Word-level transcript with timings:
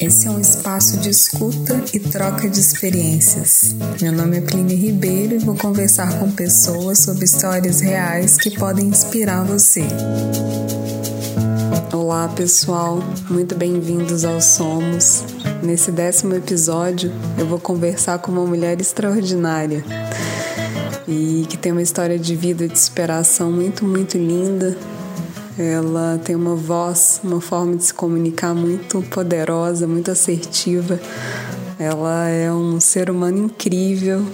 Esse 0.00 0.26
é 0.26 0.30
um 0.30 0.40
espaço 0.40 0.98
de 0.98 1.10
escuta 1.10 1.82
e 1.92 2.00
troca 2.00 2.48
de 2.48 2.58
experiências. 2.58 3.74
Meu 4.00 4.10
nome 4.10 4.38
é 4.38 4.40
Plínio 4.40 4.76
Ribeiro 4.76 5.34
e 5.34 5.38
vou 5.38 5.54
conversar 5.54 6.18
com 6.18 6.30
pessoas 6.30 7.00
sobre 7.00 7.24
histórias 7.24 7.80
reais 7.80 8.36
que 8.38 8.50
podem 8.50 8.86
inspirar 8.86 9.44
você. 9.44 9.84
Olá, 11.92 12.26
pessoal, 12.28 13.02
muito 13.28 13.54
bem-vindos 13.54 14.24
ao 14.24 14.40
Somos. 14.40 15.24
Nesse 15.62 15.92
décimo 15.92 16.34
episódio, 16.34 17.12
eu 17.38 17.46
vou 17.46 17.60
conversar 17.60 18.18
com 18.18 18.32
uma 18.32 18.46
mulher 18.46 18.80
extraordinária 18.80 19.84
e 21.06 21.46
que 21.48 21.56
tem 21.56 21.70
uma 21.70 21.82
história 21.82 22.18
de 22.18 22.34
vida 22.34 22.66
de 22.66 22.78
superação 22.78 23.52
muito, 23.52 23.84
muito 23.84 24.16
linda 24.16 24.76
ela 25.58 26.18
tem 26.24 26.34
uma 26.34 26.54
voz, 26.54 27.20
uma 27.22 27.40
forma 27.40 27.76
de 27.76 27.84
se 27.84 27.94
comunicar 27.94 28.54
muito 28.54 29.02
poderosa, 29.02 29.86
muito 29.86 30.10
assertiva. 30.10 30.98
Ela 31.78 32.28
é 32.28 32.52
um 32.52 32.80
ser 32.80 33.10
humano 33.10 33.38
incrível, 33.46 34.24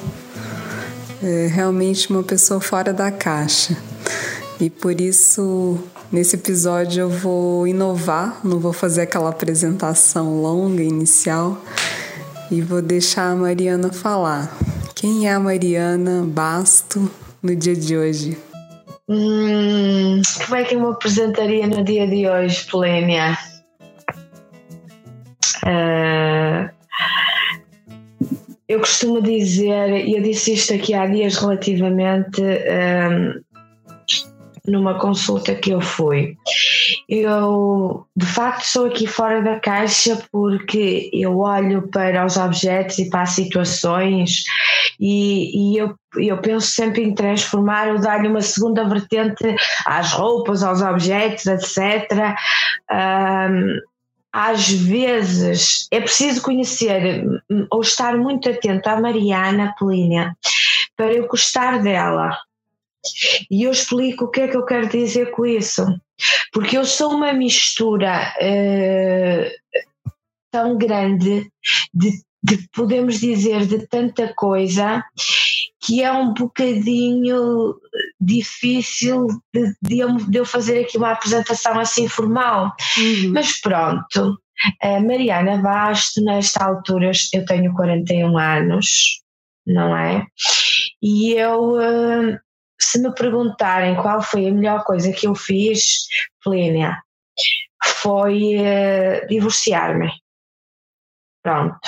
é 1.23 1.49
realmente 1.49 2.11
uma 2.11 2.23
pessoa 2.23 2.61
fora 2.61 2.93
da 2.93 3.11
caixa. 3.11 3.77
E 4.61 4.71
por 4.71 5.01
isso, 5.01 5.79
nesse 6.11 6.37
episódio, 6.37 7.03
eu 7.03 7.11
vou 7.11 7.67
inovar, 7.67 8.41
não 8.45 8.59
vou 8.59 8.73
fazer 8.73 9.03
aquela 9.03 9.31
apresentação 9.31 10.41
longa 10.41 10.83
inicial 10.83 11.63
e 12.51 12.61
vou 12.61 12.83
deixar 12.83 13.31
a 13.31 13.37
Mariana 13.37 13.93
falar. 13.93 14.57
Quem 14.95 15.29
é 15.29 15.33
a 15.33 15.41
Mariana 15.41 16.25
Basto 16.27 17.11
no 17.43 17.55
dia 17.55 17.77
de 17.77 17.97
hoje? 17.97 18.48
Hum, 19.09 20.21
como 20.45 20.57
é 20.57 20.65
que 20.65 20.75
eu 20.75 20.81
me 20.81 20.89
apresentaria 20.89 21.67
no 21.67 21.83
dia 21.83 22.07
de 22.07 22.29
hoje, 22.29 22.67
Polênia? 22.71 23.39
Uh, 25.65 26.69
eu 28.69 28.81
costumo 28.81 29.23
dizer, 29.23 30.07
e 30.07 30.15
eu 30.15 30.23
disse 30.23 30.53
isto 30.53 30.75
aqui 30.75 30.93
há 30.93 31.07
dias 31.07 31.37
relativamente 31.37 32.43
um, 32.43 33.41
numa 34.67 34.99
consulta 34.99 35.55
que 35.55 35.71
eu 35.71 35.81
fui. 35.81 36.37
Eu 37.09 38.07
de 38.15 38.27
facto 38.27 38.65
estou 38.65 38.87
aqui 38.87 39.07
fora 39.07 39.41
da 39.43 39.59
caixa 39.59 40.23
porque 40.31 41.09
eu 41.13 41.39
olho 41.39 41.89
para 41.89 42.27
os 42.27 42.37
objetos 42.37 42.99
e 42.99 43.09
para 43.09 43.23
as 43.23 43.31
situações 43.31 44.43
e, 45.01 45.73
e 45.75 45.79
eu, 45.79 45.95
eu 46.17 46.39
penso 46.39 46.67
sempre 46.67 47.03
em 47.03 47.15
transformar 47.15 47.89
ou 47.89 47.99
dar-lhe 47.99 48.29
uma 48.29 48.43
segunda 48.43 48.85
vertente 48.85 49.57
às 49.87 50.13
roupas, 50.13 50.63
aos 50.63 50.83
objetos, 50.83 51.47
etc. 51.47 52.37
Um, 52.91 53.79
às 54.31 54.69
vezes 54.69 55.89
é 55.91 56.01
preciso 56.01 56.43
conhecer 56.43 57.25
ou 57.71 57.81
estar 57.81 58.19
muito 58.19 58.51
atento 58.51 58.87
à 58.89 59.01
Mariana 59.01 59.75
Plínia 59.79 60.37
para 60.95 61.13
eu 61.15 61.27
gostar 61.27 61.83
dela. 61.83 62.37
E 63.51 63.63
eu 63.63 63.71
explico 63.71 64.27
o 64.27 64.29
que 64.29 64.43
é 64.43 64.49
que 64.49 64.57
eu 64.57 64.67
quero 64.67 64.89
dizer 64.89 65.31
com 65.31 65.47
isso. 65.47 65.87
Porque 66.53 66.77
eu 66.77 66.85
sou 66.85 67.13
uma 67.15 67.33
mistura 67.33 68.33
uh, 68.41 69.79
tão 70.51 70.77
grande 70.77 71.51
de 71.93 72.23
de, 72.43 72.69
podemos 72.73 73.21
dizer, 73.21 73.67
de 73.67 73.87
tanta 73.87 74.33
coisa 74.35 75.05
que 75.81 76.03
é 76.03 76.13
um 76.13 76.33
bocadinho 76.33 77.77
difícil 78.21 79.27
de, 79.53 79.75
de, 79.83 79.99
eu, 79.99 80.17
de 80.17 80.39
eu, 80.39 80.45
fazer 80.45 80.81
aqui 80.81 80.97
uma 80.97 81.13
apresentação 81.13 81.79
assim 81.79 82.09
formal. 82.09 82.73
Uhum. 82.97 83.33
Mas 83.33 83.61
pronto, 83.61 84.39
a 84.83 85.01
Mariana 85.01 85.59
Basto, 85.59 86.23
nesta 86.23 86.65
altura, 86.65 87.11
eu 87.33 87.45
tenho 87.45 87.73
41 87.75 88.37
anos, 88.39 89.23
não 89.67 89.97
é? 89.97 90.27
E 91.03 91.33
eu, 91.35 91.81
eh, 91.81 92.41
se 92.81 93.01
me 93.01 93.13
perguntarem 93.15 93.97
qual 93.97 94.23
foi 94.23 94.49
a 94.49 94.53
melhor 94.53 94.85
coisa 94.85 95.13
que 95.13 95.27
eu 95.27 95.35
fiz, 95.35 96.07
Plínia, 96.43 96.97
foi 98.03 98.57
uh, 98.57 99.27
divorciar-me. 99.29 100.11
Pronto. 101.43 101.79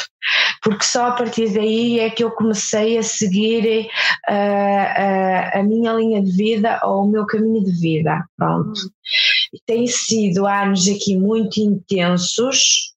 Porque 0.62 0.84
só 0.84 1.06
a 1.06 1.12
partir 1.12 1.52
daí 1.52 2.00
é 2.00 2.10
que 2.10 2.22
eu 2.22 2.30
comecei 2.30 2.96
a 2.98 3.02
seguir 3.02 3.88
uh, 4.28 4.32
uh, 4.32 5.58
a 5.58 5.62
minha 5.62 5.92
linha 5.92 6.22
de 6.22 6.30
vida 6.32 6.80
ou 6.84 7.04
o 7.04 7.10
meu 7.10 7.26
caminho 7.26 7.64
de 7.64 7.72
vida. 7.72 8.24
Pronto. 8.36 8.80
Tem 9.66 9.86
sido 9.86 10.46
anos 10.46 10.88
aqui 10.88 11.16
muito 11.16 11.60
intensos, 11.60 12.94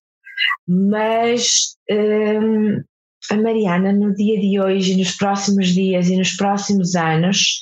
mas 0.66 1.76
um, 1.90 2.82
a 3.30 3.36
Mariana, 3.36 3.92
no 3.92 4.14
dia 4.14 4.40
de 4.40 4.60
hoje, 4.60 4.96
nos 4.96 5.12
próximos 5.12 5.68
dias 5.68 6.08
e 6.08 6.16
nos 6.16 6.32
próximos 6.36 6.94
anos, 6.94 7.60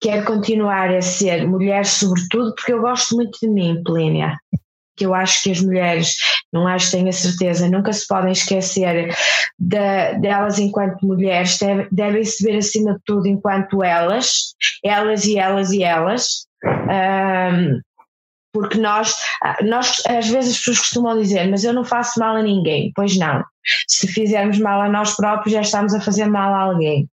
quer 0.00 0.24
continuar 0.24 0.94
a 0.94 1.02
ser 1.02 1.46
mulher, 1.46 1.84
sobretudo, 1.86 2.54
porque 2.54 2.72
eu 2.72 2.80
gosto 2.80 3.16
muito 3.16 3.38
de 3.40 3.48
mim, 3.48 3.82
Plínia 3.84 4.36
que 4.96 5.06
eu 5.06 5.14
acho 5.14 5.42
que 5.42 5.50
as 5.50 5.60
mulheres, 5.60 6.16
não 6.52 6.66
acho, 6.66 6.90
tenho 6.90 7.08
a 7.08 7.12
certeza, 7.12 7.68
nunca 7.68 7.92
se 7.92 8.06
podem 8.06 8.32
esquecer 8.32 9.14
de, 9.58 10.18
delas 10.20 10.58
enquanto 10.58 11.06
mulheres, 11.06 11.58
deve, 11.58 11.88
devem 11.90 12.24
se 12.24 12.44
ver 12.44 12.58
acima 12.58 12.94
de 12.94 13.00
tudo 13.04 13.26
enquanto 13.26 13.82
elas, 13.82 14.54
elas 14.84 15.24
e 15.24 15.38
elas 15.38 15.72
e 15.72 15.82
elas. 15.82 16.46
Um, 16.64 17.80
porque 18.54 18.78
nós, 18.78 19.16
nós, 19.62 20.00
às 20.06 20.28
vezes 20.28 20.52
as 20.52 20.58
pessoas 20.58 20.78
costumam 20.78 21.20
dizer, 21.20 21.50
mas 21.50 21.64
eu 21.64 21.72
não 21.72 21.84
faço 21.84 22.20
mal 22.20 22.36
a 22.36 22.42
ninguém. 22.42 22.92
Pois 22.94 23.18
não. 23.18 23.42
Se 23.88 24.06
fizermos 24.06 24.60
mal 24.60 24.80
a 24.80 24.88
nós 24.88 25.16
próprios, 25.16 25.52
já 25.52 25.60
estamos 25.60 25.92
a 25.92 26.00
fazer 26.00 26.26
mal 26.26 26.54
a 26.54 26.60
alguém. 26.60 27.08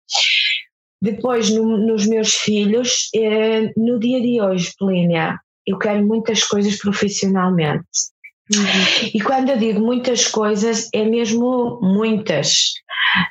Depois, 1.01 1.49
no, 1.49 1.77
nos 1.77 2.05
meus 2.05 2.33
filhos, 2.35 3.09
eh, 3.15 3.71
no 3.77 3.97
dia 3.97 4.21
de 4.21 4.41
hoje, 4.41 4.73
Plínia, 4.77 5.39
eu 5.65 5.79
quero 5.79 6.05
muitas 6.05 6.43
coisas 6.43 6.77
profissionalmente. 6.77 7.87
Uhum. 8.53 9.11
E 9.13 9.21
quando 9.21 9.49
eu 9.49 9.57
digo 9.57 9.79
muitas 9.79 10.27
coisas, 10.27 10.89
é 10.93 11.05
mesmo 11.05 11.79
muitas. 11.81 12.73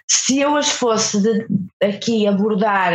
Se 0.08 0.38
eu 0.40 0.56
as 0.56 0.70
fosse 0.70 1.20
de, 1.20 1.46
aqui 1.82 2.26
abordar 2.26 2.92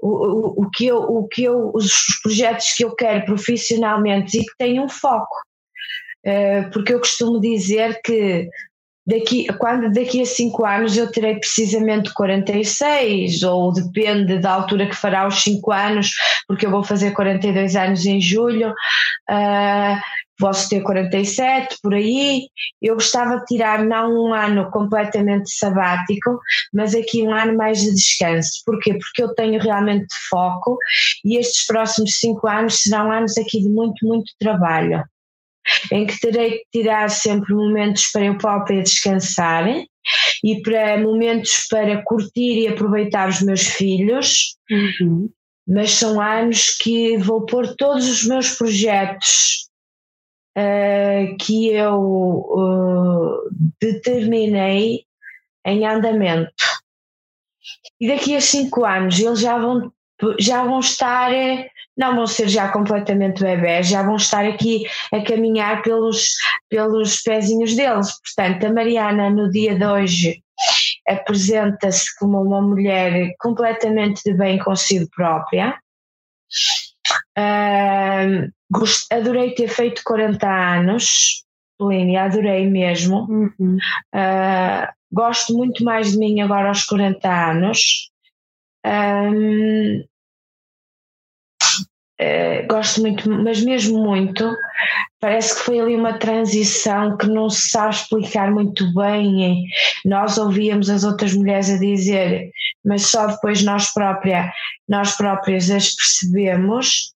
o, 0.00 0.08
o, 0.08 0.62
o, 0.62 0.70
que 0.70 0.86
eu, 0.86 0.98
o 0.98 1.26
que 1.28 1.44
eu, 1.44 1.70
os 1.74 1.92
projetos 2.22 2.72
que 2.74 2.84
eu 2.84 2.94
quero 2.94 3.24
profissionalmente 3.24 4.38
e 4.38 4.44
que 4.44 4.56
tenham 4.58 4.84
um 4.84 4.88
foco, 4.88 5.34
uh, 6.26 6.70
porque 6.72 6.92
eu 6.92 6.98
costumo 6.98 7.40
dizer 7.40 8.00
que 8.02 8.48
daqui, 9.06 9.46
quando 9.58 9.92
daqui 9.92 10.20
a 10.20 10.26
5 10.26 10.64
anos 10.64 10.96
eu 10.96 11.10
terei 11.10 11.36
precisamente 11.36 12.12
46, 12.14 13.42
ou 13.42 13.72
depende 13.72 14.38
da 14.38 14.52
altura 14.52 14.86
que 14.86 14.96
fará 14.96 15.26
os 15.26 15.42
5 15.42 15.72
anos, 15.72 16.10
porque 16.46 16.66
eu 16.66 16.70
vou 16.70 16.84
fazer 16.84 17.12
42 17.12 17.76
anos 17.76 18.06
em 18.06 18.20
julho, 18.20 18.70
uh, 18.70 20.00
posso 20.38 20.68
ter 20.68 20.82
47, 20.82 21.76
por 21.82 21.94
aí. 21.94 22.48
Eu 22.80 22.94
gostava 22.94 23.38
de 23.38 23.46
tirar 23.46 23.84
não 23.84 24.12
um 24.12 24.34
ano 24.34 24.70
completamente 24.70 25.50
sabático, 25.50 26.38
mas 26.72 26.94
aqui 26.94 27.22
um 27.22 27.32
ano 27.32 27.56
mais 27.56 27.80
de 27.80 27.92
descanso. 27.94 28.62
Porquê? 28.64 28.94
Porque 28.94 29.22
eu 29.22 29.34
tenho 29.34 29.60
realmente 29.60 30.14
foco 30.28 30.78
e 31.24 31.36
estes 31.36 31.66
próximos 31.66 32.18
5 32.18 32.48
anos 32.48 32.80
serão 32.80 33.10
anos 33.10 33.36
aqui 33.38 33.60
de 33.60 33.68
muito, 33.68 34.06
muito 34.06 34.32
trabalho 34.38 35.04
em 35.92 36.06
que 36.06 36.18
terei 36.20 36.58
que 36.58 36.64
tirar 36.72 37.08
sempre 37.08 37.54
momentos 37.54 38.08
para 38.12 38.24
eu 38.24 38.36
própria 38.36 38.82
descansar 38.82 39.64
e 40.42 40.60
para 40.62 40.98
momentos 40.98 41.66
para 41.70 42.02
curtir 42.02 42.62
e 42.62 42.68
aproveitar 42.68 43.28
os 43.28 43.40
meus 43.42 43.62
filhos. 43.62 44.56
Uhum. 44.70 45.30
Mas 45.66 45.92
são 45.92 46.20
anos 46.20 46.70
que 46.70 47.16
vou 47.18 47.46
pôr 47.46 47.76
todos 47.76 48.08
os 48.08 48.26
meus 48.26 48.50
projetos 48.56 49.70
uh, 50.56 51.36
que 51.38 51.72
eu 51.72 52.00
uh, 52.00 53.50
determinei 53.80 55.04
em 55.64 55.86
andamento. 55.86 56.52
E 58.00 58.08
daqui 58.08 58.36
a 58.36 58.40
cinco 58.40 58.84
anos 58.84 59.18
eles 59.18 59.40
já 59.40 59.58
vão, 59.58 59.92
já 60.38 60.64
vão 60.64 60.80
estar 60.80 61.32
eh, 61.32 61.70
não 61.96 62.16
vão 62.16 62.26
ser 62.26 62.48
já 62.48 62.68
completamente 62.68 63.42
bebés, 63.42 63.88
já 63.88 64.02
vão 64.02 64.16
estar 64.16 64.44
aqui 64.44 64.84
a 65.12 65.22
caminhar 65.22 65.82
pelos, 65.82 66.36
pelos 66.68 67.20
pezinhos 67.20 67.74
deles. 67.74 68.08
Portanto, 68.20 68.66
a 68.66 68.72
Mariana, 68.72 69.30
no 69.30 69.50
dia 69.50 69.74
de 69.74 69.84
hoje, 69.84 70.42
apresenta-se 71.06 72.16
como 72.18 72.40
uma 72.40 72.62
mulher 72.62 73.34
completamente 73.38 74.22
de 74.24 74.34
bem 74.34 74.58
consigo 74.58 75.08
própria. 75.14 75.76
Uh, 77.36 78.50
gost, 78.72 79.06
adorei 79.12 79.54
ter 79.54 79.68
feito 79.68 80.02
40 80.04 80.46
anos, 80.48 81.44
Línia, 81.80 82.24
adorei 82.24 82.68
mesmo. 82.68 83.26
Uhum. 83.28 83.76
Uh, 84.14 84.86
gosto 85.12 85.54
muito 85.54 85.84
mais 85.84 86.12
de 86.12 86.18
mim 86.18 86.40
agora 86.40 86.68
aos 86.68 86.84
40 86.84 87.28
anos. 87.28 88.10
Um, 88.84 90.04
uh, 92.20 92.66
gosto 92.68 93.00
muito, 93.00 93.28
mas 93.30 93.62
mesmo 93.62 94.02
muito. 94.02 94.50
Parece 95.20 95.54
que 95.54 95.60
foi 95.62 95.80
ali 95.80 95.94
uma 95.94 96.18
transição 96.18 97.16
que 97.16 97.26
não 97.26 97.48
se 97.48 97.68
sabe 97.68 97.94
explicar 97.94 98.50
muito 98.50 98.92
bem. 98.94 99.64
Nós 100.04 100.38
ouvíamos 100.38 100.90
as 100.90 101.04
outras 101.04 101.34
mulheres 101.34 101.70
a 101.70 101.78
dizer, 101.78 102.50
mas 102.84 103.06
só 103.06 103.26
depois 103.26 103.62
nós, 103.62 103.92
própria, 103.92 104.52
nós 104.88 105.16
próprias 105.16 105.70
as 105.70 105.94
percebemos. 105.94 107.12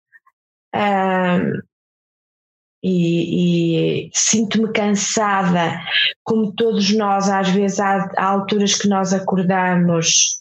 E, 2.83 4.07
e 4.07 4.11
sinto-me 4.13 4.73
cansada, 4.73 5.81
como 6.23 6.53
todos 6.53 6.95
nós, 6.95 7.29
às 7.29 7.49
vezes 7.49 7.81
há, 7.81 8.09
há, 8.17 8.27
alturas 8.27 8.77
que 8.77 8.87
nós 8.87 9.13
acordamos 9.13 10.41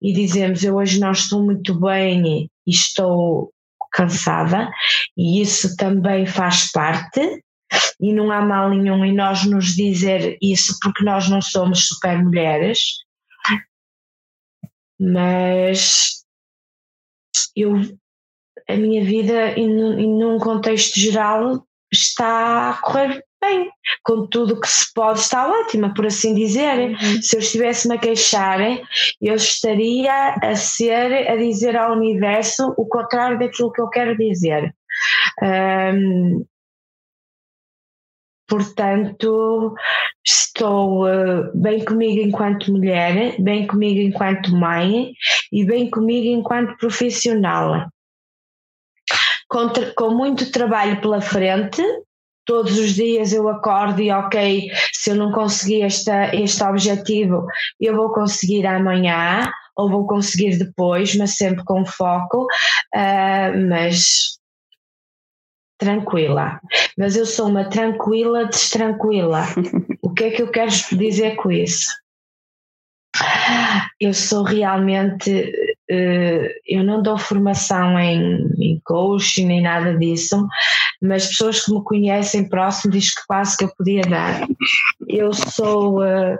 e 0.00 0.12
dizemos 0.12 0.62
eu 0.62 0.76
hoje 0.76 1.00
não 1.00 1.10
estou 1.10 1.44
muito 1.44 1.78
bem 1.80 2.48
e 2.66 2.70
estou 2.70 3.52
cansada, 3.92 4.70
e 5.16 5.42
isso 5.42 5.74
também 5.76 6.24
faz 6.26 6.70
parte, 6.70 7.42
e 8.00 8.12
não 8.12 8.30
há 8.30 8.40
mal 8.40 8.70
nenhum 8.70 9.04
em 9.04 9.14
nós 9.14 9.44
nos 9.44 9.74
dizer 9.74 10.38
isso 10.40 10.78
porque 10.80 11.04
nós 11.04 11.28
não 11.28 11.42
somos 11.42 11.88
super 11.88 12.22
mulheres, 12.22 12.80
mas 14.98 16.24
eu 17.56 17.74
a 18.72 18.76
minha 18.76 19.04
vida 19.04 19.58
e 19.58 19.66
num 19.66 20.38
contexto 20.38 20.98
geral 20.98 21.64
está 21.92 22.70
a 22.70 22.74
correr 22.80 23.24
bem, 23.40 23.70
com 24.04 24.26
tudo 24.26 24.60
que 24.60 24.68
se 24.68 24.92
pode, 24.92 25.20
está 25.20 25.48
ótima, 25.48 25.94
por 25.94 26.06
assim 26.06 26.34
dizer. 26.34 26.90
Uhum. 26.90 27.22
Se 27.22 27.36
eu 27.36 27.40
estivesse-me 27.40 27.94
a 27.94 27.98
queixar, 27.98 28.60
eu 29.20 29.34
estaria 29.34 30.34
a 30.42 30.54
ser, 30.54 31.28
a 31.28 31.36
dizer 31.36 31.76
ao 31.76 31.92
universo 31.92 32.74
o 32.76 32.86
contrário 32.86 33.38
daquilo 33.38 33.72
que 33.72 33.80
eu 33.80 33.88
quero 33.88 34.16
dizer. 34.16 34.74
Portanto, 38.46 39.74
estou 40.26 41.06
uh, 41.06 41.50
bem 41.54 41.84
comigo 41.84 42.20
enquanto 42.20 42.72
mulher, 42.72 43.40
bem 43.40 43.64
comigo 43.66 44.00
enquanto 44.00 44.54
mãe 44.54 45.12
e 45.52 45.64
bem 45.64 45.88
comigo 45.88 46.26
enquanto 46.26 46.76
profissional 46.76 47.88
com, 49.50 49.68
com 49.96 50.14
muito 50.14 50.50
trabalho 50.50 51.00
pela 51.00 51.20
frente. 51.20 51.82
Todos 52.46 52.78
os 52.78 52.94
dias 52.94 53.32
eu 53.32 53.48
acordo 53.48 54.00
e, 54.00 54.10
ok, 54.10 54.70
se 54.92 55.10
eu 55.10 55.16
não 55.16 55.30
conseguir 55.30 55.82
esta, 55.82 56.34
este 56.34 56.62
objetivo, 56.64 57.46
eu 57.78 57.94
vou 57.94 58.12
conseguir 58.12 58.66
amanhã 58.66 59.50
ou 59.76 59.90
vou 59.90 60.06
conseguir 60.06 60.56
depois, 60.56 61.14
mas 61.16 61.36
sempre 61.36 61.64
com 61.64 61.84
foco. 61.84 62.46
Uh, 62.94 63.68
mas 63.68 64.38
tranquila. 65.78 66.60
Mas 66.96 67.16
eu 67.16 67.26
sou 67.26 67.48
uma 67.48 67.68
tranquila 67.68 68.46
destranquila. 68.46 69.44
o 70.02 70.12
que 70.12 70.24
é 70.24 70.30
que 70.30 70.42
eu 70.42 70.50
quero 70.50 70.70
dizer 70.92 71.36
com 71.36 71.50
isso? 71.50 71.90
Eu 74.00 74.14
sou 74.14 74.42
realmente 74.42 75.52
eu 76.66 76.84
não 76.84 77.02
dou 77.02 77.18
formação 77.18 77.98
em, 77.98 78.46
em 78.58 78.80
coaching 78.84 79.46
nem 79.46 79.62
nada 79.62 79.96
disso, 79.98 80.46
mas 81.02 81.26
pessoas 81.26 81.64
que 81.64 81.72
me 81.72 81.82
conhecem 81.82 82.48
próximo 82.48 82.92
dizem 82.92 83.10
que 83.10 83.26
quase 83.26 83.56
que 83.56 83.64
eu 83.64 83.74
podia 83.76 84.02
dar. 84.02 84.46
Eu 85.08 85.32
sou. 85.32 86.04
Eh, 86.04 86.36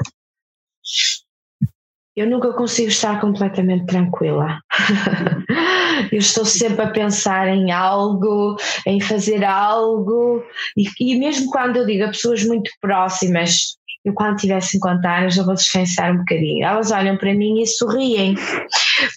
eu 2.17 2.29
nunca 2.29 2.53
consigo 2.53 2.89
estar 2.89 3.21
completamente 3.21 3.87
tranquila. 3.87 4.61
eu 6.13 6.19
estou 6.19 6.45
sempre 6.45 6.83
a 6.83 6.91
pensar 6.91 7.49
em 7.49 7.71
algo, 7.71 8.57
em 8.87 9.01
fazer 9.01 9.45
algo, 9.45 10.45
e, 10.77 10.89
e 11.01 11.19
mesmo 11.19 11.51
quando 11.51 11.77
eu 11.77 11.87
digo 11.87 12.05
a 12.05 12.09
pessoas 12.09 12.45
muito 12.45 12.71
próximas, 12.81 13.79
eu 14.05 14.15
quando 14.15 14.39
tiver 14.39 14.61
50 14.61 15.09
anos 15.09 15.37
eu 15.37 15.45
vou 15.45 15.55
descansar 15.55 16.13
um 16.13 16.19
bocadinho. 16.19 16.65
Elas 16.65 16.91
olham 16.91 17.17
para 17.17 17.35
mim 17.35 17.61
e 17.61 17.67
sorriem, 17.67 18.35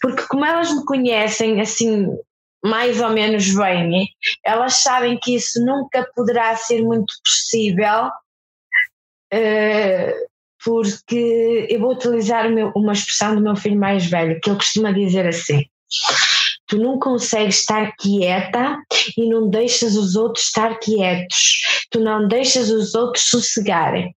porque 0.01 0.23
como 0.27 0.45
elas 0.45 0.73
me 0.73 0.85
conhecem 0.85 1.61
assim 1.61 2.07
mais 2.63 3.01
ou 3.01 3.09
menos 3.09 3.53
bem, 3.53 4.07
elas 4.43 4.75
sabem 4.75 5.19
que 5.21 5.35
isso 5.35 5.63
nunca 5.65 6.07
poderá 6.15 6.55
ser 6.55 6.81
muito 6.81 7.13
possível, 7.21 8.07
uh, 9.33 10.13
porque 10.63 11.67
eu 11.69 11.81
vou 11.81 11.91
utilizar 11.91 12.45
uma 12.73 12.93
expressão 12.93 13.35
do 13.35 13.41
meu 13.41 13.57
filho 13.57 13.77
mais 13.77 14.05
velho, 14.05 14.39
que 14.39 14.49
ele 14.49 14.57
costuma 14.57 14.93
dizer 14.93 15.27
assim: 15.27 15.65
Tu 16.67 16.77
não 16.77 16.97
consegues 16.97 17.59
estar 17.59 17.93
quieta 17.97 18.81
e 19.17 19.27
não 19.27 19.49
deixas 19.49 19.95
os 19.95 20.15
outros 20.15 20.45
estar 20.45 20.79
quietos. 20.79 21.85
Tu 21.91 21.99
não 21.99 22.27
deixas 22.27 22.69
os 22.69 22.95
outros 22.95 23.25
sossegarem. 23.25 24.15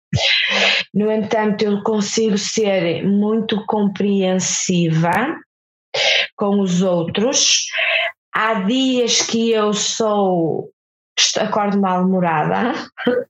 No 0.94 1.12
entanto, 1.12 1.64
eu 1.64 1.82
consigo 1.84 2.38
ser 2.38 3.04
muito 3.04 3.66
compreensiva 3.66 5.36
com 6.36 6.60
os 6.60 6.82
outros. 6.82 7.66
Há 8.34 8.56
dias 8.66 9.22
que 9.22 9.52
eu 9.52 9.74
sou 9.74 10.70
acordo 11.38 11.80
mal-humorada. 11.80 12.74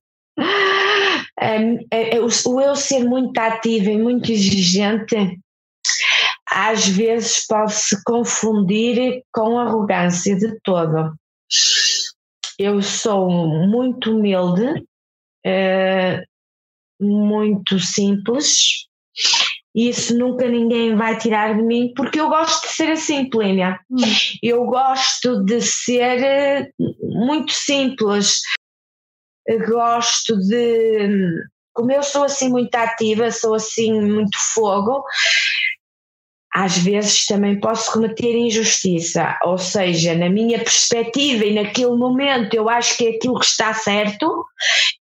o 2.46 2.62
eu 2.62 2.76
ser 2.76 3.04
muito 3.04 3.38
ativa 3.40 3.92
e 3.92 3.98
muito 3.98 4.32
exigente 4.32 5.40
às 6.50 6.88
vezes 6.88 7.46
pode-se 7.48 8.04
confundir 8.04 9.24
com 9.34 9.60
arrogância 9.60 10.36
de 10.36 10.60
todo. 10.64 11.14
Eu 12.58 12.82
sou 12.82 13.30
muito 13.30 14.12
humilde, 14.12 14.86
uh, 15.46 16.24
muito 17.00 17.80
simples, 17.80 18.88
e 19.76 19.90
isso 19.90 20.18
nunca 20.18 20.48
ninguém 20.48 20.96
vai 20.96 21.18
tirar 21.18 21.54
de 21.54 21.62
mim, 21.62 21.92
porque 21.96 22.20
eu 22.20 22.30
gosto 22.30 22.66
de 22.66 22.74
ser 22.74 22.92
assim, 22.92 23.30
Plínia. 23.30 23.78
Hum. 23.92 23.98
Eu 24.42 24.66
gosto 24.66 25.44
de 25.44 25.62
ser 25.62 26.24
eh, 26.24 26.72
muito 27.02 27.52
simples, 27.52 28.42
gosto 29.68 30.38
de. 30.40 31.44
Como 31.74 31.92
eu 31.92 32.02
sou 32.02 32.24
assim 32.24 32.50
muito 32.50 32.74
ativa, 32.74 33.30
sou 33.32 33.54
assim 33.54 33.92
muito 34.02 34.38
fogo, 34.54 35.04
às 36.56 36.78
vezes 36.78 37.26
também 37.26 37.60
posso 37.60 37.92
cometer 37.92 38.34
injustiça, 38.34 39.38
ou 39.44 39.58
seja, 39.58 40.16
na 40.16 40.30
minha 40.30 40.58
perspectiva 40.58 41.44
e 41.44 41.54
naquele 41.54 41.98
momento 41.98 42.54
eu 42.54 42.70
acho 42.70 42.96
que 42.96 43.08
é 43.08 43.10
aquilo 43.10 43.38
que 43.38 43.46
está 43.46 43.74
certo, 43.74 44.46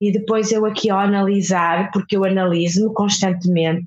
e 0.00 0.10
depois 0.10 0.50
eu 0.50 0.66
aqui 0.66 0.90
ao 0.90 0.98
analisar, 0.98 1.92
porque 1.92 2.16
eu 2.16 2.24
analiso-me 2.24 2.93
constantemente, 2.93 3.86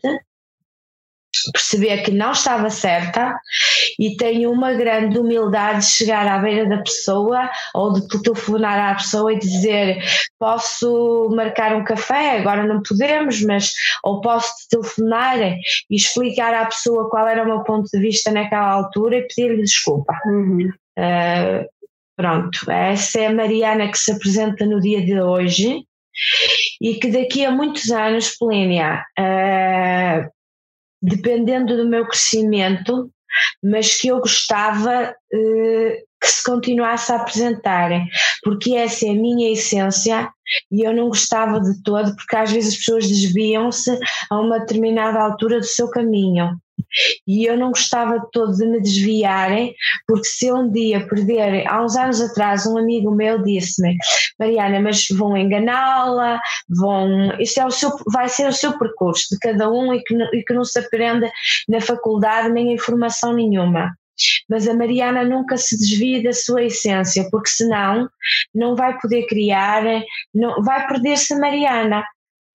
perceber 1.51 2.03
que 2.03 2.12
não 2.12 2.32
estava 2.32 2.70
certa 2.70 3.38
e 4.00 4.16
tenho 4.16 4.51
uma 4.51 4.74
grande 4.74 5.18
humildade 5.18 5.80
de 5.80 5.92
chegar 5.92 6.27
à 6.27 6.38
beira 6.39 6.68
da 6.68 6.77
pessoa 6.77 7.50
ou 7.74 7.94
de 7.94 8.08
telefonar 8.08 8.92
à 8.92 8.96
pessoa 8.96 9.34
e 9.34 9.39
dizer 9.39 10.04
posso 10.39 11.30
marcar 11.36 11.75
um 11.75 11.84
café, 11.84 12.38
agora 12.38 12.66
não 12.66 12.82
podemos, 12.82 13.42
mas 13.42 13.74
ou 14.04 14.22
posso 14.22 14.51
telefonar 14.70 15.38
e 15.39 15.60
explicar 15.89 16.54
à 16.54 16.66
pessoa 16.66 17.10
qual 17.10 17.27
era 17.27 17.44
o 17.44 17.48
meu 17.48 17.63
ponto 17.63 17.89
de 17.92 18.00
vista 18.00 18.32
naquela 18.32 18.72
altura 18.72 19.18
e 19.18 19.27
pedir-lhe 19.27 19.63
desculpa. 19.63 20.13
Uhum. 20.25 20.72
Uh, 20.98 21.66
pronto, 22.16 22.72
essa 22.72 23.20
é 23.20 23.27
a 23.27 23.34
Mariana 23.34 23.89
que 23.92 23.98
se 23.98 24.12
apresenta 24.12 24.66
no 24.66 24.80
dia 24.80 25.04
de 25.04 25.20
hoje 25.20 25.84
e 26.82 26.96
que 26.96 27.12
daqui 27.12 27.46
a 27.46 27.51
muitos 27.51 27.92
anos, 27.92 28.36
Polínia, 28.38 29.04
uh, 29.20 30.30
dependendo 31.01 31.77
do 31.77 31.88
meu 31.88 32.08
crescimento, 32.08 33.12
mas 33.63 33.96
que 33.96 34.08
eu 34.08 34.20
gostava 34.20 35.15
eh, 35.34 36.03
que 36.20 36.27
se 36.27 36.44
continuasse 36.44 37.12
a 37.12 37.17
apresentarem, 37.17 38.08
porque 38.44 38.74
essa 38.74 39.06
é 39.06 39.12
a 39.12 39.15
minha 39.15 39.51
essência 39.51 40.29
e 40.72 40.82
eu 40.82 40.94
não 40.94 41.10
gostava 41.10 41.60
de 41.60 41.82
todo, 41.84 42.15
porque 42.15 42.36
às 42.36 42.51
vezes 42.51 42.74
as 42.74 42.77
pessoas 42.79 43.08
desviam-se 43.08 43.98
a 44.29 44.39
uma 44.39 44.60
determinada 44.60 45.20
altura 45.20 45.60
do 45.60 45.65
seu 45.65 45.89
caminho. 45.89 46.58
E 47.27 47.46
eu 47.46 47.58
não 47.58 47.70
gostava 47.70 48.25
todo 48.32 48.56
de 48.56 48.65
me 48.65 48.82
desviarem, 48.82 49.75
porque 50.08 50.25
se 50.25 50.51
um 50.51 50.72
dia 50.72 51.06
perder, 51.08 51.67
há 51.67 51.84
uns 51.84 51.96
anos 51.96 52.22
atrás, 52.22 52.65
um 52.65 52.77
amigo 52.77 53.12
meu 53.12 53.41
disse-me: 53.44 53.96
Mariana, 54.39 54.79
mas 54.79 55.08
vão 55.10 55.38
enganá-la, 55.38 56.39
vão. 56.70 57.39
Isso 57.39 57.60
é 57.60 57.65
o 57.65 57.72
seu, 57.72 57.91
vai 58.12 58.29
ser 58.29 58.48
o 58.48 58.53
seu 58.53 58.77
percurso 58.77 59.27
de 59.32 59.39
cada 59.39 59.70
um 59.70 59.94
e 59.94 60.03
que, 60.03 60.15
e 60.34 60.44
que 60.44 60.53
não 60.53 60.63
se 60.63 60.79
aprenda 60.79 61.32
na 61.67 61.82
faculdade 61.82 62.50
nem 62.50 62.74
informação 62.74 63.34
nenhuma 63.34 63.94
mas 64.50 64.67
a 64.67 64.74
Mariana 64.74 65.24
nunca 65.24 65.58
se 65.58 65.77
desvia 65.77 66.24
da 66.24 66.34
sua 66.34 66.63
essência, 66.63 67.27
porque 67.29 67.50
senão 67.50 68.10
não 68.53 68.75
vai 68.75 68.98
poder 69.00 69.25
criar, 69.27 69.84
não, 70.34 70.62
vai 70.63 70.88
perder-se 70.88 71.36
Mariana. 71.36 72.03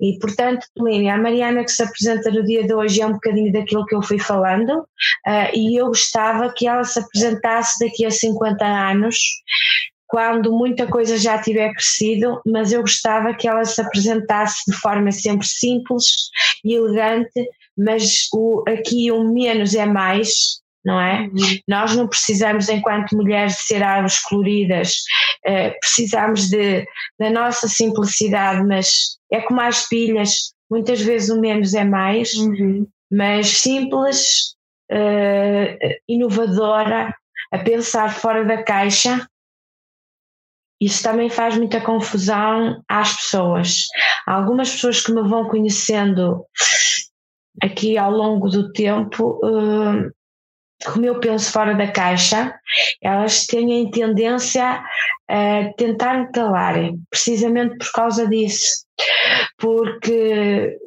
E, 0.00 0.18
portanto, 0.18 0.66
Línia, 0.76 1.14
a 1.14 1.18
Mariana 1.18 1.64
que 1.64 1.70
se 1.70 1.82
apresenta 1.82 2.30
no 2.30 2.44
dia 2.44 2.66
de 2.66 2.74
hoje 2.74 3.00
é 3.00 3.06
um 3.06 3.12
bocadinho 3.12 3.52
daquilo 3.52 3.86
que 3.86 3.94
eu 3.94 4.02
fui 4.02 4.18
falando, 4.18 4.80
uh, 4.80 5.54
e 5.54 5.80
eu 5.80 5.86
gostava 5.86 6.52
que 6.52 6.66
ela 6.66 6.84
se 6.84 6.98
apresentasse 6.98 7.78
daqui 7.84 8.04
a 8.04 8.10
50 8.10 8.64
anos, 8.64 9.16
quando 10.12 10.52
muita 10.52 10.86
coisa 10.86 11.16
já 11.16 11.40
tiver 11.40 11.72
crescido, 11.72 12.40
mas 12.44 12.70
eu 12.70 12.82
gostava 12.82 13.32
que 13.32 13.48
ela 13.48 13.64
se 13.64 13.80
apresentasse 13.80 14.70
de 14.70 14.76
forma 14.76 15.10
sempre 15.10 15.46
simples 15.46 16.04
e 16.62 16.74
elegante, 16.74 17.48
mas 17.76 18.28
o, 18.34 18.62
aqui 18.68 19.10
o 19.10 19.24
menos 19.32 19.74
é 19.74 19.86
mais, 19.86 20.60
não 20.84 21.00
é? 21.00 21.22
Uhum. 21.22 21.58
Nós 21.68 21.96
não 21.96 22.08
precisamos, 22.08 22.68
enquanto 22.68 23.16
mulheres, 23.16 23.54
de 23.54 23.62
ser 23.62 23.82
árvores 23.82 24.20
coloridas, 24.20 24.96
uh, 25.46 25.78
precisamos 25.80 26.48
de, 26.48 26.84
da 27.18 27.30
nossa 27.30 27.68
simplicidade, 27.68 28.64
mas 28.66 29.16
é 29.32 29.40
como 29.40 29.60
as 29.60 29.88
pilhas, 29.88 30.52
muitas 30.70 31.00
vezes 31.00 31.30
o 31.30 31.40
menos 31.40 31.74
é 31.74 31.84
mais, 31.84 32.34
uhum. 32.34 32.86
mas 33.10 33.48
simples, 33.48 34.54
uh, 34.90 35.94
inovadora, 36.08 37.14
a 37.52 37.58
pensar 37.58 38.12
fora 38.12 38.44
da 38.44 38.62
caixa. 38.62 39.26
Isso 40.80 41.02
também 41.02 41.30
faz 41.30 41.56
muita 41.56 41.80
confusão 41.80 42.82
às 42.88 43.14
pessoas. 43.14 43.86
Há 44.26 44.34
algumas 44.34 44.72
pessoas 44.72 45.00
que 45.00 45.12
me 45.12 45.22
vão 45.22 45.48
conhecendo 45.48 46.44
aqui 47.62 47.96
ao 47.96 48.10
longo 48.10 48.48
do 48.48 48.72
tempo 48.72 49.38
uh, 49.44 50.10
como 50.84 51.04
eu 51.04 51.20
penso 51.20 51.52
fora 51.52 51.74
da 51.74 51.90
caixa, 51.90 52.54
elas 53.02 53.46
têm 53.46 53.90
tendência 53.90 54.82
a 55.28 55.72
tentar 55.76 56.18
me 56.18 56.32
calarem, 56.32 56.98
precisamente 57.10 57.76
por 57.78 57.92
causa 57.92 58.26
disso. 58.28 58.84
Porque 59.58 60.78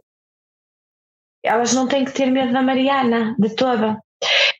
elas 1.44 1.74
não 1.74 1.88
têm 1.88 2.06
que 2.06 2.12
ter 2.12 2.28
medo 2.28 2.54
da 2.54 2.62
Mariana, 2.62 3.36
de 3.40 3.56
toda. 3.56 4.00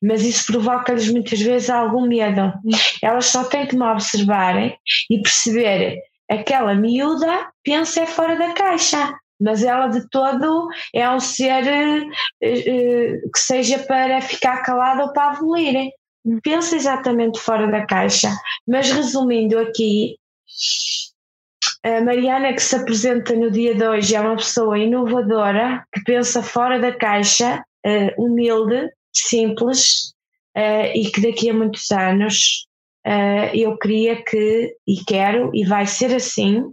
Mas 0.02 0.24
isso 0.24 0.52
provoca-lhes 0.52 1.12
muitas 1.12 1.42
vezes 1.42 1.70
algum 1.70 2.08
medo. 2.08 2.54
Elas 3.02 3.28
só 3.28 3.44
têm 3.46 3.66
que 3.68 3.76
me 3.76 3.86
observarem 3.86 4.78
e 5.10 5.22
perceberem 5.22 6.00
aquela 6.30 6.74
miúda 6.74 7.50
pensa 7.64 8.02
é 8.02 8.06
fora 8.06 8.36
da 8.36 8.54
caixa 8.54 9.14
mas 9.40 9.64
ela 9.64 9.88
de 9.88 10.08
todo 10.10 10.68
é 10.94 11.10
um 11.10 11.20
ser 11.20 11.64
uh, 11.64 12.08
uh, 12.08 13.32
que 13.32 13.40
seja 13.40 13.80
para 13.80 14.22
ficar 14.22 14.62
calada 14.64 15.04
ou 15.04 15.14
para 15.14 15.32
abolir. 15.32 15.92
Pensa 16.44 16.76
exatamente 16.76 17.40
fora 17.40 17.68
da 17.68 17.86
caixa. 17.86 18.32
Mas 18.68 18.92
resumindo 18.92 19.60
aqui, 19.60 20.16
a 21.84 22.02
Mariana 22.02 22.54
que 22.54 22.62
se 22.62 22.76
apresenta 22.76 23.36
no 23.36 23.52
dia 23.52 23.76
de 23.76 23.88
hoje 23.88 24.16
é 24.16 24.22
uma 24.22 24.36
pessoa 24.36 24.80
inovadora, 24.80 25.86
que 25.94 26.04
pensa 26.04 26.42
fora 26.42 26.80
da 26.80 26.92
caixa, 26.94 27.64
uh, 27.86 28.24
humilde, 28.24 28.90
simples 29.14 30.14
e 30.94 31.12
que 31.12 31.20
daqui 31.20 31.50
a 31.50 31.54
muitos 31.54 31.92
anos 31.92 32.66
eu 33.54 33.78
queria 33.78 34.24
que, 34.24 34.74
e 34.88 35.04
quero, 35.06 35.52
e 35.54 35.66
vai 35.66 35.86
ser 35.86 36.16
assim, 36.16 36.64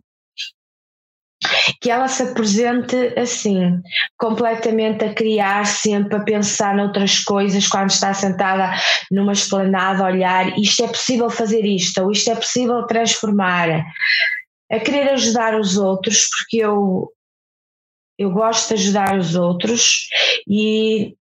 que 1.80 1.90
ela 1.90 2.08
se 2.08 2.22
apresente 2.22 2.96
assim, 3.18 3.80
completamente 4.18 5.04
a 5.04 5.14
criar, 5.14 5.66
sempre 5.66 6.16
a 6.16 6.22
pensar 6.22 6.74
noutras 6.74 7.20
coisas 7.24 7.66
quando 7.68 7.90
está 7.90 8.12
sentada 8.14 8.72
numa 9.10 9.32
esplanada, 9.32 10.04
a 10.04 10.06
olhar 10.06 10.58
isto 10.58 10.84
é 10.84 10.88
possível 10.88 11.30
fazer 11.30 11.64
isto, 11.64 12.02
ou 12.02 12.12
isto 12.12 12.30
é 12.30 12.34
possível 12.34 12.86
transformar, 12.86 13.84
a 14.70 14.80
querer 14.80 15.10
ajudar 15.10 15.58
os 15.58 15.76
outros, 15.76 16.28
porque 16.30 16.58
eu, 16.58 17.10
eu 18.18 18.30
gosto 18.30 18.68
de 18.68 18.74
ajudar 18.74 19.18
os 19.18 19.34
outros 19.34 20.06
e 20.48 21.14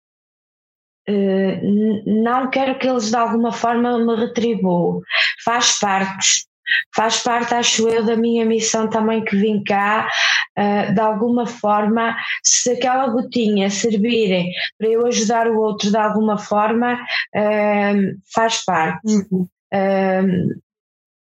uh, 1.10 2.22
não 2.24 2.50
quero 2.50 2.78
que 2.78 2.88
eles 2.88 3.10
de 3.10 3.16
alguma 3.16 3.52
forma 3.52 3.98
me 3.98 4.16
retribuam. 4.16 5.02
Faz 5.44 5.80
parte 5.80 6.49
faz 6.96 7.22
parte, 7.22 7.54
acho 7.54 7.88
eu, 7.88 8.06
da 8.06 8.16
minha 8.16 8.46
missão 8.46 8.90
também 8.90 9.24
que 9.24 9.36
vim 9.36 9.64
cá, 9.64 10.10
uh, 10.58 10.94
de 10.94 11.00
alguma 11.00 11.46
forma, 11.46 12.16
se 12.44 12.72
aquela 12.72 13.08
gotinha 13.08 13.70
servir 13.70 14.46
para 14.78 14.88
eu 14.90 15.06
ajudar 15.06 15.48
o 15.48 15.60
outro 15.60 15.90
de 15.90 15.98
alguma 15.98 16.38
forma, 16.38 16.94
uh, 16.94 18.20
faz 18.34 18.64
parte. 18.64 19.02
Uhum. 19.06 19.48
Uh, 19.74 20.60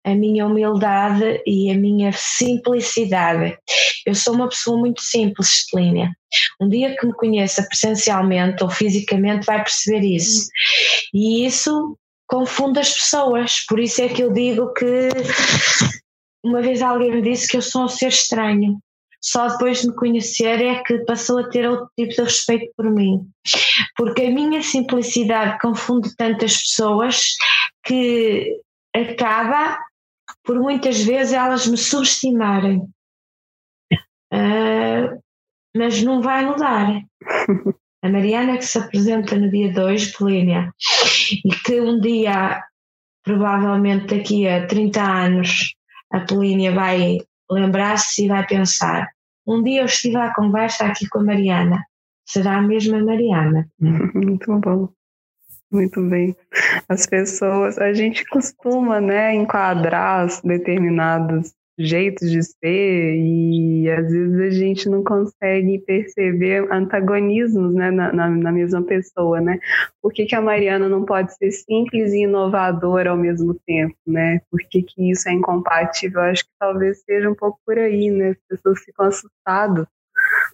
a 0.03 0.15
minha 0.15 0.45
humildade 0.45 1.41
e 1.45 1.71
a 1.71 1.75
minha 1.75 2.11
simplicidade. 2.11 3.57
Eu 4.05 4.15
sou 4.15 4.33
uma 4.33 4.49
pessoa 4.49 4.77
muito 4.77 5.01
simples, 5.01 5.67
Celínia. 5.69 6.11
Um 6.59 6.67
dia 6.67 6.95
que 6.95 7.05
me 7.05 7.13
conheça 7.13 7.63
presencialmente 7.63 8.63
ou 8.63 8.69
fisicamente 8.69 9.45
vai 9.45 9.63
perceber 9.63 10.05
isso. 10.05 10.49
Uhum. 11.13 11.21
E 11.21 11.45
isso 11.45 11.97
confunde 12.31 12.79
as 12.79 12.93
pessoas. 12.93 13.59
Por 13.67 13.79
isso 13.79 14.01
é 14.01 14.07
que 14.07 14.23
eu 14.23 14.31
digo 14.31 14.73
que 14.73 15.09
uma 16.43 16.61
vez 16.61 16.81
alguém 16.81 17.11
me 17.11 17.21
disse 17.21 17.47
que 17.47 17.57
eu 17.57 17.61
sou 17.61 17.83
um 17.83 17.87
ser 17.89 18.07
estranho. 18.07 18.79
Só 19.23 19.49
depois 19.49 19.81
de 19.81 19.89
me 19.89 19.95
conhecer 19.95 20.59
é 20.61 20.81
que 20.81 20.99
passou 20.99 21.39
a 21.39 21.49
ter 21.49 21.69
outro 21.69 21.91
tipo 21.95 22.15
de 22.15 22.21
respeito 22.23 22.73
por 22.75 22.89
mim. 22.89 23.29
Porque 23.95 24.23
a 24.23 24.31
minha 24.31 24.63
simplicidade 24.63 25.59
confunde 25.59 26.15
tantas 26.15 26.57
pessoas 26.57 27.35
que 27.83 28.59
acaba 28.95 29.77
por 30.43 30.59
muitas 30.59 31.01
vezes 31.01 31.33
elas 31.33 31.67
me 31.67 31.77
subestimarem. 31.77 32.79
Uh, 34.33 35.21
mas 35.75 36.01
não 36.01 36.21
vai 36.21 36.45
mudar. 36.45 36.87
A 38.03 38.09
Mariana 38.09 38.57
que 38.57 38.65
se 38.65 38.77
apresenta 38.77 39.35
no 39.35 39.49
dia 39.49 39.71
2, 39.71 40.17
Polínia, 40.17 40.73
e 41.45 41.49
que 41.63 41.79
um 41.79 41.99
dia, 41.99 42.63
provavelmente 43.23 44.15
daqui 44.15 44.47
a 44.47 44.65
30 44.65 45.01
anos, 45.01 45.75
a 46.11 46.19
Polínia 46.21 46.71
vai 46.71 47.19
lembrar-se 47.49 48.25
e 48.25 48.27
vai 48.27 48.45
pensar: 48.45 49.07
um 49.45 49.61
dia 49.61 49.81
eu 49.81 49.85
estive 49.85 50.17
à 50.17 50.33
conversa 50.33 50.85
aqui 50.85 51.07
com 51.09 51.19
a 51.19 51.23
Mariana, 51.23 51.85
será 52.25 52.57
a 52.57 52.61
mesma 52.61 53.03
Mariana? 53.03 53.69
Muito 53.79 54.59
bom. 54.59 54.89
Muito 55.71 56.01
bem. 56.01 56.35
As 56.89 57.05
pessoas, 57.05 57.77
a 57.77 57.93
gente 57.93 58.25
costuma, 58.25 58.99
né, 58.99 59.33
enquadrar 59.33 60.27
determinados 60.43 61.53
jeitos 61.77 62.29
de 62.29 62.43
ser 62.43 63.15
e 63.15 63.89
às 63.89 64.11
vezes 64.11 64.39
a 64.39 64.49
gente 64.49 64.89
não 64.89 65.03
consegue 65.03 65.79
perceber 65.79 66.71
antagonismos 66.71 67.73
né, 67.73 67.89
na, 67.89 68.11
na, 68.13 68.29
na, 68.29 68.51
mesma 68.51 68.83
pessoa, 68.83 69.41
né? 69.41 69.59
Por 70.01 70.13
que, 70.13 70.25
que 70.25 70.35
a 70.35 70.41
Mariana 70.41 70.87
não 70.87 71.05
pode 71.05 71.35
ser 71.35 71.51
simples 71.51 72.13
e 72.13 72.23
inovadora 72.23 73.11
ao 73.11 73.17
mesmo 73.17 73.53
tempo, 73.65 73.95
né? 74.05 74.41
Por 74.49 74.59
que, 74.69 74.83
que 74.83 75.11
isso 75.11 75.27
é 75.29 75.33
incompatível? 75.33 76.21
Eu 76.21 76.31
acho 76.31 76.43
que 76.43 76.51
talvez 76.59 77.01
seja 77.03 77.29
um 77.29 77.35
pouco 77.35 77.59
por 77.65 77.77
aí, 77.77 78.11
né? 78.11 78.29
As 78.29 78.37
pessoas 78.49 78.79
ficam 78.81 79.05
assustadas 79.05 79.87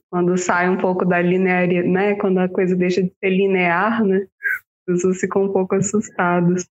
quando 0.09 0.37
sai 0.37 0.69
um 0.69 0.77
pouco 0.77 1.05
da 1.05 1.21
linearidade, 1.21 1.87
né? 1.87 2.15
Quando 2.15 2.39
a 2.39 2.47
coisa 2.47 2.75
deixa 2.75 3.03
de 3.03 3.11
ser 3.19 3.29
linear, 3.29 4.03
né? 4.03 4.25
As 4.87 4.95
pessoas 4.95 5.19
ficam 5.19 5.43
um 5.43 5.51
pouco 5.51 5.75
assustadas. 5.75 6.65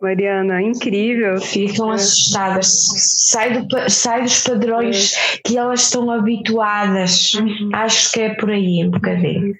Mariana, 0.00 0.62
incrível. 0.62 1.40
Ficam 1.40 1.90
assustadas. 1.90 2.68
Sai, 3.30 3.62
do, 3.62 3.90
sai 3.90 4.22
dos 4.22 4.44
padrões 4.44 5.14
é. 5.14 5.38
que 5.44 5.58
elas 5.58 5.82
estão 5.82 6.08
habituadas. 6.08 7.34
Uhum. 7.34 7.70
Acho 7.74 8.12
que 8.12 8.20
é 8.20 8.34
por 8.34 8.50
aí 8.50 8.86
um 8.86 8.90
bocadinho. 8.90 9.54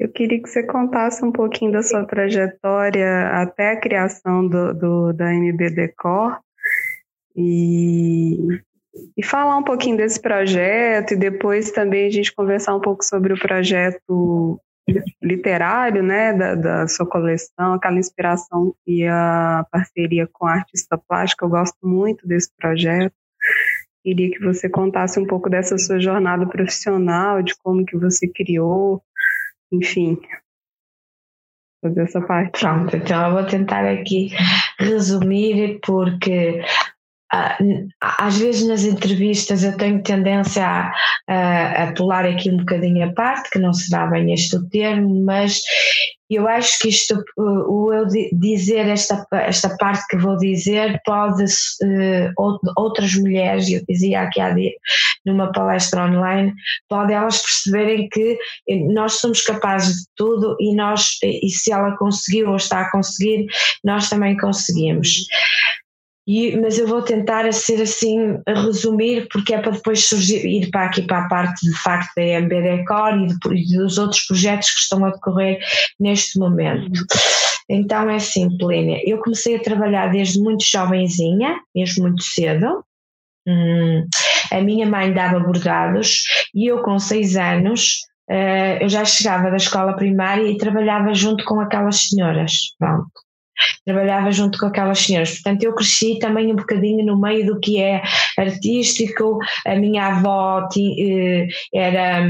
Eu 0.00 0.08
queria 0.08 0.42
que 0.42 0.48
você 0.48 0.62
contasse 0.62 1.22
um 1.22 1.30
pouquinho 1.30 1.72
da 1.72 1.82
sua 1.82 2.04
trajetória 2.04 3.28
até 3.28 3.72
a 3.72 3.80
criação 3.80 4.48
do, 4.48 4.72
do 4.72 5.12
da 5.12 5.32
MB 5.32 5.70
Decor 5.70 6.40
e, 7.36 8.36
e 9.16 9.22
falar 9.22 9.58
um 9.58 9.62
pouquinho 9.62 9.98
desse 9.98 10.20
projeto 10.20 11.12
e 11.12 11.16
depois 11.16 11.70
também 11.70 12.06
a 12.06 12.10
gente 12.10 12.34
conversar 12.34 12.74
um 12.74 12.80
pouco 12.80 13.04
sobre 13.04 13.34
o 13.34 13.38
projeto 13.38 14.58
literário, 15.22 16.02
né, 16.02 16.32
da, 16.32 16.54
da, 16.54 16.88
sua 16.88 17.06
coleção, 17.06 17.74
aquela 17.74 17.98
inspiração 17.98 18.74
e 18.86 19.06
a 19.06 19.64
parceria 19.70 20.26
com 20.26 20.46
a 20.46 20.54
artista 20.54 20.98
plástica, 20.98 21.44
eu 21.44 21.50
gosto 21.50 21.76
muito 21.82 22.26
desse 22.26 22.50
projeto. 22.56 23.14
Queria 24.02 24.30
que 24.30 24.44
você 24.44 24.68
contasse 24.68 25.20
um 25.20 25.26
pouco 25.26 25.48
dessa 25.48 25.78
sua 25.78 26.00
jornada 26.00 26.46
profissional, 26.46 27.42
de 27.42 27.54
como 27.62 27.86
que 27.86 27.96
você 27.96 28.26
criou, 28.26 29.00
enfim, 29.70 30.18
fazer 31.80 32.02
essa 32.02 32.20
parte. 32.20 32.60
Pronto, 32.60 32.96
então 32.96 33.26
eu 33.26 33.32
vou 33.34 33.46
tentar 33.46 33.84
aqui 33.84 34.30
resumir, 34.78 35.78
porque 35.84 36.64
às 38.00 38.36
vezes 38.36 38.66
nas 38.66 38.84
entrevistas 38.84 39.64
eu 39.64 39.76
tenho 39.76 40.02
tendência 40.02 40.66
a, 40.66 40.92
a, 41.26 41.84
a, 41.84 41.92
pular 41.94 42.26
aqui 42.26 42.50
um 42.50 42.58
bocadinho 42.58 43.08
a 43.08 43.12
parte, 43.12 43.50
que 43.50 43.58
não 43.58 43.72
será 43.72 44.06
bem 44.06 44.32
este 44.34 44.56
o 44.56 44.68
termo, 44.68 45.24
mas 45.24 45.62
eu 46.28 46.48
acho 46.48 46.78
que 46.80 46.88
isto, 46.88 47.22
o 47.36 47.92
eu 47.92 48.06
dizer 48.06 48.88
esta, 48.88 49.26
esta 49.32 49.76
parte 49.76 50.06
que 50.08 50.16
vou 50.16 50.36
dizer, 50.38 51.00
pode 51.04 51.44
uh, 51.44 52.32
outras 52.76 53.14
mulheres, 53.14 53.68
eu 53.68 53.82
dizia 53.86 54.22
aqui 54.22 54.40
há 54.40 54.50
dia, 54.50 54.72
numa 55.26 55.52
palestra 55.52 56.04
online, 56.04 56.52
pode 56.88 57.12
elas 57.12 57.38
perceberem 57.38 58.08
que 58.08 58.38
nós 58.92 59.14
somos 59.14 59.42
capazes 59.42 59.96
de 59.96 60.04
tudo 60.16 60.56
e 60.58 60.74
nós, 60.74 61.18
e 61.22 61.50
se 61.50 61.72
ela 61.72 61.96
conseguiu 61.96 62.48
ou 62.48 62.56
está 62.56 62.80
a 62.80 62.90
conseguir, 62.90 63.46
nós 63.84 64.08
também 64.08 64.36
conseguimos. 64.36 65.26
E, 66.26 66.56
mas 66.56 66.78
eu 66.78 66.86
vou 66.86 67.02
tentar 67.02 67.50
ser 67.52 67.82
assim, 67.82 68.38
resumir, 68.46 69.26
porque 69.28 69.54
é 69.54 69.58
para 69.60 69.72
depois 69.72 70.06
surgir, 70.06 70.46
ir 70.46 70.70
para 70.70 70.84
aqui 70.84 71.02
para 71.02 71.24
a 71.24 71.28
parte 71.28 71.68
de 71.68 71.76
facto 71.76 72.14
da 72.14 72.22
MBD 72.22 72.84
Core 72.84 73.24
e, 73.24 73.26
de, 73.26 73.74
e 73.74 73.76
dos 73.76 73.98
outros 73.98 74.24
projetos 74.26 74.70
que 74.70 74.80
estão 74.80 75.04
a 75.04 75.10
decorrer 75.10 75.58
neste 75.98 76.38
momento. 76.38 77.04
Então 77.68 78.08
é 78.08 78.16
assim, 78.16 78.56
Plínia, 78.56 79.00
eu 79.04 79.18
comecei 79.18 79.56
a 79.56 79.62
trabalhar 79.62 80.08
desde 80.08 80.40
muito 80.40 80.64
jovenzinha, 80.64 81.58
mesmo 81.74 82.02
muito 82.02 82.22
cedo. 82.22 82.84
Hum, 83.46 84.06
a 84.52 84.60
minha 84.60 84.86
mãe 84.86 85.12
dava 85.12 85.40
bordados 85.40 86.22
e 86.54 86.70
eu 86.70 86.82
com 86.82 86.96
seis 87.00 87.34
anos 87.34 88.02
uh, 88.30 88.78
eu 88.80 88.88
já 88.88 89.04
chegava 89.04 89.50
da 89.50 89.56
escola 89.56 89.96
primária 89.96 90.48
e 90.48 90.56
trabalhava 90.56 91.12
junto 91.12 91.44
com 91.44 91.58
aquelas 91.58 92.08
senhoras. 92.08 92.52
Pronto 92.78 93.10
trabalhava 93.84 94.30
junto 94.30 94.58
com 94.58 94.66
aquelas 94.66 94.98
senhoras. 95.00 95.34
Portanto, 95.34 95.62
eu 95.62 95.74
cresci 95.74 96.18
também 96.18 96.52
um 96.52 96.56
bocadinho 96.56 97.04
no 97.04 97.20
meio 97.20 97.46
do 97.46 97.60
que 97.60 97.80
é 97.80 98.02
artístico. 98.38 99.38
A 99.66 99.74
minha 99.74 100.06
avó 100.06 100.68
eh, 100.76 101.46
era 101.74 102.26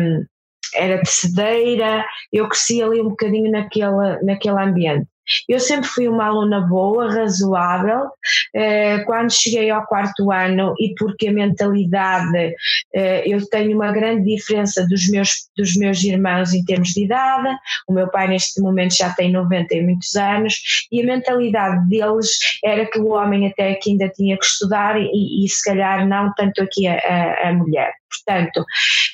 era 0.74 0.98
tecedeira, 1.00 2.04
eu 2.32 2.48
cresci 2.48 2.82
ali 2.82 3.00
um 3.00 3.10
bocadinho 3.10 3.50
naquele, 3.50 4.22
naquele 4.22 4.58
ambiente. 4.58 5.06
Eu 5.48 5.60
sempre 5.60 5.88
fui 5.88 6.08
uma 6.08 6.26
aluna 6.26 6.60
boa, 6.60 7.12
razoável. 7.12 8.10
Eh, 8.54 8.98
quando 9.00 9.32
cheguei 9.32 9.70
ao 9.70 9.86
quarto 9.86 10.30
ano, 10.30 10.74
e 10.78 10.94
porque 10.96 11.28
a 11.28 11.32
mentalidade, 11.32 12.54
eh, 12.94 13.22
eu 13.26 13.46
tenho 13.48 13.76
uma 13.76 13.92
grande 13.92 14.24
diferença 14.34 14.86
dos 14.88 15.08
meus, 15.08 15.48
dos 15.56 15.76
meus 15.76 16.02
irmãos 16.02 16.52
em 16.52 16.64
termos 16.64 16.90
de 16.90 17.04
idade, 17.04 17.48
o 17.88 17.92
meu 17.92 18.08
pai 18.08 18.28
neste 18.28 18.60
momento 18.60 18.96
já 18.96 19.10
tem 19.10 19.30
90 19.30 19.74
e 19.74 19.82
muitos 19.82 20.14
anos, 20.16 20.86
e 20.90 21.00
a 21.02 21.06
mentalidade 21.06 21.88
deles 21.88 22.30
era 22.64 22.86
que 22.86 22.98
o 22.98 23.10
homem 23.10 23.46
até 23.46 23.72
aqui 23.72 23.92
ainda 23.92 24.08
tinha 24.08 24.36
que 24.36 24.44
estudar 24.44 25.00
e, 25.00 25.44
e 25.44 25.48
se 25.48 25.62
calhar 25.64 26.06
não 26.06 26.32
tanto 26.34 26.62
aqui 26.62 26.86
a, 26.86 26.94
a, 26.94 27.48
a 27.48 27.52
mulher. 27.52 27.92
Portanto, 28.12 28.64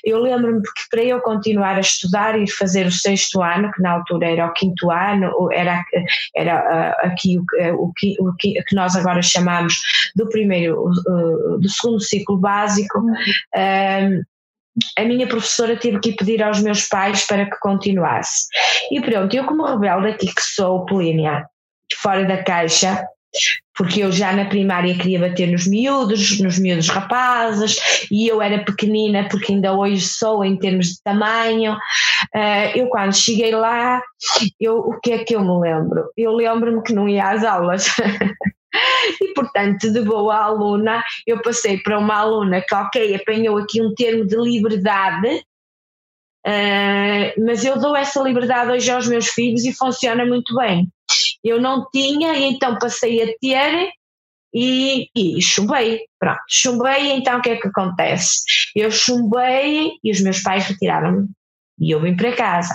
eu 0.05 0.21
lembro-me 0.21 0.62
que 0.62 0.88
para 0.90 1.02
eu 1.02 1.21
continuar 1.21 1.76
a 1.76 1.81
estudar 1.81 2.40
e 2.40 2.50
fazer 2.50 2.87
o 2.87 2.93
sexto 2.93 3.43
ano, 3.43 3.71
que 3.73 3.83
na 3.83 3.93
altura 3.93 4.31
era 4.31 4.47
o 4.47 4.52
quinto 4.52 4.90
ano, 4.90 5.33
era, 5.52 5.85
era 6.35 6.59
ah, 6.59 7.07
aqui 7.07 7.38
o, 7.38 7.45
o, 7.75 7.93
o, 8.21 8.35
que 8.37 8.75
nós 8.75 8.97
agora 8.97 9.23
chamamos 9.23 9.75
do 10.17 10.28
primeiro, 10.28 10.90
do 11.61 11.69
segundo 11.69 12.00
ciclo 12.00 12.37
básico, 12.37 12.99
um, 12.99 14.23
a 14.97 15.05
minha 15.05 15.26
professora 15.26 15.76
teve 15.76 15.99
que 16.00 16.12
pedir 16.12 16.43
aos 16.43 16.61
meus 16.62 16.87
pais 16.88 17.26
para 17.26 17.47
que 17.47 17.59
continuasse. 17.61 18.47
E 18.90 19.00
pronto, 19.00 19.35
eu 19.35 19.45
como 19.45 19.64
rebelde 19.64 20.09
aqui 20.09 20.33
que 20.33 20.43
sou, 20.43 20.87
Polínia, 20.87 21.47
fora 22.00 22.25
da 22.25 22.43
caixa, 22.43 23.05
porque 23.76 24.02
eu 24.02 24.11
já 24.11 24.32
na 24.32 24.44
primária 24.44 24.97
queria 24.97 25.20
bater 25.20 25.49
nos 25.49 25.66
miúdos, 25.66 26.40
nos 26.40 26.58
miúdos 26.58 26.88
rapazes, 26.88 27.76
e 28.11 28.26
eu 28.26 28.42
era 28.42 28.64
pequenina 28.64 29.28
porque 29.30 29.52
ainda 29.52 29.73
hoje 29.73 30.00
sou 30.00 30.44
em 30.44 30.58
termos 30.58 30.88
de 30.88 31.02
tamanho. 31.02 31.75
Uh, 32.35 32.76
eu 32.76 32.88
quando 32.88 33.14
cheguei 33.14 33.52
lá, 33.52 34.02
eu, 34.61 34.78
o 34.78 35.00
que 35.00 35.12
é 35.12 35.25
que 35.25 35.37
eu 35.37 35.40
me 35.40 35.61
lembro? 35.61 36.11
Eu 36.16 36.32
lembro-me 36.32 36.82
que 36.82 36.92
não 36.92 37.08
ia 37.08 37.30
às 37.30 37.44
aulas. 37.44 37.87
E, 39.20 39.32
portanto, 39.32 39.90
de 39.90 40.02
boa 40.02 40.37
aluna, 40.37 41.02
eu 41.26 41.40
passei 41.40 41.78
para 41.78 41.99
uma 41.99 42.16
aluna 42.16 42.61
que, 42.61 42.75
ok, 42.75 43.14
apanhou 43.14 43.56
aqui 43.56 43.80
um 43.80 43.94
termo 43.94 44.26
de 44.26 44.37
liberdade, 44.37 45.42
uh, 46.47 47.44
mas 47.44 47.64
eu 47.64 47.78
dou 47.80 47.97
essa 47.97 48.23
liberdade 48.23 48.70
hoje 48.70 48.90
aos 48.90 49.08
meus 49.08 49.28
filhos 49.28 49.64
e 49.64 49.73
funciona 49.73 50.25
muito 50.26 50.54
bem. 50.54 50.87
Eu 51.42 51.61
não 51.61 51.87
tinha, 51.90 52.35
e 52.35 52.45
então 52.45 52.78
passei 52.78 53.23
a 53.23 53.26
ter 53.40 53.90
e, 54.54 55.09
e 55.14 55.42
chumbei. 55.42 56.00
Pronto, 56.18 56.40
chumbei, 56.49 57.12
então 57.12 57.38
o 57.38 57.42
que 57.42 57.50
é 57.50 57.57
que 57.57 57.68
acontece? 57.68 58.42
Eu 58.75 58.90
chumbei 58.90 59.92
e 60.02 60.11
os 60.11 60.21
meus 60.21 60.40
pais 60.40 60.66
retiraram-me. 60.66 61.28
E 61.80 61.92
eu 61.92 62.00
vim 62.00 62.16
para 62.16 62.35
casa. 62.35 62.75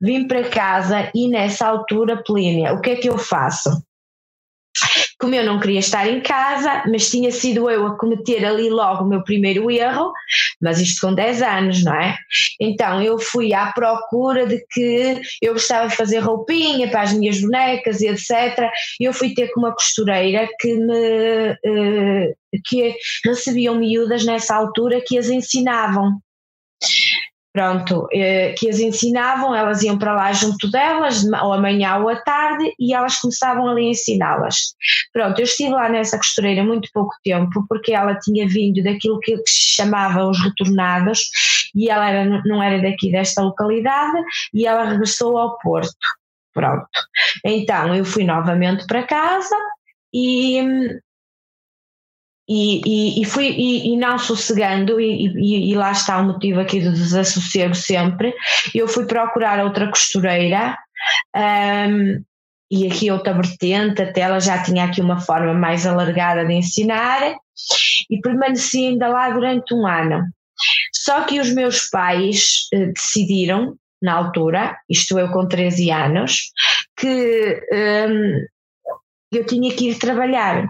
Vim 0.00 0.26
para 0.28 0.48
casa 0.48 1.10
e 1.14 1.28
nessa 1.28 1.66
altura, 1.66 2.22
Plínia, 2.22 2.74
o 2.74 2.80
que 2.80 2.90
é 2.90 2.96
que 2.96 3.08
eu 3.08 3.18
faço? 3.18 3.70
Como 5.18 5.34
eu 5.34 5.44
não 5.44 5.58
queria 5.58 5.80
estar 5.80 6.06
em 6.08 6.20
casa, 6.20 6.84
mas 6.86 7.10
tinha 7.10 7.30
sido 7.30 7.70
eu 7.70 7.86
a 7.86 7.98
cometer 7.98 8.44
ali 8.44 8.68
logo 8.68 9.04
o 9.04 9.08
meu 9.08 9.22
primeiro 9.22 9.70
erro, 9.70 10.12
mas 10.60 10.80
isto 10.80 11.06
com 11.06 11.14
10 11.14 11.42
anos, 11.42 11.84
não 11.84 11.94
é? 11.94 12.16
Então 12.60 13.02
eu 13.02 13.18
fui 13.18 13.54
à 13.54 13.72
procura 13.72 14.46
de 14.46 14.64
que 14.70 15.20
eu 15.40 15.54
gostava 15.54 15.88
de 15.88 15.96
fazer 15.96 16.18
roupinha 16.18 16.88
para 16.88 17.02
as 17.02 17.12
minhas 17.12 17.40
bonecas 17.40 18.00
e 18.00 18.08
etc. 18.08 18.70
E 19.00 19.04
eu 19.04 19.12
fui 19.12 19.34
ter 19.34 19.48
com 19.52 19.60
uma 19.60 19.72
costureira 19.72 20.48
que 20.60 20.74
me. 20.74 21.50
Uh, 21.66 22.34
que 22.64 22.94
recebiam 23.24 23.74
miúdas 23.74 24.24
nessa 24.24 24.54
altura 24.54 25.02
que 25.06 25.18
as 25.18 25.28
ensinavam 25.28 26.18
pronto, 27.56 28.06
eh, 28.12 28.52
que 28.58 28.68
as 28.68 28.78
ensinavam, 28.78 29.54
elas 29.54 29.82
iam 29.82 29.96
para 29.98 30.14
lá 30.14 30.30
junto 30.30 30.70
delas, 30.70 31.24
ou 31.24 31.54
amanhã 31.54 31.96
ou 31.96 32.10
à 32.10 32.16
tarde, 32.16 32.70
e 32.78 32.92
elas 32.92 33.18
começavam 33.18 33.66
ali 33.66 33.86
a 33.86 33.90
ensiná-las. 33.92 34.74
Pronto, 35.10 35.38
eu 35.38 35.44
estive 35.44 35.70
lá 35.70 35.88
nessa 35.88 36.18
costureira 36.18 36.62
muito 36.62 36.90
pouco 36.92 37.14
tempo, 37.24 37.64
porque 37.66 37.94
ela 37.94 38.14
tinha 38.18 38.46
vindo 38.46 38.84
daquilo 38.84 39.18
que 39.20 39.34
se 39.46 39.74
chamava 39.74 40.28
os 40.28 40.38
retornados, 40.38 41.30
e 41.74 41.88
ela 41.88 42.10
era, 42.10 42.42
não 42.44 42.62
era 42.62 42.82
daqui 42.82 43.10
desta 43.10 43.40
localidade, 43.40 44.22
e 44.52 44.66
ela 44.66 44.84
regressou 44.84 45.38
ao 45.38 45.56
Porto. 45.56 45.96
Pronto. 46.52 46.86
Então 47.42 47.94
eu 47.94 48.04
fui 48.04 48.24
novamente 48.24 48.86
para 48.86 49.02
casa 49.02 49.56
e 50.12 50.60
e, 52.48 52.80
e, 52.86 53.22
e, 53.22 53.24
fui 53.24 53.48
e, 53.48 53.92
e, 53.92 53.96
não 53.96 54.18
sossegando 54.18 55.00
e, 55.00 55.74
lá 55.74 55.92
está 55.92 56.18
o 56.18 56.24
motivo 56.24 56.60
aqui 56.60 56.80
do 56.80 56.92
desassossego 56.92 57.74
sempre 57.74 58.32
eu 58.74 58.86
fui 58.86 59.06
procurar 59.06 59.64
outra 59.64 59.88
costureira 59.88 60.78
um, 61.34 62.22
e 62.70 62.86
aqui 62.86 63.10
outra 63.10 63.32
vertente 63.32 64.02
até 64.02 64.22
ela 64.22 64.40
já 64.40 64.62
tinha 64.62 64.84
aqui 64.84 65.00
uma 65.00 65.20
forma 65.20 65.54
mais 65.54 65.86
alargada 65.86 66.44
de 66.44 66.54
ensinar 66.54 67.36
e 68.10 68.20
permaneci 68.20 68.88
ainda 68.88 69.08
lá 69.08 69.30
durante 69.30 69.72
um 69.74 69.86
ano. 69.86 70.24
Só 70.92 71.22
que 71.24 71.40
os 71.40 71.50
meus 71.52 71.88
pais 71.88 72.66
eh, 72.72 72.86
decidiram 72.86 73.76
na 74.02 74.14
altura, 74.14 74.76
isto 74.88 75.18
eu 75.18 75.28
com 75.30 75.46
13 75.46 75.90
anos, 75.90 76.50
que 76.96 77.60
um, 77.72 78.46
eu 79.32 79.44
tinha 79.44 79.74
que 79.74 79.90
ir 79.90 79.98
trabalhar. 79.98 80.68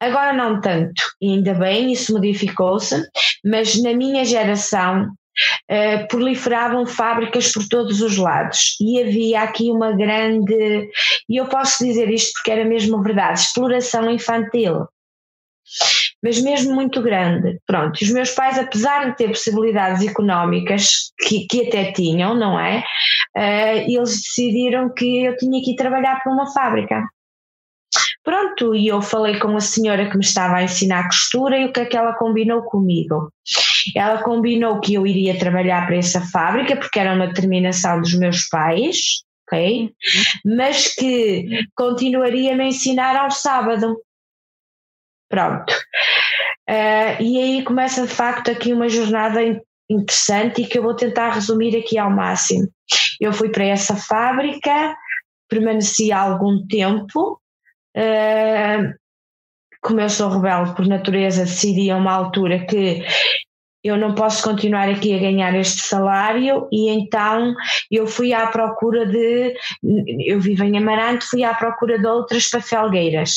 Agora 0.00 0.32
não 0.32 0.60
tanto, 0.60 1.02
ainda 1.22 1.54
bem, 1.54 1.92
isso 1.92 2.12
modificou-se, 2.12 3.02
mas 3.44 3.80
na 3.82 3.92
minha 3.92 4.24
geração 4.24 5.04
uh, 5.04 6.08
proliferavam 6.08 6.86
fábricas 6.86 7.52
por 7.52 7.66
todos 7.68 8.00
os 8.00 8.16
lados 8.16 8.76
e 8.80 9.00
havia 9.00 9.42
aqui 9.42 9.70
uma 9.70 9.92
grande, 9.92 10.88
e 11.28 11.36
eu 11.36 11.46
posso 11.46 11.84
dizer 11.84 12.10
isto 12.10 12.32
porque 12.34 12.50
era 12.50 12.64
mesmo 12.64 13.02
verdade, 13.02 13.40
exploração 13.40 14.10
infantil. 14.10 14.86
Mas 16.22 16.40
mesmo 16.40 16.74
muito 16.74 17.02
grande. 17.02 17.60
Pronto, 17.66 18.02
os 18.02 18.10
meus 18.10 18.30
pais, 18.30 18.58
apesar 18.58 19.10
de 19.10 19.16
ter 19.16 19.28
possibilidades 19.28 20.06
económicas, 20.06 21.12
que, 21.20 21.46
que 21.46 21.68
até 21.68 21.92
tinham, 21.92 22.34
não 22.34 22.58
é? 22.58 22.82
Uh, 23.36 23.84
eles 23.86 24.22
decidiram 24.22 24.92
que 24.92 25.24
eu 25.26 25.36
tinha 25.36 25.62
que 25.62 25.72
ir 25.72 25.76
trabalhar 25.76 26.20
para 26.22 26.32
uma 26.32 26.50
fábrica. 26.52 27.04
Pronto, 28.24 28.74
e 28.74 28.88
eu 28.88 29.00
falei 29.00 29.38
com 29.38 29.56
a 29.56 29.60
senhora 29.60 30.10
que 30.10 30.16
me 30.16 30.24
estava 30.24 30.56
a 30.56 30.62
ensinar 30.62 31.04
costura 31.04 31.58
e 31.58 31.64
o 31.64 31.72
que 31.72 31.80
é 31.80 31.86
que 31.86 31.96
ela 31.96 32.12
combinou 32.14 32.62
comigo? 32.62 33.32
Ela 33.96 34.22
combinou 34.22 34.80
que 34.80 34.94
eu 34.94 35.06
iria 35.06 35.38
trabalhar 35.38 35.86
para 35.86 35.96
essa 35.96 36.20
fábrica, 36.20 36.76
porque 36.76 36.98
era 36.98 37.14
uma 37.14 37.28
determinação 37.28 38.00
dos 38.00 38.14
meus 38.14 38.46
pais, 38.48 39.22
ok? 39.46 39.92
Mas 40.44 40.94
que 40.94 41.64
continuaria 41.74 42.52
a 42.52 42.56
me 42.56 42.66
ensinar 42.66 43.16
ao 43.16 43.30
sábado. 43.30 43.96
Pronto. 45.30 45.72
Uh, 46.68 47.22
e 47.22 47.40
aí 47.40 47.64
começa 47.64 48.02
de 48.02 48.12
facto 48.12 48.50
aqui 48.50 48.72
uma 48.72 48.88
jornada 48.88 49.40
interessante 49.90 50.62
e 50.62 50.66
que 50.66 50.78
eu 50.78 50.82
vou 50.82 50.94
tentar 50.94 51.30
resumir 51.30 51.76
aqui 51.76 51.96
ao 51.96 52.10
máximo. 52.10 52.68
Eu 53.18 53.32
fui 53.32 53.48
para 53.48 53.64
essa 53.64 53.96
fábrica, 53.96 54.94
permaneci 55.48 56.12
algum 56.12 56.66
tempo, 56.66 57.40
Uh, 57.96 58.94
como 59.80 60.00
eu 60.00 60.10
sou 60.10 60.28
rebelde 60.28 60.74
por 60.74 60.86
natureza, 60.86 61.44
decidi 61.44 61.90
a 61.90 61.96
uma 61.96 62.12
altura 62.12 62.64
que 62.66 63.02
eu 63.82 63.96
não 63.96 64.14
posso 64.14 64.42
continuar 64.42 64.88
aqui 64.88 65.14
a 65.14 65.20
ganhar 65.20 65.54
este 65.54 65.82
salário 65.82 66.66
e 66.70 66.90
então 66.90 67.54
eu 67.90 68.06
fui 68.06 68.32
à 68.32 68.46
procura 68.48 69.06
de, 69.06 69.54
eu 70.26 70.40
vivo 70.40 70.64
em 70.64 70.76
Amarante, 70.76 71.24
fui 71.24 71.44
à 71.44 71.54
procura 71.54 71.98
de 71.98 72.06
outras 72.06 72.48
pafelgueiras 72.50 73.30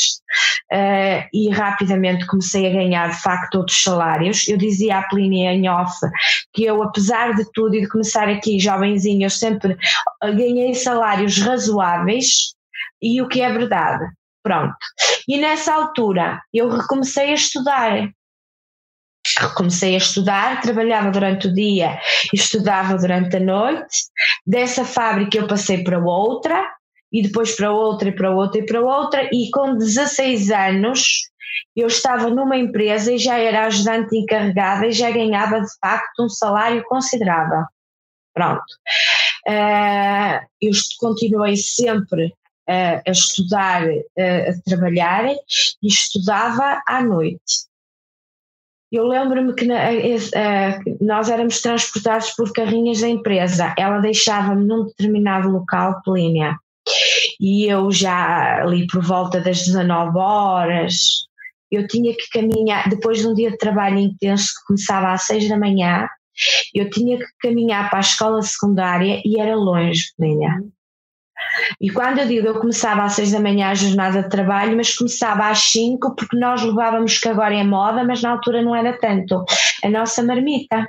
uh, 0.74 1.28
e 1.32 1.50
rapidamente 1.52 2.26
comecei 2.26 2.68
a 2.68 2.74
ganhar 2.74 3.12
de 3.12 3.22
facto 3.22 3.56
outros 3.56 3.84
salários. 3.84 4.48
Eu 4.48 4.58
dizia 4.58 4.98
à 4.98 5.04
Plínia 5.04 5.54
em 5.54 5.70
off 5.70 5.96
que 6.54 6.64
eu, 6.64 6.82
apesar 6.82 7.36
de 7.36 7.46
tudo 7.54 7.76
e 7.76 7.82
de 7.82 7.88
começar 7.88 8.28
aqui 8.28 8.60
jovenzinho, 8.60 9.26
eu 9.26 9.30
sempre 9.30 9.78
ganhei 10.22 10.74
salários 10.74 11.38
razoáveis 11.38 12.54
e 13.00 13.22
o 13.22 13.28
que 13.28 13.42
é 13.42 13.52
verdade. 13.52 14.06
Pronto. 14.44 14.76
E 15.28 15.38
nessa 15.38 15.74
altura 15.74 16.42
eu 16.54 16.70
recomecei 16.70 17.32
a 17.32 17.36
estudar 17.36 18.12
comecei 19.56 19.94
a 19.94 19.98
estudar, 19.98 20.62
trabalhava 20.62 21.12
durante 21.12 21.48
o 21.48 21.54
dia 21.54 22.00
e 22.34 22.38
estudava 22.38 22.98
durante 22.98 23.38
a 23.38 23.40
noite. 23.40 24.06
Dessa 24.46 24.84
fábrica 24.84 25.38
eu 25.38 25.48
passei 25.48 25.84
para 25.84 26.00
outra, 26.00 26.68
e 27.12 27.22
depois 27.22 27.56
para 27.56 27.72
outra, 27.72 28.10
e 28.10 28.12
para 28.12 28.32
outra, 28.32 28.60
e 28.60 28.66
para 28.66 28.82
outra, 28.82 29.30
e 29.32 29.50
com 29.52 29.78
16 29.78 30.50
anos 30.52 31.30
eu 31.76 31.88
estava 31.88 32.30
numa 32.30 32.58
empresa 32.58 33.12
e 33.12 33.18
já 33.18 33.38
era 33.38 33.66
ajudante 33.66 34.18
encarregada 34.18 34.88
e 34.88 34.92
já 34.92 35.12
ganhava 35.12 35.60
de 35.60 35.70
facto 35.80 36.24
um 36.24 36.30
salário 36.30 36.84
considerável. 36.86 37.64
Pronto. 38.34 38.64
Uh, 39.48 40.40
eu 40.62 40.72
continuei 41.00 41.58
sempre 41.58 42.34
uh, 42.72 43.02
a 43.06 43.12
estudar, 43.12 43.88
uh, 43.88 44.50
a 44.50 44.62
trabalhar 44.66 45.26
e 45.28 45.88
estudava 45.88 46.82
à 46.88 47.04
noite. 47.04 47.70
Eu 48.92 49.08
lembro-me 49.08 49.54
que 49.54 49.66
na, 49.66 49.78
nós 51.00 51.30
éramos 51.30 51.62
transportados 51.62 52.32
por 52.32 52.52
carrinhas 52.52 53.00
da 53.00 53.08
empresa. 53.08 53.74
Ela 53.78 54.00
deixava-me 54.00 54.66
num 54.66 54.86
determinado 54.86 55.50
local, 55.50 56.02
Plínia, 56.04 56.58
e 57.40 57.66
eu 57.68 57.90
já 57.92 58.62
ali 58.62 58.86
por 58.88 59.02
volta 59.02 59.40
das 59.40 59.66
19 59.66 60.18
horas, 60.18 61.26
eu 61.72 61.88
tinha 61.88 62.14
que 62.14 62.28
caminhar, 62.30 62.90
depois 62.90 63.20
de 63.20 63.28
um 63.28 63.34
dia 63.34 63.52
de 63.52 63.58
trabalho 63.58 63.98
intenso 63.98 64.48
que 64.48 64.66
começava 64.68 65.14
às 65.14 65.24
6 65.24 65.48
da 65.48 65.58
manhã, 65.58 66.08
eu 66.74 66.90
tinha 66.90 67.18
que 67.18 67.26
caminhar 67.40 67.90
para 67.90 68.00
a 68.00 68.02
escola 68.02 68.42
secundária 68.42 69.22
e 69.24 69.40
era 69.40 69.56
longe, 69.56 70.12
Plínia. 70.18 70.62
E 71.80 71.90
quando 71.90 72.20
eu 72.20 72.28
digo 72.28 72.48
eu 72.48 72.60
começava 72.60 73.04
às 73.04 73.14
seis 73.14 73.32
da 73.32 73.40
manhã 73.40 73.70
a 73.70 73.76
jornada 73.76 74.24
de 74.24 74.30
trabalho, 74.30 74.76
mas 74.76 74.96
começava 74.96 75.48
às 75.50 75.60
cinco 75.60 76.16
porque 76.16 76.38
nós 76.38 76.62
levávamos 76.62 77.18
que 77.18 77.30
agora 77.30 77.56
é 77.56 77.64
moda, 77.64 78.04
mas 78.04 78.22
na 78.22 78.32
altura 78.32 78.62
não 78.62 78.76
era 78.76 78.98
tanto, 78.98 79.44
a 79.84 79.90
nossa 79.90 80.24
marmita. 80.24 80.86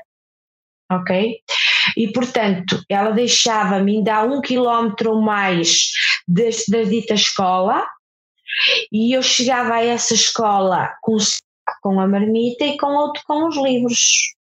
Ok? 0.91 1.39
E 1.97 2.13
portanto, 2.13 2.83
ela 2.89 3.11
deixava-me 3.11 3.97
ainda 3.97 4.23
um 4.25 4.41
quilómetro 4.41 5.13
ou 5.13 5.23
mais 5.23 5.91
deste, 6.29 6.71
da 6.71 6.83
dita 6.83 7.15
escola, 7.15 7.85
e 8.93 9.17
eu 9.17 9.23
chegava 9.23 9.75
a 9.75 9.85
essa 9.85 10.15
escola 10.15 10.93
com, 11.01 11.17
com 11.83 12.01
a 12.01 12.07
marmita 12.07 12.65
e 12.65 12.77
com 12.77 12.95
outro 12.95 13.23
com 13.27 13.49
os 13.49 13.57
livros 13.57 14.35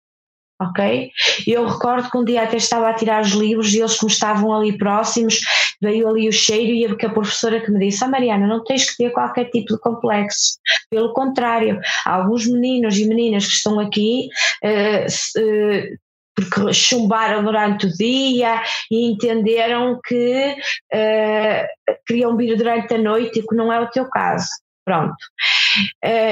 ok? 0.62 1.12
Eu 1.48 1.68
recordo 1.68 2.10
que 2.10 2.18
um 2.18 2.24
dia 2.24 2.44
até 2.44 2.58
estava 2.58 2.90
a 2.90 2.94
tirar 2.94 3.22
os 3.22 3.32
livros 3.32 3.74
e 3.74 3.80
eles 3.80 3.98
como 3.98 4.12
estavam 4.12 4.54
ali 4.54 4.78
próximos, 4.78 5.40
veio 5.82 6.08
ali 6.08 6.30
o 6.30 6.32
cheiro 6.32 6.72
e 6.72 6.86
a 6.86 7.10
professora 7.10 7.60
que 7.60 7.72
me 7.72 7.80
disse, 7.80 8.04
ah 8.04 8.08
Mariana, 8.08 8.46
não 8.46 8.64
tens 8.64 8.90
que 8.90 8.98
ter 8.98 9.12
qualquer 9.12 9.46
tipo 9.46 9.74
de 9.74 9.80
complexo, 9.80 10.60
pelo 10.90 11.14
contrário, 11.14 11.80
alguns 12.06 12.46
meninos 12.46 12.98
e 12.98 13.08
meninas 13.08 13.46
que 13.46 13.54
estão 13.54 13.80
aqui 13.80 14.30
uh, 14.64 15.40
uh, 15.42 15.98
porque 16.34 16.74
chumbaram 16.74 17.44
durante 17.44 17.88
o 17.88 17.94
dia 17.94 18.62
e 18.90 19.12
entenderam 19.12 20.00
que 20.06 20.56
uh, 20.94 21.96
queriam 22.08 22.38
vir 22.38 22.56
durante 22.56 22.94
a 22.94 22.98
noite 22.98 23.40
e 23.40 23.48
que 23.48 23.56
não 23.56 23.72
é 23.72 23.80
o 23.80 23.90
teu 23.90 24.06
caso. 24.10 24.48
Pronto. 24.84 25.16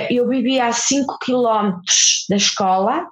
eu 0.09 0.27
vivia 0.27 0.65
a 0.65 0.73
5 0.73 1.19
quilómetros 1.19 2.25
da 2.27 2.35
escola, 2.35 3.07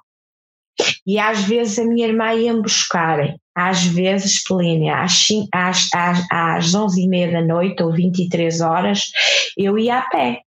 e 1.06 1.18
às 1.18 1.42
vezes 1.42 1.78
a 1.78 1.84
minha 1.84 2.06
irmã 2.06 2.32
ia-me 2.34 2.62
buscar, 2.62 3.34
às 3.54 3.84
vezes, 3.84 4.42
Pelínia, 4.44 5.02
às, 5.02 5.26
às, 5.52 5.88
às, 5.92 6.26
às 6.30 6.74
11 6.74 7.02
e 7.02 7.08
meia 7.08 7.32
da 7.32 7.42
noite 7.42 7.82
ou 7.82 7.92
23 7.92 8.60
horas, 8.60 9.10
eu 9.56 9.78
ia 9.78 9.98
a 9.98 10.02
pé. 10.02 10.42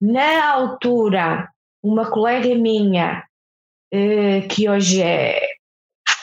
Na 0.00 0.50
altura, 0.50 1.48
uma 1.82 2.10
colega 2.10 2.54
minha, 2.54 3.24
eh, 3.92 4.42
que 4.42 4.68
hoje 4.68 5.00
é, 5.00 5.40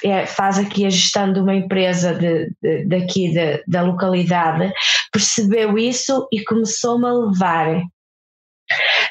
é, 0.04 0.26
faz 0.26 0.58
aqui 0.58 0.86
a 0.86 0.90
gestão 0.90 1.32
de 1.34 1.40
uma 1.40 1.56
empresa 1.56 2.14
de, 2.14 2.52
de, 2.62 2.86
daqui 2.86 3.32
de, 3.32 3.64
da 3.68 3.82
localidade, 3.82 4.72
percebeu 5.12 5.78
isso 5.78 6.28
e 6.32 6.44
começou-me 6.44 7.08
a 7.08 7.14
levar. 7.14 7.84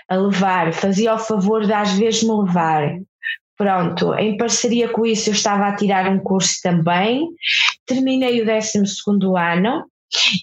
A 0.09 0.17
levar, 0.17 0.73
fazia 0.73 1.15
o 1.15 1.19
favor 1.19 1.67
de 1.67 1.73
às 1.73 1.93
vezes 1.93 2.23
me 2.23 2.33
levar. 2.33 2.99
Pronto, 3.59 4.15
em 4.15 4.37
parceria 4.37 4.89
com 4.89 5.05
isso 5.05 5.31
eu 5.31 5.35
estava 5.35 5.67
a 5.67 5.75
tirar 5.75 6.09
um 6.09 6.21
curso 6.21 6.61
também, 6.63 7.29
terminei 7.85 8.41
o 8.41 8.47
12 8.47 8.79
ano 9.37 9.85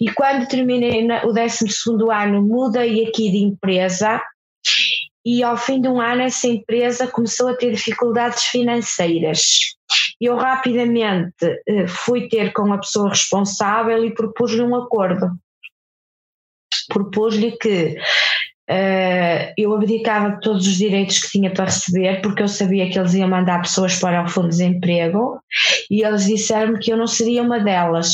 e 0.01 0.11
quando 0.11 0.49
terminei 0.49 1.07
o 1.23 1.31
12 1.31 1.65
ano 2.13 2.41
mudei 2.41 3.07
aqui 3.07 3.31
de 3.31 3.37
empresa 3.37 4.21
e 5.25 5.41
ao 5.41 5.55
fim 5.55 5.79
de 5.79 5.87
um 5.87 6.01
ano 6.01 6.23
essa 6.23 6.45
empresa 6.47 7.07
começou 7.07 7.47
a 7.47 7.55
ter 7.55 7.71
dificuldades 7.71 8.43
financeiras. 8.47 9.75
Eu 10.19 10.35
rapidamente 10.35 11.61
eh, 11.67 11.87
fui 11.87 12.27
ter 12.27 12.51
com 12.51 12.73
a 12.73 12.77
pessoa 12.77 13.09
responsável 13.09 14.03
e 14.03 14.13
propus-lhe 14.13 14.61
um 14.61 14.75
acordo. 14.75 15.31
Propus-lhe 16.89 17.53
que 17.57 17.97
Uh, 18.69 19.53
eu 19.57 19.75
abdicava 19.75 20.31
de 20.31 20.41
todos 20.41 20.65
os 20.65 20.75
direitos 20.75 21.19
que 21.19 21.29
tinha 21.29 21.51
para 21.51 21.65
receber, 21.65 22.21
porque 22.21 22.41
eu 22.41 22.47
sabia 22.47 22.89
que 22.89 22.97
eles 22.97 23.13
iam 23.13 23.29
mandar 23.29 23.61
pessoas 23.61 23.99
para 23.99 24.23
o 24.23 24.27
fundo 24.27 24.49
de 24.49 24.57
desemprego 24.57 25.39
e 25.89 26.03
eles 26.03 26.25
disseram-me 26.25 26.79
que 26.79 26.91
eu 26.91 26.97
não 26.97 27.05
seria 27.05 27.43
uma 27.43 27.59
delas. 27.59 28.07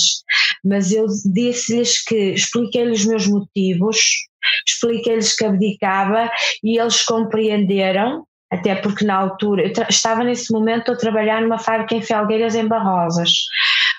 Mas 0.63 0.91
eu 0.91 1.05
disse-lhes 1.33 2.03
que 2.03 2.33
expliquei-lhes 2.33 3.01
os 3.01 3.05
meus 3.05 3.27
motivos, 3.27 3.97
expliquei-lhes 4.67 5.35
que 5.35 5.45
abdicava 5.45 6.29
e 6.61 6.77
eles 6.77 7.01
compreenderam 7.03 8.25
até 8.51 8.75
porque 8.75 9.05
na 9.05 9.15
altura, 9.15 9.71
estava 9.89 10.25
nesse 10.25 10.51
momento 10.51 10.91
a 10.91 10.97
trabalhar 10.97 11.41
numa 11.41 11.57
fábrica 11.57 11.95
em 11.95 12.01
Felgueiras, 12.01 12.53
em 12.53 12.67
Barrosas. 12.67 13.29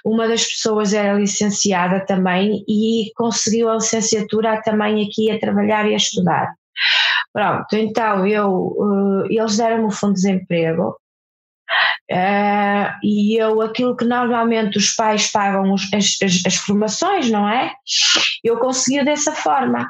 Uma 0.04 0.26
das 0.28 0.44
pessoas 0.44 0.92
era 0.92 1.14
licenciada 1.14 2.04
também 2.04 2.64
e 2.68 3.10
conseguiu 3.14 3.68
a 3.68 3.74
licenciatura 3.74 4.60
também 4.62 5.06
aqui 5.06 5.30
a 5.30 5.38
trabalhar 5.38 5.88
e 5.88 5.94
a 5.94 5.96
estudar. 5.96 6.52
Pronto, 7.32 7.76
então 7.76 8.26
eu, 8.26 8.50
uh, 8.50 9.26
eles 9.30 9.56
deram-me 9.56 9.86
o 9.86 9.90
fundo 9.90 10.14
de 10.14 10.22
desemprego 10.22 10.96
uh, 12.10 12.98
e 13.02 13.40
eu, 13.40 13.60
aquilo 13.62 13.96
que 13.96 14.04
normalmente 14.04 14.76
os 14.76 14.90
pais 14.94 15.30
pagam 15.30 15.72
os, 15.72 15.82
as, 15.94 16.16
as, 16.22 16.42
as 16.46 16.56
formações, 16.56 17.30
não 17.30 17.48
é? 17.48 17.72
Eu 18.44 18.58
consegui 18.58 19.04
dessa 19.04 19.32
forma. 19.32 19.88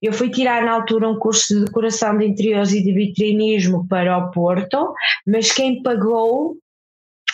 Eu 0.00 0.12
fui 0.12 0.30
tirar 0.30 0.64
na 0.64 0.72
altura 0.72 1.08
um 1.08 1.18
curso 1.18 1.54
de 1.54 1.64
decoração 1.64 2.16
de 2.16 2.26
interiores 2.26 2.72
e 2.72 2.82
de 2.82 2.92
vitrinismo 2.92 3.86
para 3.88 4.16
o 4.16 4.30
Porto, 4.30 4.94
mas 5.26 5.52
quem 5.52 5.82
pagou 5.82 6.56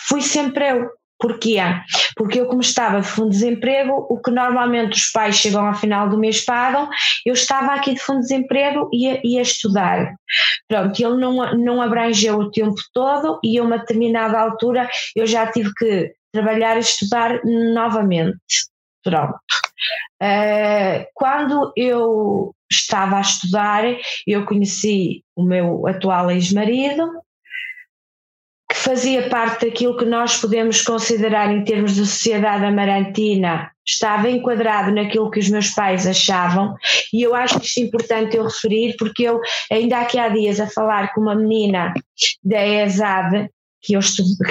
fui 0.07 0.21
sempre 0.21 0.69
eu. 0.69 0.89
Porquê? 1.21 1.57
Porque 2.15 2.41
eu, 2.41 2.47
como 2.47 2.61
estava 2.61 2.99
de 2.99 3.07
fundo 3.07 3.29
de 3.29 3.37
desemprego, 3.37 4.07
o 4.09 4.19
que 4.19 4.31
normalmente 4.31 4.93
os 4.93 5.11
pais 5.11 5.35
chegam 5.35 5.67
ao 5.67 5.75
final 5.75 6.09
do 6.09 6.17
mês 6.17 6.43
pagam, 6.43 6.89
eu 7.25 7.33
estava 7.33 7.75
aqui 7.75 7.93
de 7.93 7.99
fundo 7.99 8.21
de 8.21 8.27
desemprego 8.27 8.89
e 8.91 9.07
a, 9.07 9.21
e 9.23 9.37
a 9.37 9.41
estudar. 9.43 10.15
Pronto, 10.67 10.99
ele 10.99 11.17
não, 11.17 11.55
não 11.57 11.81
abrangeu 11.81 12.39
o 12.39 12.51
tempo 12.51 12.81
todo 12.91 13.39
e 13.43 13.59
a 13.59 13.63
uma 13.63 13.77
determinada 13.77 14.39
altura 14.39 14.89
eu 15.15 15.27
já 15.27 15.45
tive 15.51 15.71
que 15.75 16.11
trabalhar 16.33 16.77
e 16.77 16.79
estudar 16.79 17.39
novamente. 17.43 18.39
Pronto. 19.03 19.35
Uh, 20.21 21.05
quando 21.13 21.71
eu 21.75 22.53
estava 22.71 23.17
a 23.17 23.21
estudar, 23.21 23.83
eu 24.25 24.45
conheci 24.45 25.23
o 25.35 25.43
meu 25.43 25.87
atual 25.87 26.31
ex-marido, 26.31 27.11
fazia 28.91 29.29
parte 29.29 29.65
daquilo 29.65 29.95
que 29.95 30.03
nós 30.03 30.35
podemos 30.35 30.81
considerar 30.81 31.49
em 31.49 31.63
termos 31.63 31.95
de 31.95 32.05
sociedade 32.05 32.65
amarantina, 32.65 33.71
estava 33.87 34.29
enquadrado 34.29 34.91
naquilo 34.91 35.31
que 35.31 35.39
os 35.39 35.49
meus 35.49 35.69
pais 35.69 36.05
achavam, 36.05 36.75
e 37.13 37.21
eu 37.21 37.33
acho 37.33 37.57
isto 37.59 37.79
importante 37.79 38.35
eu 38.35 38.43
referir, 38.43 38.97
porque 38.97 39.23
eu 39.23 39.39
ainda 39.71 39.97
aqui 39.97 40.19
há 40.19 40.27
dias 40.27 40.59
a 40.59 40.67
falar 40.67 41.13
com 41.13 41.21
uma 41.21 41.35
menina 41.35 41.93
da 42.43 42.67
ESAD, 42.67 43.49
que 43.81 43.93
eu, 43.93 44.01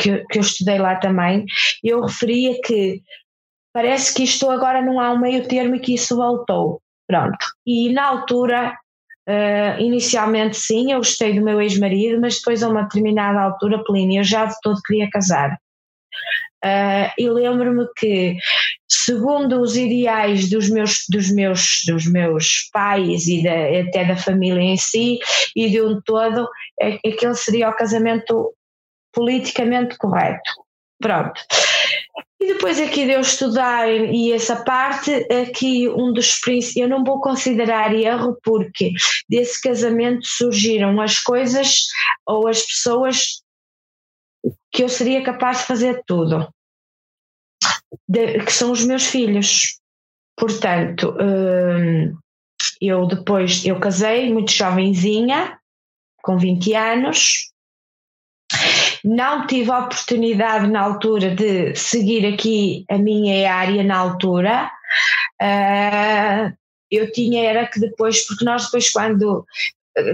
que, 0.01 0.25
que 0.25 0.39
eu 0.39 0.43
estudei 0.43 0.79
lá 0.79 0.97
também, 0.97 1.45
eu 1.85 2.01
referia 2.01 2.59
que 2.65 3.03
parece 3.75 4.15
que 4.15 4.25
isto 4.25 4.49
agora 4.49 4.81
não 4.81 4.99
há 4.99 5.13
um 5.13 5.21
meio 5.21 5.47
termo 5.47 5.77
e 5.77 5.81
que 5.81 5.93
isso 5.93 6.17
voltou. 6.17 6.81
Pronto. 7.07 7.45
E 7.67 7.93
na 7.93 8.07
altura 8.07 8.75
Uh, 9.29 9.81
inicialmente 9.81 10.57
sim, 10.57 10.93
eu 10.93 10.99
gostei 10.99 11.35
do 11.35 11.45
meu 11.45 11.61
ex-marido, 11.61 12.21
mas 12.21 12.37
depois 12.37 12.63
a 12.63 12.69
uma 12.69 12.83
determinada 12.83 13.41
altura, 13.41 13.83
Plínio, 13.85 14.21
eu 14.21 14.25
já 14.25 14.47
de 14.47 14.55
todo 14.63 14.81
queria 14.83 15.09
casar. 15.11 15.59
Uh, 16.65 17.09
e 17.17 17.29
lembro-me 17.29 17.87
que, 17.97 18.37
segundo 18.89 19.61
os 19.61 19.77
ideais 19.77 20.51
dos 20.51 20.69
meus, 20.69 21.05
dos 21.09 21.31
meus, 21.31 21.83
dos 21.87 22.07
meus 22.07 22.69
pais 22.73 23.27
e 23.27 23.43
da, 23.43 23.81
até 23.81 24.05
da 24.05 24.17
família 24.17 24.61
em 24.61 24.77
si 24.77 25.19
e 25.57 25.71
de 25.71 25.81
um 25.81 26.01
todo, 26.03 26.49
é, 26.81 26.99
aquele 27.07 27.35
seria 27.35 27.71
o 27.71 27.77
casamento 27.77 28.53
politicamente 29.13 29.97
correto. 29.97 30.51
Pronto. 31.01 31.41
E 32.41 32.47
depois 32.47 32.81
aqui 32.81 33.05
de 33.05 33.13
eu 33.13 33.21
estudar 33.21 33.87
e 33.89 34.33
essa 34.33 34.65
parte, 34.65 35.13
aqui 35.31 35.89
um 35.89 36.13
dos 36.13 36.41
eu 36.77 36.89
não 36.89 37.05
vou 37.05 37.21
considerar 37.21 37.95
erro 37.95 38.39
porque 38.43 38.93
desse 39.29 39.61
casamento 39.61 40.27
surgiram 40.27 41.01
as 41.01 41.19
coisas 41.19 41.87
ou 42.27 42.49
as 42.49 42.63
pessoas 42.63 43.43
que 44.73 44.83
eu 44.83 44.89
seria 44.89 45.23
capaz 45.23 45.59
de 45.59 45.65
fazer 45.65 46.03
tudo, 46.07 46.49
de, 48.09 48.43
que 48.45 48.53
são 48.53 48.71
os 48.71 48.85
meus 48.85 49.07
filhos. 49.07 49.79
Portanto, 50.37 51.15
hum, 51.21 52.17
eu 52.81 53.07
depois, 53.07 53.65
eu 53.67 53.79
casei 53.79 54.33
muito 54.33 54.53
jovenzinha, 54.53 55.59
com 56.23 56.39
20 56.39 56.75
anos, 56.75 57.51
não 59.05 59.47
tive 59.47 59.71
a 59.71 59.81
oportunidade 59.81 60.67
na 60.69 60.81
altura 60.81 61.35
de 61.35 61.75
seguir 61.75 62.27
aqui 62.27 62.85
a 62.91 62.99
minha 62.99 63.53
área 63.53 63.83
na 63.83 63.97
altura. 63.97 64.71
Uh, 65.41 66.53
eu 66.91 67.11
tinha 67.13 67.45
era 67.45 67.67
que 67.67 67.79
depois, 67.81 68.27
porque 68.27 68.45
nós 68.45 68.65
depois 68.65 68.91
quando 68.91 69.45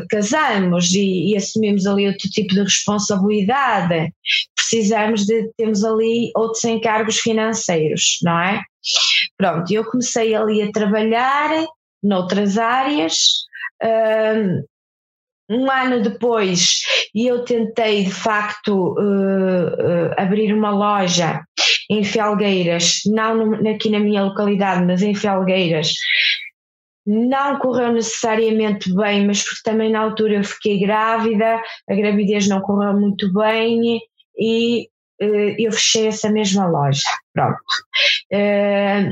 casamos 0.08 0.92
e, 0.92 1.32
e, 1.32 1.36
assumimos 1.36 1.86
ali 1.86 2.06
outro 2.06 2.28
tipo 2.30 2.54
de 2.54 2.62
responsabilidade, 2.62 4.12
precisamos 4.54 5.26
de 5.26 5.50
termos 5.56 5.84
ali 5.84 6.30
outros 6.34 6.64
encargos 6.64 7.18
financeiros, 7.18 8.18
não 8.22 8.38
é? 8.40 8.62
Pronto, 9.36 9.70
eu 9.72 9.84
comecei 9.84 10.34
ali 10.34 10.62
a 10.62 10.72
trabalhar 10.72 11.66
noutras 12.02 12.56
áreas. 12.56 13.44
Um, 13.82 14.64
um 15.48 15.70
ano 15.70 16.02
depois, 16.02 16.80
eu 17.14 17.44
tentei 17.44 18.04
de 18.04 18.10
facto 18.10 18.94
uh, 18.94 19.68
uh, 19.68 20.14
abrir 20.16 20.52
uma 20.52 20.70
loja 20.70 21.44
em 21.88 22.02
Felgueiras, 22.02 23.02
não 23.06 23.36
no, 23.36 23.68
aqui 23.70 23.88
na 23.88 24.00
minha 24.00 24.24
localidade, 24.24 24.84
mas 24.84 25.02
em 25.02 25.14
Felgueiras, 25.14 25.92
não 27.06 27.58
correu 27.60 27.92
necessariamente 27.92 28.92
bem, 28.92 29.24
mas 29.24 29.44
porque 29.44 29.60
também 29.64 29.92
na 29.92 30.00
altura 30.00 30.34
eu 30.34 30.44
fiquei 30.44 30.80
grávida, 30.80 31.62
a 31.88 31.94
gravidez 31.94 32.48
não 32.48 32.60
correu 32.60 32.92
muito 32.94 33.32
bem 33.32 34.00
e 34.36 34.88
uh, 35.22 35.54
eu 35.56 35.70
fechei 35.70 36.08
essa 36.08 36.28
mesma 36.28 36.66
loja. 36.66 37.08
Pronto. 37.32 37.60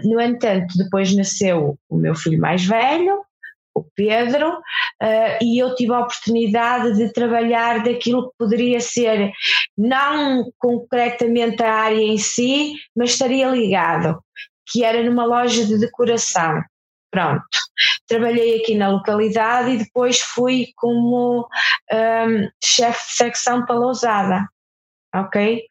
No 0.05 0.21
entanto, 0.21 0.77
depois 0.77 1.15
nasceu 1.15 1.79
o 1.89 1.97
meu 1.97 2.17
filho 2.17 2.41
mais 2.41 2.65
velho, 2.65 3.25
o 3.75 3.85
Pedro, 3.95 4.51
uh, 4.51 5.39
e 5.43 5.59
eu 5.59 5.75
tive 5.75 5.93
a 5.93 6.01
oportunidade 6.01 6.97
de 6.97 7.13
trabalhar 7.13 7.83
daquilo 7.83 8.31
que 8.31 8.37
poderia 8.39 8.81
ser, 8.81 9.33
não 9.77 10.51
concretamente 10.59 11.63
a 11.63 11.75
área 11.75 12.01
em 12.01 12.19
si, 12.19 12.75
mas 12.97 13.11
estaria 13.11 13.49
ligado, 13.49 14.19
que 14.67 14.85
era 14.85 15.03
numa 15.03 15.25
loja 15.25 15.65
de 15.65 15.79
decoração. 15.79 16.63
Pronto. 17.11 17.45
Trabalhei 18.09 18.61
aqui 18.61 18.75
na 18.75 18.91
localidade 18.91 19.71
e 19.71 19.79
depois 19.79 20.19
fui 20.19 20.67
como 20.77 21.47
um, 21.93 22.49
chefe 22.63 23.07
de 23.07 23.13
secção 23.15 23.65
para 23.65 23.77
Lousada. 23.77 24.49
Ok? 25.15 25.63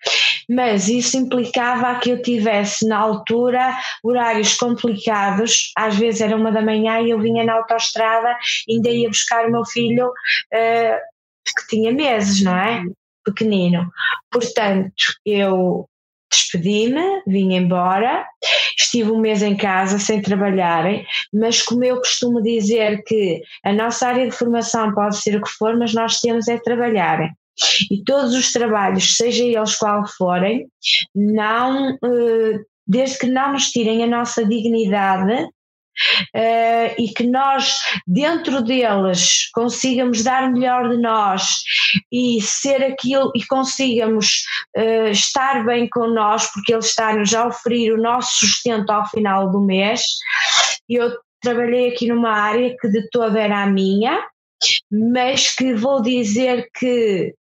Mas 0.50 0.88
isso 0.88 1.18
implicava 1.18 2.00
que 2.00 2.10
eu 2.10 2.22
tivesse 2.22 2.88
na 2.88 2.98
altura 2.98 3.78
horários 4.04 4.56
complicados, 4.56 5.72
às 5.78 5.96
vezes 5.98 6.22
era 6.22 6.36
uma 6.36 6.52
da 6.52 6.62
manhã 6.62 7.02
e 7.02 7.10
eu 7.10 7.20
vinha 7.20 7.44
na 7.44 7.54
autoestrada 7.56 8.38
e 8.68 8.76
ainda 8.76 8.90
ia 8.90 9.10
buscar 9.10 9.48
o 9.48 9.52
meu 9.52 9.66
filho 9.66 10.08
uh, 10.08 10.98
que 11.46 11.68
tinha 11.70 11.92
meses, 11.92 12.42
não 12.42 12.56
é? 12.56 12.84
Pequenino. 13.26 13.90
Portanto, 14.32 14.94
eu 15.26 15.88
despedi-me, 16.32 17.22
vim 17.28 17.54
embora, 17.54 18.26
estive 18.78 19.12
um 19.12 19.20
mês 19.20 19.44
em 19.44 19.56
casa 19.56 20.00
sem 20.00 20.22
trabalhar, 20.22 20.84
mas 21.32 21.62
como 21.62 21.84
eu 21.84 21.98
costumo 21.98 22.42
dizer 22.42 23.04
que 23.04 23.42
a 23.64 23.72
nossa 23.72 24.08
área 24.08 24.26
de 24.26 24.36
formação 24.36 24.94
pode 24.94 25.18
ser 25.18 25.38
o 25.38 25.42
que 25.44 25.50
for, 25.50 25.78
mas 25.78 25.94
nós 25.94 26.20
temos 26.20 26.48
é 26.48 26.58
trabalhar. 26.58 27.32
E 27.92 28.04
todos 28.04 28.34
os 28.34 28.52
trabalhos, 28.52 29.16
seja 29.16 29.44
eles 29.44 29.76
qual 29.76 30.08
forem, 30.08 30.68
não, 31.14 31.98
eh, 32.04 32.60
desde 32.86 33.20
que 33.20 33.28
não 33.28 33.54
nos 33.54 33.72
tirem 33.72 34.04
a 34.04 34.08
nossa 34.08 34.46
dignidade, 34.46 35.48
Uh, 36.36 36.90
e 36.98 37.14
que 37.16 37.24
nós, 37.24 37.78
dentro 38.08 38.64
deles, 38.64 39.50
consigamos 39.54 40.24
dar 40.24 40.52
melhor 40.52 40.90
de 40.90 40.98
nós 40.98 41.62
e 42.12 42.42
ser 42.42 42.84
aquilo 42.84 43.32
e 43.36 43.46
consigamos 43.46 44.44
uh, 44.76 45.10
estar 45.10 45.64
bem 45.64 45.88
com 45.88 46.08
nós, 46.08 46.52
porque 46.52 46.74
Ele 46.74 46.80
está-nos 46.80 47.34
a 47.36 47.48
oferir 47.48 47.94
o 47.94 48.02
nosso 48.02 48.40
sustento 48.40 48.90
ao 48.90 49.08
final 49.10 49.52
do 49.52 49.62
mês. 49.62 50.04
Eu 50.90 51.16
trabalhei 51.42 51.90
aqui 51.90 52.08
numa 52.08 52.32
área 52.32 52.76
que 52.82 52.88
de 52.90 53.08
toda 53.12 53.40
era 53.40 53.62
a 53.62 53.68
minha, 53.68 54.20
mas 54.92 55.54
que 55.54 55.76
vou 55.76 56.02
dizer 56.02 56.70
que 56.74 57.36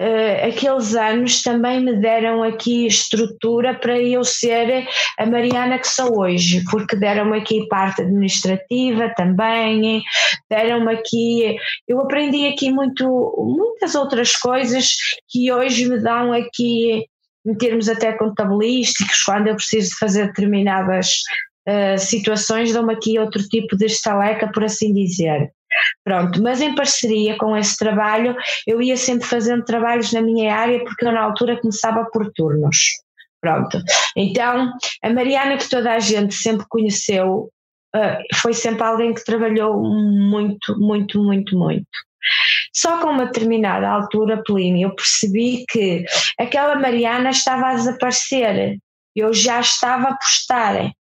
uh, 0.00 0.48
aqueles 0.48 0.94
anos 0.94 1.42
também 1.42 1.80
me 1.80 1.96
deram 1.96 2.42
aqui 2.42 2.86
estrutura 2.86 3.74
para 3.74 3.98
eu 3.98 4.24
ser 4.24 4.86
a 5.18 5.26
Mariana 5.26 5.78
que 5.78 5.88
sou 5.88 6.20
hoje, 6.20 6.62
porque 6.70 6.96
deram-me 6.96 7.38
aqui 7.38 7.66
parte 7.68 8.02
administrativa 8.02 9.12
também, 9.16 10.02
deram-me 10.50 10.92
aqui, 10.94 11.56
eu 11.88 12.00
aprendi 12.00 12.46
aqui 12.46 12.70
muito, 12.70 13.06
muitas 13.38 13.94
outras 13.94 14.36
coisas 14.36 14.96
que 15.28 15.52
hoje 15.52 15.88
me 15.88 15.98
dão 15.98 16.32
aqui 16.32 17.04
em 17.46 17.54
termos 17.54 17.88
até 17.88 18.12
contabilísticos, 18.12 19.22
quando 19.22 19.46
eu 19.46 19.54
preciso 19.54 19.90
de 19.90 19.98
fazer 19.98 20.26
determinadas 20.26 21.20
uh, 21.68 21.98
situações, 21.98 22.72
dão-me 22.72 22.92
aqui 22.92 23.18
outro 23.18 23.40
tipo 23.48 23.76
de 23.76 23.86
estaleca, 23.86 24.50
por 24.52 24.64
assim 24.64 24.92
dizer. 24.92 25.52
Pronto, 26.04 26.42
mas 26.42 26.60
em 26.60 26.74
parceria 26.74 27.36
com 27.36 27.56
esse 27.56 27.76
trabalho, 27.76 28.36
eu 28.66 28.80
ia 28.80 28.96
sempre 28.96 29.26
fazendo 29.26 29.64
trabalhos 29.64 30.12
na 30.12 30.22
minha 30.22 30.54
área, 30.54 30.82
porque 30.84 31.04
eu 31.04 31.12
na 31.12 31.22
altura 31.22 31.60
começava 31.60 32.04
por 32.12 32.30
turnos. 32.32 32.76
Pronto, 33.40 33.78
então 34.16 34.72
a 35.02 35.10
Mariana, 35.10 35.56
que 35.58 35.68
toda 35.68 35.92
a 35.92 35.98
gente 36.00 36.34
sempre 36.34 36.66
conheceu, 36.68 37.50
eh, 37.94 38.18
foi 38.36 38.54
sempre 38.54 38.82
alguém 38.82 39.14
que 39.14 39.24
trabalhou 39.24 39.80
muito, 39.82 40.78
muito, 40.78 41.22
muito, 41.22 41.56
muito. 41.56 41.86
Só 42.74 43.00
com 43.00 43.08
uma 43.08 43.26
determinada 43.26 43.88
altura, 43.88 44.42
Plínio, 44.42 44.88
eu 44.88 44.94
percebi 44.94 45.64
que 45.68 46.04
aquela 46.38 46.76
Mariana 46.76 47.30
estava 47.30 47.68
a 47.68 47.74
desaparecer. 47.74 48.78
Eu 49.14 49.32
já 49.32 49.60
estava 49.60 50.08
a 50.08 50.16
postar. 50.16 50.92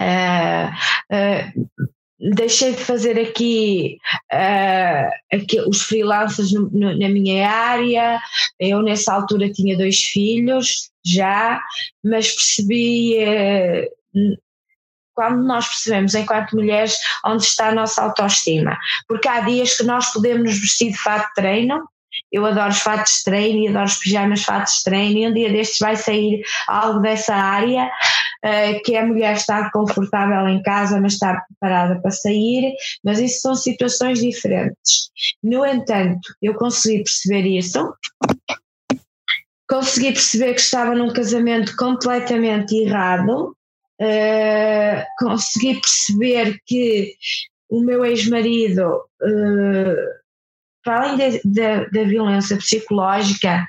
Uh, 0.00 0.70
uh, 1.12 1.90
deixei 2.20 2.72
de 2.72 2.84
fazer 2.84 3.18
aqui, 3.18 3.98
uh, 4.32 5.36
aqui 5.36 5.60
os 5.66 5.82
freelancers 5.82 6.52
no, 6.52 6.68
no, 6.70 6.98
na 6.98 7.08
minha 7.08 7.50
área. 7.50 8.20
Eu, 8.58 8.82
nessa 8.82 9.14
altura, 9.14 9.50
tinha 9.50 9.76
dois 9.76 10.02
filhos 10.02 10.90
já, 11.04 11.60
mas 12.04 12.32
percebi. 12.32 13.16
Uh, 13.18 14.50
quando 15.14 15.42
nós 15.44 15.68
percebemos, 15.68 16.14
enquanto 16.14 16.56
mulheres, 16.56 16.96
onde 17.26 17.42
está 17.42 17.68
a 17.68 17.74
nossa 17.74 18.02
autoestima. 18.02 18.78
Porque 19.06 19.28
há 19.28 19.40
dias 19.40 19.76
que 19.76 19.82
nós 19.82 20.10
podemos 20.14 20.44
nos 20.44 20.58
vestir 20.58 20.92
de 20.92 20.96
fato 20.96 21.26
de 21.28 21.34
treino, 21.34 21.86
eu 22.32 22.44
adoro 22.46 22.70
os 22.70 22.80
fatos 22.80 23.18
de 23.18 23.24
treino 23.24 23.58
e 23.60 23.68
adoro 23.68 23.84
os 23.84 23.96
pijamas 23.96 24.42
fatos 24.42 24.78
de 24.78 24.84
treino, 24.84 25.18
e 25.18 25.28
um 25.28 25.34
dia 25.34 25.50
destes 25.50 25.78
vai 25.78 25.96
sair 25.96 26.42
algo 26.66 27.00
dessa 27.00 27.34
área, 27.34 27.90
que 28.84 28.94
é 28.94 29.00
a 29.00 29.06
mulher 29.06 29.34
estar 29.36 29.70
confortável 29.70 30.48
em 30.48 30.62
casa, 30.62 31.00
mas 31.00 31.14
estar 31.14 31.44
preparada 31.46 32.00
para 32.00 32.10
sair, 32.10 32.74
mas 33.04 33.18
isso 33.18 33.40
são 33.40 33.54
situações 33.54 34.20
diferentes. 34.20 35.10
No 35.42 35.64
entanto, 35.66 36.20
eu 36.40 36.54
consegui 36.54 37.04
perceber 37.04 37.46
isso, 37.46 37.92
consegui 39.68 40.12
perceber 40.12 40.54
que 40.54 40.60
estava 40.60 40.94
num 40.94 41.12
casamento 41.12 41.76
completamente 41.76 42.74
errado, 42.76 43.56
uh, 44.00 45.04
consegui 45.18 45.80
perceber 45.80 46.58
que 46.66 47.14
o 47.68 47.80
meu 47.80 48.04
ex-marido. 48.04 49.02
Uh, 49.22 50.20
para 50.82 51.10
além 51.10 51.40
da 51.44 52.04
violência 52.04 52.56
psicológica, 52.56 53.66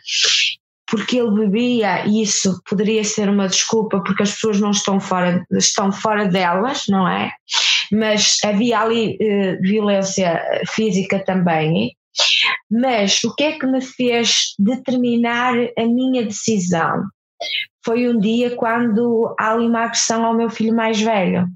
porque 0.91 1.17
ele 1.17 1.32
bebia, 1.32 2.06
e 2.06 2.21
isso 2.21 2.62
poderia 2.69 3.04
ser 3.04 3.30
uma 3.30 3.47
desculpa 3.47 4.04
porque 4.04 4.23
as 4.23 4.34
pessoas 4.34 4.60
não 4.60 4.71
estão 4.71 4.99
fora, 4.99 5.43
estão 5.54 5.91
fora 5.91 6.27
delas, 6.27 6.84
não 6.88 7.08
é? 7.08 7.32
mas 7.91 8.38
havia 8.43 8.80
ali 8.80 9.17
uh, 9.17 9.62
violência 9.62 10.41
física 10.67 11.23
também. 11.23 11.95
Mas 12.69 13.23
o 13.23 13.36
que 13.36 13.43
é 13.43 13.60
que 13.60 13.65
me 13.65 13.82
fez 13.82 14.54
determinar 14.58 15.54
a 15.77 15.86
minha 15.86 16.23
decisão? 16.23 17.04
Foi 17.84 18.08
um 18.08 18.20
dia 18.20 18.56
quando 18.56 19.34
há 19.39 19.54
ali 19.54 19.67
uma 19.67 19.86
agressão 19.86 20.24
ao 20.26 20.36
meu 20.36 20.50
filho 20.50 20.76
mais 20.76 21.02
velho. 21.02 21.48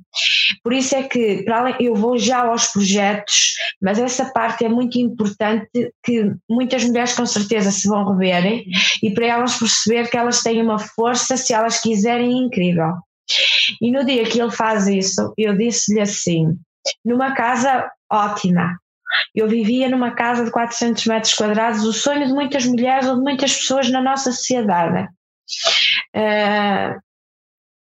Por 0.63 0.73
isso 0.73 0.95
é 0.95 1.03
que 1.03 1.43
para 1.43 1.77
eu 1.79 1.93
vou 1.93 2.17
já 2.17 2.45
aos 2.45 2.67
projetos, 2.67 3.53
mas 3.81 3.99
essa 3.99 4.25
parte 4.31 4.65
é 4.65 4.69
muito 4.69 4.97
importante 4.97 5.91
que 6.03 6.31
muitas 6.49 6.83
mulheres 6.85 7.13
com 7.13 7.25
certeza 7.25 7.69
se 7.71 7.87
vão 7.87 8.09
reverem 8.09 8.65
e 9.03 9.13
para 9.13 9.25
elas 9.25 9.57
perceber 9.57 10.09
que 10.09 10.17
elas 10.17 10.41
têm 10.41 10.61
uma 10.61 10.79
força, 10.79 11.37
se 11.37 11.53
elas 11.53 11.79
quiserem, 11.79 12.45
incrível. 12.45 12.93
E 13.81 13.91
no 13.91 14.05
dia 14.05 14.23
que 14.23 14.39
ele 14.39 14.51
faz 14.51 14.87
isso, 14.87 15.33
eu 15.37 15.55
disse-lhe 15.55 16.01
assim: 16.01 16.55
numa 17.03 17.33
casa 17.33 17.89
ótima, 18.11 18.77
eu 19.33 19.47
vivia 19.47 19.89
numa 19.89 20.11
casa 20.11 20.45
de 20.45 20.51
400 20.51 21.05
metros 21.05 21.33
quadrados, 21.33 21.83
o 21.83 21.93
sonho 21.93 22.27
de 22.27 22.33
muitas 22.33 22.65
mulheres 22.65 23.07
ou 23.07 23.15
de 23.15 23.21
muitas 23.21 23.55
pessoas 23.55 23.89
na 23.89 24.01
nossa 24.01 24.31
sociedade. 24.31 25.07
Uh, 26.15 26.99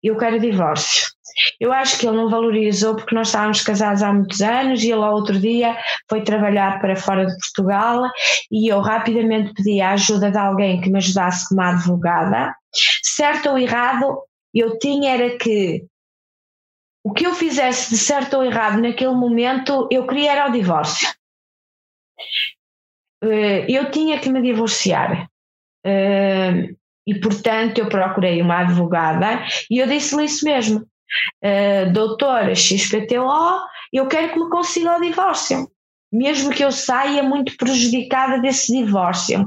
eu 0.01 0.17
quero 0.17 0.39
divórcio. 0.39 1.13
Eu 1.59 1.71
acho 1.71 1.97
que 1.97 2.07
ele 2.07 2.17
não 2.17 2.29
valorizou 2.29 2.95
porque 2.95 3.15
nós 3.15 3.27
estávamos 3.27 3.61
casados 3.61 4.03
há 4.03 4.13
muitos 4.13 4.41
anos 4.41 4.83
e 4.83 4.91
ele 4.91 5.01
ao 5.01 5.13
outro 5.13 5.39
dia 5.39 5.77
foi 6.09 6.23
trabalhar 6.23 6.79
para 6.79 6.95
fora 6.95 7.25
de 7.25 7.35
Portugal 7.37 8.03
e 8.51 8.71
eu 8.71 8.81
rapidamente 8.81 9.53
pedi 9.53 9.81
a 9.81 9.91
ajuda 9.91 10.29
de 10.29 10.37
alguém 10.37 10.81
que 10.81 10.89
me 10.89 10.97
ajudasse 10.97 11.47
como 11.47 11.61
advogada. 11.61 12.55
Certo 13.01 13.49
ou 13.49 13.57
errado, 13.57 14.21
eu 14.53 14.77
tinha 14.77 15.13
era 15.13 15.37
que 15.37 15.85
o 17.03 17.11
que 17.11 17.25
eu 17.25 17.33
fizesse 17.33 17.89
de 17.89 17.97
certo 17.97 18.37
ou 18.37 18.45
errado 18.45 18.79
naquele 18.79 19.13
momento, 19.13 19.87
eu 19.91 20.07
queria 20.07 20.31
era 20.31 20.47
o 20.47 20.51
divórcio. 20.51 21.07
Eh, 23.23 23.65
eu 23.69 23.91
tinha 23.91 24.19
que 24.19 24.29
me 24.29 24.41
divorciar. 24.41 25.29
E, 27.05 27.19
portanto, 27.19 27.79
eu 27.79 27.89
procurei 27.89 28.41
uma 28.41 28.59
advogada 28.59 29.43
e 29.69 29.79
eu 29.79 29.87
disse-lhe 29.87 30.25
isso 30.25 30.45
mesmo. 30.45 30.85
Uh, 31.43 31.91
doutora 31.91 32.55
XPTO, 32.55 33.61
eu 33.91 34.07
quero 34.07 34.33
que 34.33 34.39
me 34.39 34.49
consiga 34.49 34.97
o 34.97 35.01
divórcio, 35.01 35.69
mesmo 36.11 36.49
que 36.49 36.63
eu 36.63 36.71
saia 36.71 37.21
muito 37.21 37.55
prejudicada 37.57 38.39
desse 38.39 38.71
divórcio. 38.71 39.41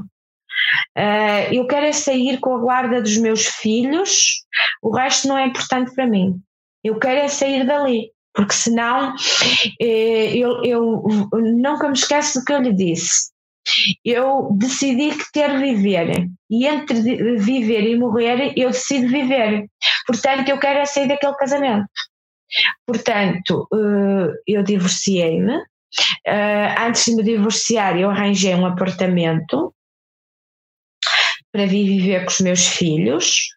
Uh, 0.97 1.53
eu 1.53 1.67
quero 1.67 1.85
é 1.85 1.91
sair 1.91 2.39
com 2.39 2.55
a 2.55 2.59
guarda 2.59 3.01
dos 3.01 3.17
meus 3.17 3.45
filhos, 3.45 4.43
o 4.81 4.95
resto 4.95 5.27
não 5.27 5.37
é 5.37 5.45
importante 5.45 5.93
para 5.93 6.07
mim. 6.07 6.39
Eu 6.83 6.99
quero 6.99 7.19
é 7.19 7.27
sair 7.27 7.65
dali, 7.65 8.11
porque 8.33 8.53
senão 8.53 9.13
eh, 9.81 10.37
eu, 10.37 10.63
eu 10.63 11.03
nunca 11.33 11.87
me 11.87 11.93
esqueço 11.93 12.39
do 12.39 12.45
que 12.45 12.53
eu 12.53 12.61
lhe 12.61 12.71
disse. 12.71 13.31
Eu 14.03 14.49
decidi 14.53 15.09
que 15.15 15.31
ter 15.31 15.57
viver 15.59 16.29
e 16.49 16.67
entre 16.67 17.01
viver 17.37 17.83
e 17.83 17.97
morrer 17.97 18.53
eu 18.55 18.69
decido 18.69 19.07
viver. 19.07 19.67
Portanto, 20.05 20.49
eu 20.49 20.59
quero 20.59 20.79
é 20.79 20.85
sair 20.85 21.07
daquele 21.07 21.35
casamento. 21.35 21.89
Portanto, 22.85 23.67
eh, 23.73 24.33
eu 24.47 24.63
divorciei-me. 24.63 25.61
Eh, 26.25 26.75
antes 26.79 27.05
de 27.05 27.15
me 27.15 27.23
divorciar, 27.23 27.97
eu 27.97 28.09
arranjei 28.09 28.55
um 28.55 28.65
apartamento 28.65 29.73
para 31.57 31.65
vir 31.65 31.87
viver 31.87 32.23
com 32.23 32.29
os 32.29 32.39
meus 32.39 32.67
filhos. 32.67 33.49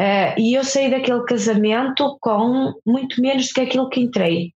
Uh, 0.00 0.38
e 0.38 0.54
eu 0.54 0.62
saí 0.62 0.88
daquele 0.88 1.24
casamento 1.24 2.16
com 2.20 2.72
muito 2.86 3.20
menos 3.20 3.48
do 3.48 3.54
que 3.54 3.60
aquilo 3.60 3.88
que 3.90 4.00
entrei, 4.00 4.52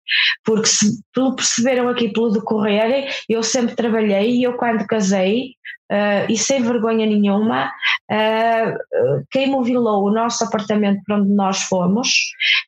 porque 0.45 0.67
se 0.67 1.03
pelo 1.13 1.35
perceberam 1.35 1.89
aqui 1.89 2.13
pelo 2.13 2.31
decorrer, 2.31 3.09
eu 3.29 3.43
sempre 3.43 3.75
trabalhei 3.75 4.37
e 4.37 4.43
eu 4.45 4.53
quando 4.57 4.87
casei, 4.87 5.55
uh, 5.91 6.31
e 6.31 6.37
sem 6.37 6.63
vergonha 6.63 7.07
nenhuma, 7.07 7.73
uh, 8.13 9.25
quem 9.31 9.49
mobilou 9.49 10.05
o 10.05 10.13
nosso 10.13 10.45
apartamento 10.45 11.03
para 11.05 11.17
onde 11.17 11.31
nós 11.31 11.63
fomos, 11.63 12.09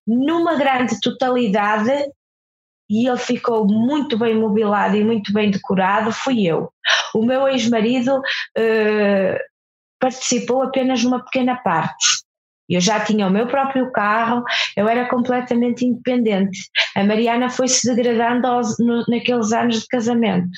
numa 0.06 0.56
grande 0.56 0.98
totalidade, 1.00 1.92
e 2.88 3.06
ele 3.06 3.18
ficou 3.18 3.66
muito 3.66 4.16
bem 4.16 4.34
mobilado 4.34 4.96
e 4.96 5.04
muito 5.04 5.32
bem 5.32 5.50
decorado, 5.50 6.10
fui 6.10 6.46
eu. 6.46 6.70
O 7.14 7.24
meu 7.24 7.46
ex-marido 7.48 8.20
participou 10.06 10.62
apenas 10.62 11.02
numa 11.02 11.24
pequena 11.24 11.56
parte. 11.56 12.06
Eu 12.68 12.80
já 12.80 13.00
tinha 13.00 13.26
o 13.26 13.30
meu 13.30 13.46
próprio 13.46 13.90
carro, 13.92 14.44
eu 14.76 14.88
era 14.88 15.08
completamente 15.08 15.84
independente. 15.84 16.58
A 16.96 17.04
Mariana 17.04 17.50
foi 17.50 17.66
se 17.68 17.92
degradando 17.92 18.46
aos, 18.46 18.78
no, 18.78 19.04
naqueles 19.08 19.52
anos 19.52 19.80
de 19.80 19.86
casamento. 19.86 20.48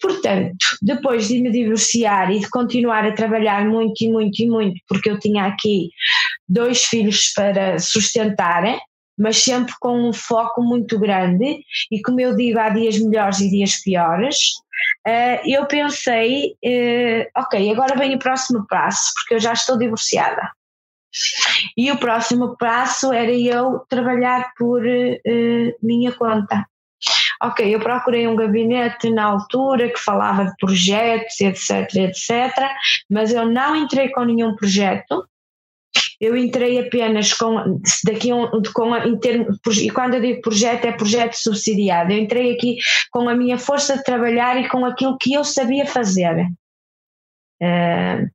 Portanto, 0.00 0.56
depois 0.80 1.28
de 1.28 1.40
me 1.40 1.50
divorciar 1.50 2.32
e 2.32 2.40
de 2.40 2.50
continuar 2.50 3.04
a 3.04 3.12
trabalhar 3.12 3.64
muito 3.64 4.02
e 4.02 4.10
muito 4.10 4.42
e 4.42 4.48
muito, 4.48 4.80
porque 4.88 5.10
eu 5.10 5.18
tinha 5.18 5.46
aqui 5.46 5.90
dois 6.48 6.84
filhos 6.84 7.32
para 7.34 7.78
sustentar, 7.78 8.64
mas 9.18 9.36
sempre 9.36 9.74
com 9.80 10.08
um 10.08 10.12
foco 10.12 10.62
muito 10.62 10.98
grande, 10.98 11.58
e 11.90 12.00
como 12.02 12.20
eu 12.20 12.34
digo, 12.36 12.58
há 12.58 12.68
dias 12.70 12.98
melhores 12.98 13.40
e 13.40 13.50
dias 13.50 13.80
piores, 13.82 14.36
uh, 15.06 15.40
eu 15.46 15.66
pensei, 15.66 16.56
uh, 16.64 17.40
ok, 17.40 17.70
agora 17.70 17.96
vem 17.96 18.14
o 18.14 18.18
próximo 18.18 18.66
passo, 18.68 19.12
porque 19.14 19.34
eu 19.34 19.40
já 19.40 19.52
estou 19.52 19.78
divorciada. 19.78 20.50
E 21.76 21.90
o 21.92 21.98
próximo 21.98 22.56
passo 22.56 23.12
era 23.12 23.30
eu 23.30 23.80
trabalhar 23.88 24.52
por 24.56 24.82
uh, 24.82 25.74
minha 25.82 26.12
conta. 26.12 26.66
Ok, 27.42 27.74
eu 27.74 27.80
procurei 27.80 28.28
um 28.28 28.36
gabinete 28.36 29.10
na 29.10 29.24
altura 29.24 29.88
que 29.88 29.98
falava 29.98 30.44
de 30.44 30.54
projetos, 30.58 31.40
etc, 31.40 31.92
etc, 31.96 32.70
mas 33.10 33.32
eu 33.32 33.46
não 33.46 33.74
entrei 33.74 34.10
com 34.10 34.22
nenhum 34.22 34.54
projeto, 34.54 35.26
eu 36.22 36.36
entrei 36.36 36.78
apenas 36.78 37.32
com 37.32 37.80
daqui 38.04 38.32
um, 38.32 38.48
com 38.72 38.96
em 38.96 39.18
termos 39.18 39.58
e 39.76 39.90
quando 39.90 40.14
eu 40.14 40.20
digo 40.20 40.40
projeto 40.40 40.84
é 40.84 40.92
projeto 40.92 41.34
subsidiado. 41.34 42.12
Eu 42.12 42.18
entrei 42.18 42.54
aqui 42.54 42.78
com 43.10 43.28
a 43.28 43.34
minha 43.34 43.58
força 43.58 43.96
de 43.96 44.04
trabalhar 44.04 44.56
e 44.56 44.68
com 44.68 44.84
aquilo 44.84 45.18
que 45.18 45.34
eu 45.34 45.42
sabia 45.42 45.84
fazer. 45.84 46.46
Uh, 47.60 48.30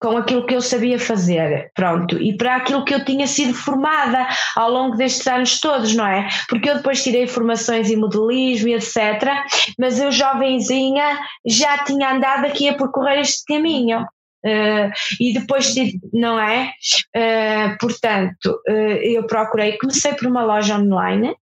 com 0.00 0.16
aquilo 0.16 0.46
que 0.46 0.54
eu 0.54 0.62
sabia 0.62 0.98
fazer, 0.98 1.70
pronto, 1.74 2.18
e 2.18 2.34
para 2.34 2.56
aquilo 2.56 2.84
que 2.84 2.94
eu 2.94 3.04
tinha 3.04 3.26
sido 3.26 3.52
formada 3.52 4.26
ao 4.56 4.70
longo 4.70 4.96
destes 4.96 5.26
anos 5.26 5.60
todos, 5.60 5.94
não 5.94 6.06
é? 6.06 6.26
Porque 6.48 6.70
eu 6.70 6.76
depois 6.76 7.02
tirei 7.02 7.26
formações 7.26 7.90
em 7.90 7.96
modelismo 7.96 8.68
e 8.68 8.74
etc, 8.74 9.44
mas 9.78 10.00
eu 10.00 10.10
jovenzinha 10.10 11.18
já 11.44 11.84
tinha 11.84 12.12
andado 12.12 12.46
aqui 12.46 12.70
a 12.70 12.74
percorrer 12.74 13.20
este 13.20 13.44
caminho. 13.44 14.06
Uh, 14.44 14.90
e 15.20 15.34
depois, 15.34 15.74
não 16.12 16.40
é? 16.40 16.72
Uh, 17.14 17.78
portanto, 17.78 18.60
uh, 18.68 18.72
eu 18.72 19.26
procurei, 19.26 19.76
comecei 19.76 20.14
por 20.14 20.26
uma 20.26 20.42
loja 20.42 20.78
online, 20.78 21.34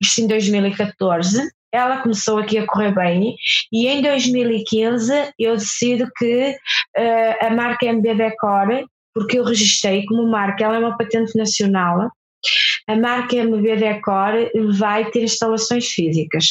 isto 0.00 0.20
em 0.20 0.26
2014, 0.28 1.50
ela 1.72 2.02
começou 2.02 2.38
aqui 2.38 2.58
a 2.58 2.66
correr 2.66 2.94
bem 2.94 3.34
e 3.72 3.88
em 3.88 4.00
2015 4.00 5.12
eu 5.38 5.56
decido 5.56 6.08
que 6.16 6.56
a 7.40 7.50
marca 7.50 7.92
MB 7.92 8.14
Decor, 8.14 8.86
porque 9.14 9.38
eu 9.38 9.44
registrei 9.44 10.04
como 10.04 10.30
marca, 10.30 10.64
ela 10.64 10.76
é 10.76 10.78
uma 10.78 10.96
patente 10.96 11.36
nacional, 11.36 12.10
a 12.86 12.96
marca 12.96 13.36
MB 13.36 13.76
Decor 13.76 14.32
vai 14.78 15.10
ter 15.10 15.24
instalações 15.24 15.88
físicas. 15.88 16.46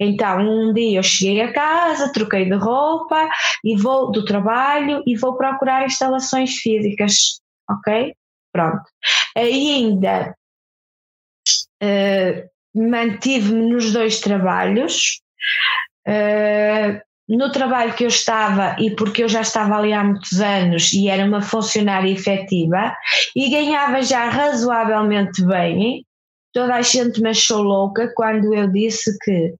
Então, 0.00 0.40
um 0.40 0.72
dia 0.72 0.98
eu 0.98 1.02
cheguei 1.02 1.42
a 1.42 1.52
casa, 1.52 2.12
troquei 2.12 2.46
de 2.46 2.56
roupa 2.56 3.28
e 3.62 3.76
vou 3.76 4.10
do 4.10 4.24
trabalho 4.24 5.02
e 5.06 5.16
vou 5.16 5.36
procurar 5.36 5.84
instalações 5.84 6.54
físicas, 6.56 7.40
ok? 7.68 8.14
Pronto. 8.52 8.84
Ainda 9.36 10.34
uh, 11.82 12.48
mantive-me 12.74 13.70
nos 13.70 13.92
dois 13.92 14.20
trabalhos. 14.20 15.20
Uh, 16.06 17.00
no 17.28 17.50
trabalho 17.50 17.94
que 17.94 18.04
eu 18.04 18.08
estava, 18.08 18.76
e 18.78 18.94
porque 18.94 19.24
eu 19.24 19.28
já 19.28 19.40
estava 19.40 19.76
ali 19.76 19.92
há 19.92 20.04
muitos 20.04 20.40
anos 20.40 20.92
e 20.92 21.08
era 21.08 21.24
uma 21.24 21.40
funcionária 21.40 22.10
efetiva, 22.10 22.94
e 23.34 23.48
ganhava 23.48 24.02
já 24.02 24.28
razoavelmente 24.28 25.44
bem, 25.44 26.04
toda 26.54 26.76
a 26.76 26.82
gente 26.82 27.20
me 27.20 27.30
achou 27.30 27.60
louca 27.60 28.10
quando 28.14 28.54
eu 28.54 28.70
disse 28.70 29.16
que 29.22 29.54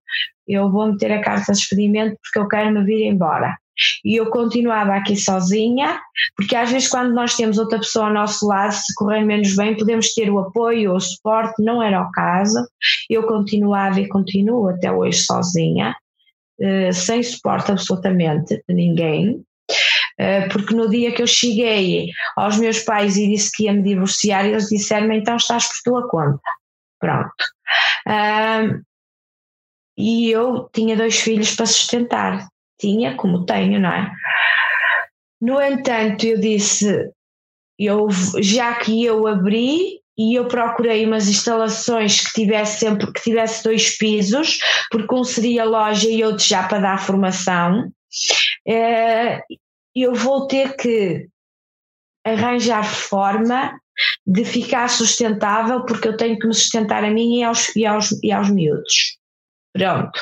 eu 0.47 0.71
vou 0.71 0.93
meter 0.93 1.13
a 1.13 1.21
carta 1.21 1.53
de 1.53 1.59
despedimento 1.59 2.17
porque 2.23 2.39
eu 2.39 2.49
quero 2.49 2.71
me 2.71 2.85
vir 2.85 3.07
embora. 3.07 3.59
E 4.05 4.15
eu 4.15 4.31
continuava 4.31 4.95
aqui 4.95 5.17
sozinha, 5.17 6.01
porque 6.37 6.55
às 6.55 6.71
vezes 6.71 6.89
quando 6.89 7.13
nós 7.13 7.35
temos 7.37 7.59
outra 7.59 7.79
pessoa 7.79 8.07
ao 8.07 8.15
nosso 8.15 8.47
lado, 8.47 8.73
se 8.73 8.95
correr 8.95 9.25
menos 9.25 9.57
bem, 9.57 9.77
podemos 9.77 10.15
ter 10.15 10.31
o 10.31 10.39
apoio 10.39 10.93
ou 10.93 10.97
o 10.97 11.01
suporte, 11.01 11.61
não 11.61 11.83
era 11.83 12.01
o 12.01 12.11
caso. 12.13 12.65
Eu 13.11 13.27
continuava 13.27 14.01
e 14.01 14.09
continuo 14.09 14.69
até 14.69 14.93
hoje 14.93 15.19
sozinha, 15.19 15.97
eh, 16.61 16.93
sem 16.93 17.21
suporte 17.25 17.73
absolutamente 17.73 18.63
de 18.69 18.75
ninguém. 18.75 19.43
Eh, 20.19 20.47
porque 20.51 20.73
no 20.73 20.89
dia 20.89 21.11
que 21.11 21.23
eu 21.23 21.27
cheguei 21.27 22.11
aos 22.37 22.57
meus 22.59 22.79
pais 22.79 23.17
e 23.17 23.27
disse 23.27 23.51
que 23.53 23.65
ia 23.65 23.73
me 23.73 23.83
divorciar, 23.83 24.47
eles 24.47 24.69
disseram-me 24.69 25.19
então 25.19 25.37
estás 25.37 25.67
por 25.67 25.83
tua 25.85 26.09
conta 26.09 26.41
Pronto. 27.05 27.35
Um, 28.09 28.83
e 29.99 30.31
eu 30.31 30.71
tinha 30.73 30.97
dois 30.97 31.21
filhos 31.21 31.55
para 31.55 31.67
sustentar. 31.67 32.49
Tinha, 32.81 33.15
como 33.15 33.45
tenho, 33.45 33.79
não 33.79 33.93
é? 33.93 34.11
No 35.39 35.61
entanto, 35.61 36.25
eu 36.25 36.41
disse, 36.41 37.11
eu, 37.79 38.09
já 38.41 38.75
que 38.77 39.05
eu 39.05 39.27
abri 39.27 40.01
e 40.17 40.35
eu 40.35 40.49
procurei 40.49 41.05
umas 41.05 41.29
instalações 41.29 42.23
que 42.23 42.33
tivesse 42.33 42.79
sempre 42.79 43.13
que 43.13 43.21
tivesse 43.21 43.63
dois 43.63 43.99
pisos, 43.99 44.59
porque 44.91 45.15
um 45.15 45.25
seria 45.25 45.65
loja 45.65 46.09
e 46.09 46.25
outro 46.25 46.43
já 46.43 46.67
para 46.67 46.79
dar 46.79 47.05
formação. 47.05 47.93
Eh, 48.67 49.43
eu 49.95 50.15
vou 50.15 50.47
ter 50.47 50.75
que 50.77 51.29
arranjar 52.25 52.83
forma 52.83 53.79
de 54.27 54.45
ficar 54.45 54.89
sustentável, 54.89 55.85
porque 55.85 56.09
eu 56.09 56.17
tenho 56.17 56.39
que 56.39 56.47
me 56.47 56.55
sustentar 56.55 57.05
a 57.05 57.11
mim 57.11 57.39
e 57.39 57.45
aos, 57.45 57.75
e 57.77 57.87
aos, 57.87 58.11
e 58.23 58.33
aos 58.33 58.51
miúdos. 58.51 59.19
Pronto. 59.73 60.21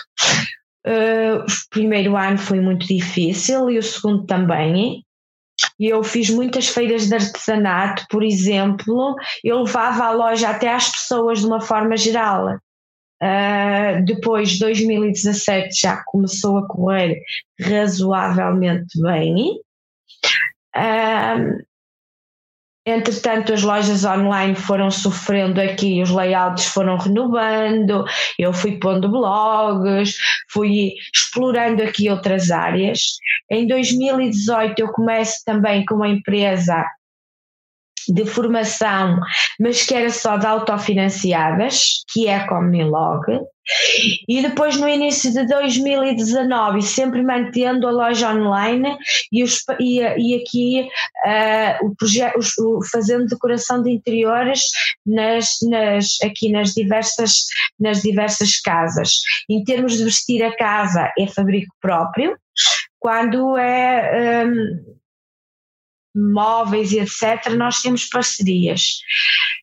Uh, 0.86 1.38
o 1.40 1.70
primeiro 1.70 2.16
ano 2.16 2.38
foi 2.38 2.60
muito 2.60 2.86
difícil 2.86 3.70
e 3.70 3.78
o 3.78 3.82
segundo 3.82 4.26
também. 4.26 5.04
E 5.78 5.88
eu 5.88 6.02
fiz 6.02 6.30
muitas 6.30 6.68
feiras 6.68 7.06
de 7.06 7.14
artesanato, 7.14 8.04
por 8.10 8.22
exemplo, 8.22 9.14
eu 9.44 9.62
levava 9.62 10.04
a 10.04 10.10
loja 10.12 10.48
até 10.48 10.72
às 10.72 10.90
pessoas 10.90 11.40
de 11.40 11.46
uma 11.46 11.60
forma 11.60 11.96
geral. 11.96 12.56
Uh, 13.22 14.04
depois, 14.04 14.58
2017 14.58 15.80
já 15.80 16.02
começou 16.04 16.58
a 16.58 16.66
correr 16.66 17.22
razoavelmente 17.60 19.00
bem. 19.00 19.60
Uh, 20.74 21.62
Entretanto, 22.84 23.52
as 23.52 23.62
lojas 23.62 24.04
online 24.04 24.56
foram 24.56 24.90
sofrendo 24.90 25.60
aqui, 25.60 26.02
os 26.02 26.10
layouts 26.10 26.66
foram 26.66 26.96
renovando, 26.96 28.04
eu 28.36 28.52
fui 28.52 28.78
pondo 28.78 29.08
blogs, 29.08 30.16
fui 30.50 30.94
explorando 31.14 31.80
aqui 31.82 32.10
outras 32.10 32.50
áreas. 32.50 33.18
Em 33.48 33.68
2018, 33.68 34.80
eu 34.80 34.88
começo 34.90 35.44
também 35.44 35.84
com 35.84 35.94
uma 35.94 36.08
empresa 36.08 36.84
de 38.08 38.24
formação, 38.26 39.18
mas 39.58 39.84
que 39.84 39.94
era 39.94 40.10
só 40.10 40.36
de 40.36 40.46
autofinanciadas, 40.46 42.04
que 42.12 42.28
é 42.28 42.36
a 42.36 42.48
Comnilog. 42.48 43.22
E 44.28 44.42
depois, 44.42 44.76
no 44.76 44.88
início 44.88 45.32
de 45.32 45.46
2019, 45.46 46.82
sempre 46.82 47.22
mantendo 47.22 47.86
a 47.86 47.92
loja 47.92 48.34
online 48.34 48.96
e, 49.30 49.42
os, 49.42 49.62
e, 49.78 50.00
e 50.00 50.34
aqui 50.40 50.88
uh, 51.24 51.86
o 51.86 51.94
projeto, 51.94 52.40
fazendo 52.90 53.26
decoração 53.26 53.82
de 53.82 53.90
interiores 53.90 54.62
nas, 55.06 55.58
nas, 55.62 56.18
aqui 56.24 56.50
nas 56.50 56.74
diversas, 56.74 57.46
nas 57.78 58.02
diversas 58.02 58.60
casas. 58.60 59.20
Em 59.48 59.62
termos 59.62 59.96
de 59.96 60.04
vestir 60.04 60.42
a 60.42 60.56
casa, 60.56 61.12
é 61.16 61.26
fabrico 61.28 61.72
próprio. 61.80 62.36
Quando 62.98 63.56
é. 63.56 64.44
Um, 64.44 65.01
móveis 66.14 66.92
e 66.92 67.00
etc., 67.00 67.54
nós 67.56 67.82
temos 67.82 68.04
parcerias. 68.06 69.00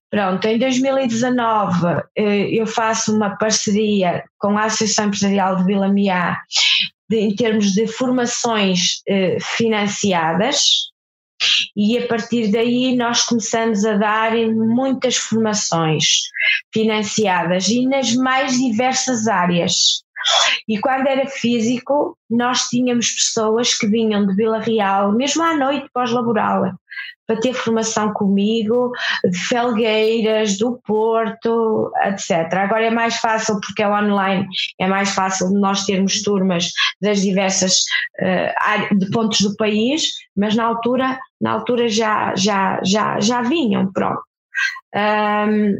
Pronto, 0.09 0.45
em 0.47 0.57
2019 0.57 1.85
eh, 2.15 2.49
eu 2.51 2.65
faço 2.65 3.15
uma 3.15 3.37
parceria 3.37 4.23
com 4.39 4.57
a 4.57 4.63
Associação 4.63 5.05
Empresarial 5.05 5.57
de 5.57 5.65
Vila 5.65 5.87
Miá 5.87 6.37
em 7.11 7.35
termos 7.35 7.73
de 7.73 7.87
formações 7.87 9.01
eh, 9.07 9.37
financiadas 9.39 10.89
e 11.75 11.97
a 11.97 12.07
partir 12.07 12.51
daí 12.51 12.95
nós 12.95 13.23
começamos 13.23 13.85
a 13.85 13.95
dar 13.97 14.31
muitas 14.47 15.15
formações 15.15 16.05
financiadas 16.73 17.67
e 17.69 17.85
nas 17.87 18.13
mais 18.13 18.57
diversas 18.57 19.27
áreas. 19.27 20.03
E 20.67 20.79
quando 20.79 21.07
era 21.07 21.27
físico, 21.27 22.17
nós 22.29 22.67
tínhamos 22.69 23.11
pessoas 23.11 23.73
que 23.73 23.87
vinham 23.87 24.25
de 24.25 24.35
Vila 24.35 24.59
Real, 24.59 25.11
mesmo 25.11 25.43
à 25.43 25.55
noite 25.55 25.89
pós-laboral, 25.93 26.73
para 27.25 27.39
ter 27.39 27.53
formação 27.53 28.11
comigo, 28.11 28.91
de 29.23 29.37
Felgueiras, 29.37 30.57
do 30.57 30.79
Porto, 30.85 31.91
etc. 32.03 32.51
Agora 32.53 32.85
é 32.85 32.89
mais 32.89 33.17
fácil 33.17 33.59
porque 33.61 33.83
é 33.83 33.87
online, 33.87 34.47
é 34.79 34.87
mais 34.87 35.11
fácil 35.11 35.51
nós 35.51 35.85
termos 35.85 36.23
turmas 36.23 36.71
das 36.99 37.21
diversas 37.21 37.75
uh, 38.19 38.97
de 38.97 39.11
pontos 39.11 39.41
do 39.41 39.55
país, 39.57 40.03
mas 40.35 40.55
na 40.55 40.65
altura, 40.65 41.19
na 41.39 41.51
altura 41.51 41.87
já, 41.87 42.35
já, 42.35 42.79
já, 42.83 43.19
já 43.19 43.41
vinham, 43.43 43.91
pronto. 43.93 44.21
Um, 44.95 45.77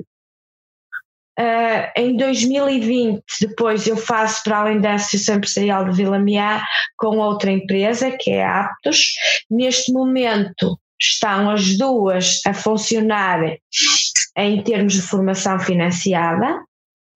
Uh, 1.40 1.88
em 1.96 2.18
2020, 2.18 3.24
depois 3.40 3.88
eu 3.88 3.96
faço, 3.96 4.44
para 4.44 4.58
além 4.58 4.82
da 4.82 4.96
Associação 4.96 5.36
Empresarial 5.36 5.86
de 5.86 5.96
Vila 5.96 6.20
Miá, 6.20 6.62
com 6.98 7.18
outra 7.18 7.50
empresa, 7.50 8.12
que 8.12 8.32
é 8.32 8.44
a 8.44 8.60
Aptos. 8.60 9.14
Neste 9.50 9.94
momento 9.94 10.78
estão 11.00 11.50
as 11.50 11.78
duas 11.78 12.42
a 12.46 12.54
funcionar 12.54 13.56
em 14.38 14.62
termos 14.64 14.94
de 14.96 15.02
formação 15.02 15.58
financiada. 15.60 16.62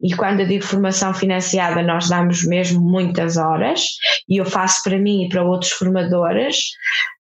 E 0.02 0.16
quando 0.16 0.40
eu 0.40 0.48
digo 0.48 0.64
formação 0.64 1.14
financiada, 1.14 1.82
nós 1.84 2.08
damos 2.08 2.46
mesmo 2.46 2.82
muitas 2.82 3.36
horas, 3.36 3.88
e 4.28 4.38
eu 4.38 4.46
faço 4.46 4.84
para 4.84 4.98
mim 4.98 5.26
e 5.26 5.30
para 5.30 5.44
outros 5.44 5.72
formadores. 5.72 6.72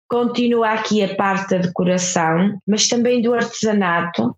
Continua 0.07 0.71
aqui 0.71 1.03
a 1.03 1.15
parte 1.15 1.51
da 1.51 1.63
decoração, 1.63 2.59
mas 2.69 2.89
também 2.89 3.23
do 3.23 3.33
artesanato, 3.33 4.37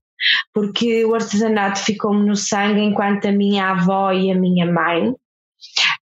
porque 0.53 1.05
o 1.05 1.15
artesanato 1.15 1.81
ficou-me 1.81 2.27
no 2.27 2.37
sangue 2.37 2.81
enquanto 2.81 3.27
a 3.27 3.33
minha 3.33 3.71
avó 3.71 4.13
e 4.13 4.31
a 4.31 4.35
minha 4.35 4.67
mãe. 4.67 5.15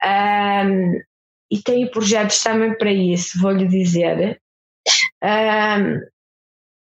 Um, 0.03 0.99
e 1.51 1.62
tenho 1.64 1.89
projetos 1.89 2.41
também 2.43 2.78
para 2.78 2.91
isso, 2.91 3.39
vou-lhe 3.39 3.68
dizer. 3.68 4.39
Um, 5.24 5.99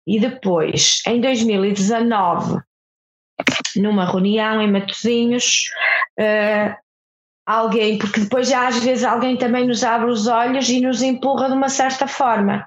e 0.07 0.21
depois, 0.21 1.01
em 1.07 1.21
2019, 1.21 2.61
numa 3.77 4.05
reunião 4.05 4.61
em 4.61 4.71
Matosinhos, 4.71 5.71
uh, 6.19 6.77
alguém, 7.47 7.99
porque 7.99 8.21
depois 8.21 8.49
já 8.49 8.69
às 8.69 8.83
vezes 8.83 9.05
alguém 9.05 9.37
também 9.37 9.67
nos 9.67 9.83
abre 9.85 10.11
os 10.11 10.27
olhos 10.27 10.69
e 10.69 10.81
nos 10.81 11.03
empurra 11.03 11.49
de 11.49 11.55
uma 11.55 11.69
certa 11.69 12.07
forma 12.07 12.67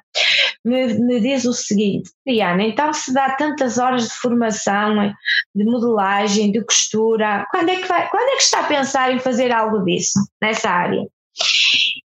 me, 0.65 0.93
me 0.95 1.19
diz 1.19 1.45
o 1.45 1.53
seguinte, 1.53 2.09
Diana, 2.25 2.63
então 2.63 2.91
se 2.91 3.13
dá 3.13 3.35
tantas 3.35 3.77
horas 3.77 4.09
de 4.09 4.15
formação, 4.15 5.13
de 5.53 5.63
modelagem, 5.63 6.51
de 6.51 6.65
costura, 6.65 7.45
quando 7.51 7.69
é 7.69 7.75
que, 7.75 7.87
vai, 7.87 8.09
quando 8.09 8.27
é 8.29 8.35
que 8.35 8.43
está 8.43 8.61
a 8.61 8.67
pensar 8.67 9.13
em 9.13 9.19
fazer 9.19 9.51
algo 9.51 9.85
disso, 9.85 10.19
nessa 10.41 10.69
área? 10.69 11.05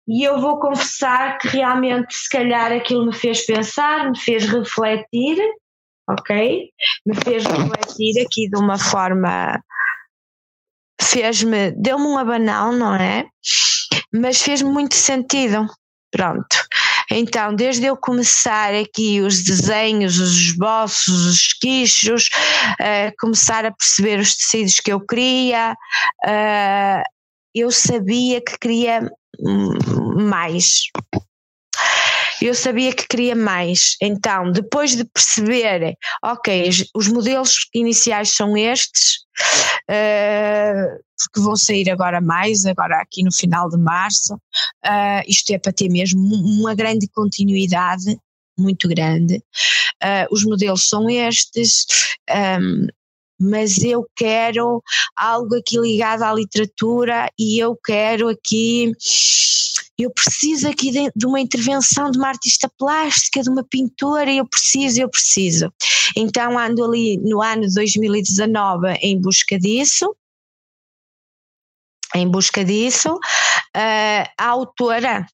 E 0.06 0.22
eu 0.22 0.40
vou 0.40 0.58
confessar 0.60 1.38
que 1.38 1.48
realmente, 1.48 2.14
se 2.14 2.28
calhar, 2.28 2.70
aquilo 2.72 3.06
me 3.06 3.14
fez 3.14 3.46
pensar, 3.46 4.10
me 4.10 4.18
fez 4.18 4.44
refletir, 4.44 5.38
ok? 6.08 6.68
Me 7.06 7.14
fez 7.14 7.44
refletir 7.44 8.20
aqui 8.20 8.50
de 8.50 8.58
uma 8.58 8.76
forma. 8.76 9.62
Fez-me, 11.00 11.70
deu-me 11.70 12.06
um 12.06 12.18
abanão, 12.18 12.72
não 12.72 12.94
é? 12.94 13.24
Mas 14.12 14.42
fez-me 14.42 14.70
muito 14.70 14.96
sentido. 14.96 15.66
Pronto. 16.10 16.56
Então, 17.10 17.54
desde 17.54 17.86
eu 17.86 17.96
começar 17.96 18.72
aqui 18.74 19.20
os 19.20 19.42
desenhos, 19.42 20.18
os 20.18 20.32
esboços, 20.32 21.08
os 21.08 21.34
esquichos, 21.34 22.28
uh, 22.80 23.12
começar 23.18 23.64
a 23.64 23.72
perceber 23.72 24.20
os 24.20 24.36
tecidos 24.36 24.80
que 24.80 24.92
eu 24.92 25.00
queria, 25.00 25.76
uh, 26.24 27.02
eu 27.54 27.70
sabia 27.70 28.40
que 28.40 28.58
queria 28.58 29.10
mais. 30.16 30.82
Eu 32.40 32.54
sabia 32.54 32.94
que 32.94 33.06
queria 33.06 33.34
mais. 33.34 33.96
Então, 34.00 34.50
depois 34.50 34.96
de 34.96 35.04
perceber, 35.04 35.96
ok, 36.24 36.70
os 36.94 37.08
modelos 37.08 37.68
iniciais 37.74 38.30
são 38.30 38.56
estes, 38.56 39.18
uh, 39.90 40.98
que 41.34 41.40
vão 41.40 41.56
sair 41.56 41.90
agora 41.90 42.20
mais, 42.20 42.64
agora 42.64 43.00
aqui 43.00 43.22
no 43.22 43.32
final 43.32 43.68
de 43.68 43.76
março. 43.76 44.34
Uh, 44.84 45.22
isto 45.26 45.52
é 45.52 45.58
para 45.58 45.72
ter 45.72 45.88
mesmo 45.90 46.20
uma 46.20 46.74
grande 46.74 47.06
continuidade, 47.08 48.18
muito 48.58 48.88
grande. 48.88 49.36
Uh, 50.02 50.26
os 50.30 50.44
modelos 50.44 50.88
são 50.88 51.10
estes. 51.10 51.86
Um, 52.30 52.86
mas 53.40 53.78
eu 53.78 54.06
quero 54.14 54.82
algo 55.16 55.56
aqui 55.56 55.78
ligado 55.78 56.22
à 56.22 56.34
literatura 56.34 57.30
e 57.38 57.58
eu 57.58 57.74
quero 57.74 58.28
aqui 58.28 58.92
eu 60.02 60.10
preciso 60.10 60.68
aqui 60.68 60.90
de, 60.90 61.10
de, 61.14 61.26
uma 61.26 61.40
intervenção 61.40 62.10
de 62.10 62.18
uma 62.18 62.28
artista 62.28 62.70
plástica, 62.78 63.42
de 63.42 63.50
uma 63.50 63.64
pintora, 63.64 64.32
eu 64.32 64.46
preciso, 64.46 65.00
eu 65.00 65.08
preciso. 65.08 65.72
Então 66.16 66.58
ando 66.58 66.84
ali 66.84 67.18
no 67.18 67.42
ano 67.42 67.66
2019 67.72 68.94
em 69.02 69.20
busca 69.20 69.58
disso, 69.58 70.14
em 72.14 72.28
busca 72.28 72.64
disso. 72.64 73.14
Uh, 73.76 74.26
a 74.36 74.46
autora, 74.46 75.26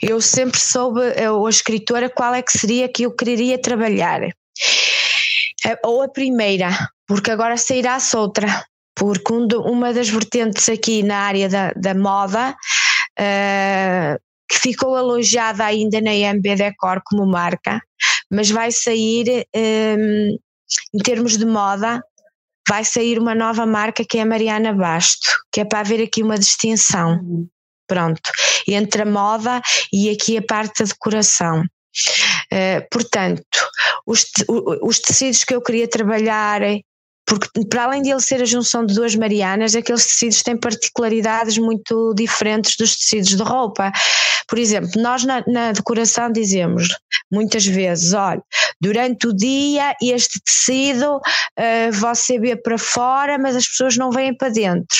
eu 0.00 0.20
sempre 0.20 0.58
soube, 0.58 1.00
ou 1.30 1.46
a 1.46 1.50
escritora, 1.50 2.08
qual 2.08 2.34
é 2.34 2.42
que 2.42 2.58
seria 2.58 2.88
que 2.88 3.02
eu 3.04 3.14
queria 3.14 3.60
trabalhar. 3.60 4.22
Uh, 4.22 5.76
ou 5.84 6.02
a 6.02 6.08
primeira, 6.08 6.70
porque 7.06 7.30
agora 7.30 7.56
sairá-se 7.56 8.16
outra. 8.16 8.64
porque 8.94 9.32
um 9.32 9.46
uma 9.66 9.92
das 9.92 10.08
vertentes 10.08 10.68
aqui 10.68 11.02
na 11.02 11.18
área 11.18 11.48
da, 11.48 11.72
da 11.72 11.94
moda 11.94 12.54
uh, 13.18 14.20
que 14.48 14.58
ficou 14.58 14.94
alojada 14.94 15.64
ainda 15.64 16.00
na 16.00 16.12
MB 16.12 16.56
Decor 16.56 17.00
como 17.04 17.26
marca, 17.26 17.80
mas 18.30 18.50
vai 18.50 18.70
sair 18.70 19.46
um, 19.54 20.38
em 20.94 20.98
termos 21.02 21.38
de 21.38 21.46
moda, 21.46 22.02
vai 22.68 22.84
sair 22.84 23.18
uma 23.18 23.34
nova 23.34 23.64
marca 23.66 24.04
que 24.04 24.18
é 24.18 24.22
a 24.22 24.26
Mariana 24.26 24.72
Basto, 24.72 25.28
que 25.50 25.60
é 25.60 25.64
para 25.64 25.80
haver 25.80 26.02
aqui 26.02 26.22
uma 26.22 26.38
distinção. 26.38 27.18
Uhum. 27.22 27.48
Pronto, 27.86 28.30
entre 28.66 29.02
a 29.02 29.06
moda 29.06 29.60
e 29.92 30.08
aqui 30.08 30.36
a 30.36 30.42
parte 30.42 30.82
da 30.82 30.88
decoração. 30.88 31.62
Uh, 32.52 32.86
portanto, 32.90 33.42
os, 34.06 34.26
os 34.82 34.98
tecidos 34.98 35.44
que 35.44 35.54
eu 35.54 35.62
queria 35.62 35.88
trabalhar 35.88 36.62
porque 37.32 37.64
para 37.66 37.84
além 37.84 38.02
de 38.02 38.10
ele 38.10 38.20
ser 38.20 38.42
a 38.42 38.44
junção 38.44 38.84
de 38.84 38.94
duas 38.94 39.14
Marianas, 39.14 39.74
aqueles 39.74 40.06
tecidos 40.06 40.42
têm 40.42 40.54
particularidades 40.54 41.56
muito 41.56 42.12
diferentes 42.14 42.76
dos 42.76 42.94
tecidos 42.94 43.30
de 43.30 43.42
roupa. 43.42 43.90
Por 44.46 44.58
exemplo, 44.58 44.90
nós 45.00 45.24
na, 45.24 45.42
na 45.46 45.72
decoração 45.72 46.30
dizemos 46.30 46.88
muitas 47.32 47.64
vezes: 47.64 48.12
olha, 48.12 48.42
durante 48.78 49.28
o 49.28 49.32
dia 49.32 49.94
este 50.02 50.40
tecido 50.44 51.16
uh, 51.16 51.92
você 51.92 52.38
vê 52.38 52.54
para 52.54 52.76
fora, 52.76 53.38
mas 53.38 53.56
as 53.56 53.66
pessoas 53.66 53.96
não 53.96 54.10
vêm 54.10 54.36
para 54.36 54.50
dentro. 54.50 54.98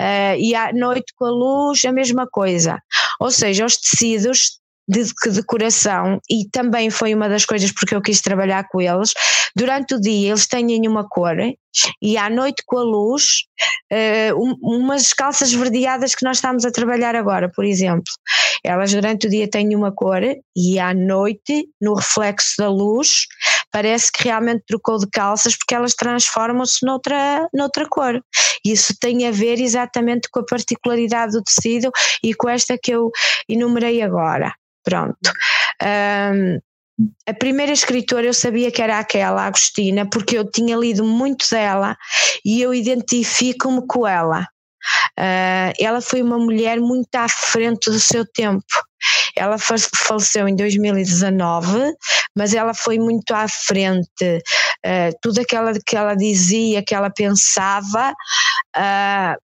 Uh, 0.00 0.38
e 0.38 0.54
à 0.54 0.72
noite 0.72 1.12
com 1.14 1.26
a 1.26 1.30
luz, 1.30 1.84
a 1.84 1.92
mesma 1.92 2.26
coisa. 2.26 2.78
Ou 3.20 3.30
seja, 3.30 3.66
os 3.66 3.76
tecidos 3.76 4.60
de 4.88 5.04
decoração 5.32 6.20
e 6.30 6.48
também 6.50 6.90
foi 6.90 7.12
uma 7.12 7.28
das 7.28 7.44
coisas 7.44 7.72
porque 7.72 7.94
eu 7.94 8.00
quis 8.00 8.20
trabalhar 8.20 8.68
com 8.68 8.80
eles. 8.80 9.12
Durante 9.54 9.94
o 9.94 10.00
dia 10.00 10.30
eles 10.30 10.46
têm 10.46 10.88
uma 10.88 11.06
cor 11.08 11.36
e 12.00 12.16
à 12.16 12.28
noite 12.30 12.62
com 12.66 12.78
a 12.78 12.82
luz, 12.82 13.24
uh, 13.92 14.56
umas 14.62 15.12
calças 15.12 15.52
verdeadas 15.52 16.14
que 16.14 16.24
nós 16.24 16.38
estamos 16.38 16.64
a 16.64 16.70
trabalhar 16.70 17.14
agora, 17.14 17.50
por 17.54 17.64
exemplo. 17.64 18.12
Elas 18.64 18.92
durante 18.92 19.26
o 19.26 19.30
dia 19.30 19.48
têm 19.48 19.74
uma 19.74 19.92
cor 19.92 20.22
e 20.56 20.78
à 20.78 20.92
noite, 20.92 21.68
no 21.80 21.94
reflexo 21.94 22.54
da 22.58 22.68
luz, 22.68 23.26
parece 23.70 24.10
que 24.10 24.24
realmente 24.24 24.64
trocou 24.66 24.98
de 24.98 25.08
calças 25.10 25.56
porque 25.56 25.74
elas 25.74 25.94
transformam-se 25.94 26.84
noutra, 26.84 27.48
noutra 27.52 27.86
cor. 27.88 28.20
Isso 28.64 28.94
tem 28.98 29.26
a 29.26 29.30
ver 29.30 29.60
exatamente 29.60 30.28
com 30.30 30.40
a 30.40 30.46
particularidade 30.46 31.32
do 31.32 31.42
tecido 31.42 31.90
e 32.22 32.34
com 32.34 32.48
esta 32.48 32.78
que 32.78 32.92
eu 32.92 33.10
enumerei 33.48 34.02
agora. 34.02 34.52
Pronto. 34.82 35.16
Um, 35.82 36.58
a 37.26 37.34
primeira 37.34 37.72
escritora 37.72 38.26
eu 38.26 38.34
sabia 38.34 38.70
que 38.70 38.80
era 38.80 38.98
aquela, 38.98 39.42
a 39.42 39.46
Agostina, 39.46 40.08
porque 40.08 40.38
eu 40.38 40.50
tinha 40.50 40.76
lido 40.76 41.04
muito 41.04 41.48
dela 41.50 41.96
e 42.44 42.60
eu 42.60 42.72
identifico-me 42.72 43.86
com 43.86 44.06
ela. 44.06 44.46
Uh, 45.18 45.72
ela 45.80 46.00
foi 46.00 46.22
uma 46.22 46.38
mulher 46.38 46.78
muito 46.78 47.14
à 47.16 47.28
frente 47.28 47.90
do 47.90 47.98
seu 47.98 48.24
tempo. 48.24 48.64
Ela 49.36 49.56
faleceu 49.58 50.48
em 50.48 50.56
2019, 50.56 51.92
mas 52.36 52.54
ela 52.54 52.72
foi 52.72 52.98
muito 52.98 53.32
à 53.32 53.46
frente. 53.48 54.42
Uh, 54.84 55.12
tudo 55.20 55.40
aquilo 55.40 55.72
que 55.84 55.96
ela 55.96 56.14
dizia, 56.14 56.82
que 56.82 56.94
ela 56.94 57.10
pensava, 57.10 58.12
uh, 58.76 59.45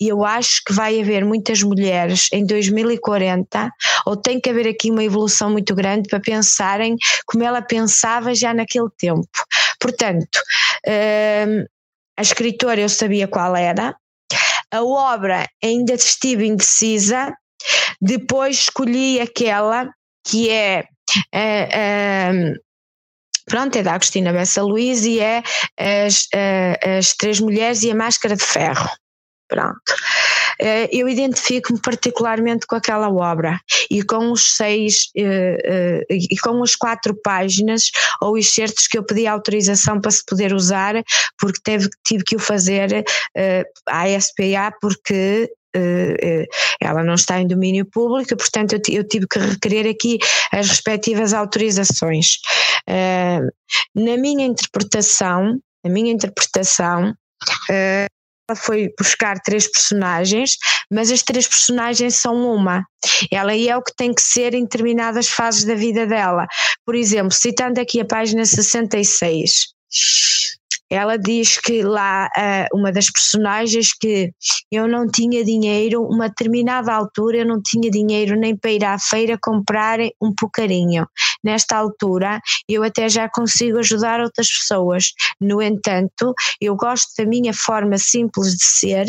e 0.00 0.08
eu 0.08 0.24
acho 0.24 0.62
que 0.64 0.72
vai 0.72 1.00
haver 1.00 1.24
muitas 1.24 1.62
mulheres 1.62 2.28
em 2.32 2.46
2040, 2.46 3.70
ou 4.06 4.16
tem 4.16 4.40
que 4.40 4.48
haver 4.48 4.68
aqui 4.68 4.90
uma 4.90 5.02
evolução 5.02 5.50
muito 5.50 5.74
grande 5.74 6.08
para 6.08 6.20
pensarem 6.20 6.96
como 7.26 7.44
ela 7.44 7.60
pensava 7.60 8.34
já 8.34 8.54
naquele 8.54 8.88
tempo. 8.96 9.28
Portanto, 9.80 10.38
hum, 10.86 11.64
a 12.16 12.22
escritora 12.22 12.80
eu 12.80 12.88
sabia 12.88 13.28
qual 13.28 13.56
era, 13.56 13.94
a 14.72 14.82
obra 14.82 15.48
ainda 15.62 15.94
estive 15.94 16.46
indecisa, 16.46 17.34
depois 18.00 18.56
escolhi 18.56 19.20
aquela 19.20 19.88
que 20.26 20.50
é. 20.50 20.84
é, 21.32 21.68
é 21.72 22.54
pronto, 23.46 23.76
é 23.76 23.82
da 23.82 23.94
Agostina 23.94 24.32
Bessa 24.32 24.62
Luiz 24.62 25.04
e 25.04 25.20
é 25.20 25.42
as, 25.78 26.28
eh, 26.34 26.98
as 26.98 27.14
Três 27.14 27.40
Mulheres 27.40 27.82
e 27.82 27.90
a 27.90 27.94
Máscara 27.94 28.36
de 28.36 28.44
Ferro. 28.44 28.90
Pronto. 29.48 29.94
Eh, 30.60 30.88
eu 30.92 31.08
identifico-me 31.08 31.80
particularmente 31.80 32.66
com 32.66 32.74
aquela 32.74 33.08
obra 33.08 33.60
e 33.90 34.02
com 34.02 34.32
os 34.32 34.56
seis 34.56 35.10
eh, 35.16 35.56
eh, 35.64 36.06
e 36.10 36.36
com 36.38 36.62
as 36.62 36.74
quatro 36.74 37.14
páginas 37.22 37.90
ou 38.20 38.36
excertos 38.36 38.86
que 38.88 38.98
eu 38.98 39.04
pedi 39.04 39.26
autorização 39.26 40.00
para 40.00 40.10
se 40.10 40.24
poder 40.26 40.52
usar, 40.52 40.94
porque 41.38 41.60
teve, 41.62 41.88
tive 42.04 42.24
que 42.24 42.36
o 42.36 42.40
fazer 42.40 43.04
à 43.86 44.20
SPA 44.20 44.72
porque 44.80 45.50
ela 46.80 47.04
não 47.04 47.14
está 47.14 47.40
em 47.40 47.46
domínio 47.46 47.86
público, 47.86 48.36
portanto 48.36 48.80
eu, 48.88 49.04
tive 49.06 49.26
que 49.28 49.38
requerer 49.38 49.88
aqui 49.88 50.18
as 50.50 50.68
respectivas 50.68 51.32
autorizações. 51.32 52.38
na 53.94 54.16
minha 54.16 54.44
interpretação, 54.44 55.60
na 55.84 55.90
minha 55.90 56.12
interpretação, 56.12 57.14
ela 58.48 58.56
foi 58.56 58.90
buscar 58.98 59.38
três 59.40 59.70
personagens, 59.70 60.56
mas 60.90 61.10
as 61.10 61.22
três 61.22 61.46
personagens 61.46 62.16
são 62.16 62.34
uma. 62.54 62.82
Ela 63.30 63.54
é 63.54 63.76
o 63.76 63.82
que 63.82 63.94
tem 63.94 64.14
que 64.14 64.22
ser 64.22 64.54
em 64.54 64.62
determinadas 64.62 65.28
fases 65.28 65.64
da 65.64 65.74
vida 65.74 66.06
dela. 66.06 66.46
Por 66.84 66.94
exemplo, 66.94 67.32
citando 67.32 67.78
aqui 67.78 68.00
a 68.00 68.06
página 68.06 68.46
66. 68.46 69.68
Ela 70.90 71.18
diz 71.18 71.58
que 71.58 71.82
lá 71.82 72.30
uh, 72.34 72.78
uma 72.78 72.90
das 72.90 73.10
personagens 73.10 73.92
que 73.92 74.32
eu 74.72 74.88
não 74.88 75.06
tinha 75.06 75.44
dinheiro, 75.44 76.02
uma 76.02 76.28
determinada 76.28 76.94
altura 76.94 77.38
eu 77.38 77.46
não 77.46 77.60
tinha 77.60 77.90
dinheiro 77.90 78.34
nem 78.38 78.56
para 78.56 78.70
ir 78.70 78.84
à 78.84 78.98
feira 78.98 79.38
comprar 79.40 79.98
um 80.20 80.34
pucarinho. 80.34 81.06
Nesta 81.42 81.76
altura 81.76 82.40
eu 82.68 82.82
até 82.82 83.08
já 83.08 83.28
consigo 83.28 83.78
ajudar 83.78 84.20
outras 84.20 84.48
pessoas. 84.48 85.12
No 85.40 85.62
entanto, 85.62 86.34
eu 86.60 86.76
gosto 86.76 87.08
da 87.16 87.24
minha 87.28 87.52
forma 87.54 87.96
simples 87.98 88.54
de 88.54 88.64
ser, 88.64 89.06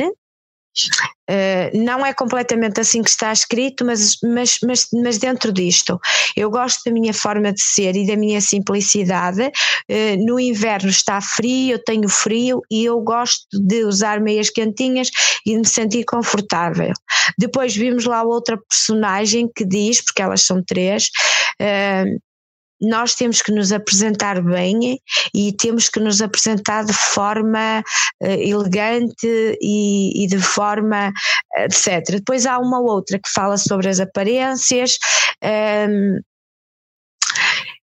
não 1.74 2.06
é 2.06 2.14
completamente 2.14 2.80
assim 2.80 3.04
que 3.04 3.10
está 3.10 3.32
escrito, 3.32 3.86
mas, 3.86 4.18
mas, 4.24 4.58
mas, 4.64 4.88
mas 4.94 5.18
dentro 5.18 5.52
disto, 5.52 6.00
eu 6.36 6.50
gosto 6.50 6.82
da 6.86 6.92
minha 6.92 7.14
forma 7.14 7.52
de 7.54 7.62
ser 7.62 7.96
e 7.96 8.08
da 8.08 8.16
minha 8.16 8.42
simplicidade. 8.42 9.52
Uh, 9.90 10.26
no 10.26 10.40
inverno 10.40 10.90
está 10.90 11.22
frio, 11.22 11.74
eu 11.74 11.84
tenho 11.84 12.10
frio 12.10 12.62
e 12.72 12.86
eu 12.86 13.00
gosto 13.02 13.46
de 13.54 13.84
usar 13.84 14.20
meias 14.20 14.50
quentinhas 14.50 15.10
e 15.46 15.56
me 15.58 15.66
sentir 15.66 16.04
confortável. 16.06 16.94
Depois 17.38 17.76
vimos 17.76 18.06
lá 18.06 18.24
outra 18.24 18.58
personagem 18.58 19.50
que 19.54 19.66
diz, 19.66 20.02
porque 20.04 20.22
elas 20.22 20.42
são 20.42 20.64
três, 20.64 21.10
uh, 21.62 22.20
nós 22.82 23.16
temos 23.16 23.42
que 23.42 23.52
nos 23.52 23.72
apresentar 23.72 24.42
bem 24.42 25.00
e 25.34 25.54
temos 25.54 25.90
que 25.90 26.00
nos 26.00 26.22
apresentar 26.22 26.86
de 26.86 26.94
forma 26.94 27.84
uh, 28.22 28.26
elegante 28.26 29.28
e, 29.62 30.24
e, 30.24 30.28
de 30.28 30.40
forma 30.40 31.10
uh, 31.10 31.62
etc. 31.64 32.16
Depois 32.16 32.46
há 32.46 32.58
uma 32.58 32.80
outra 32.80 33.20
que 33.20 33.30
fala 33.30 33.58
sobre 33.58 33.90
as 33.90 34.00
aparências. 34.00 34.98
Um, 35.44 36.20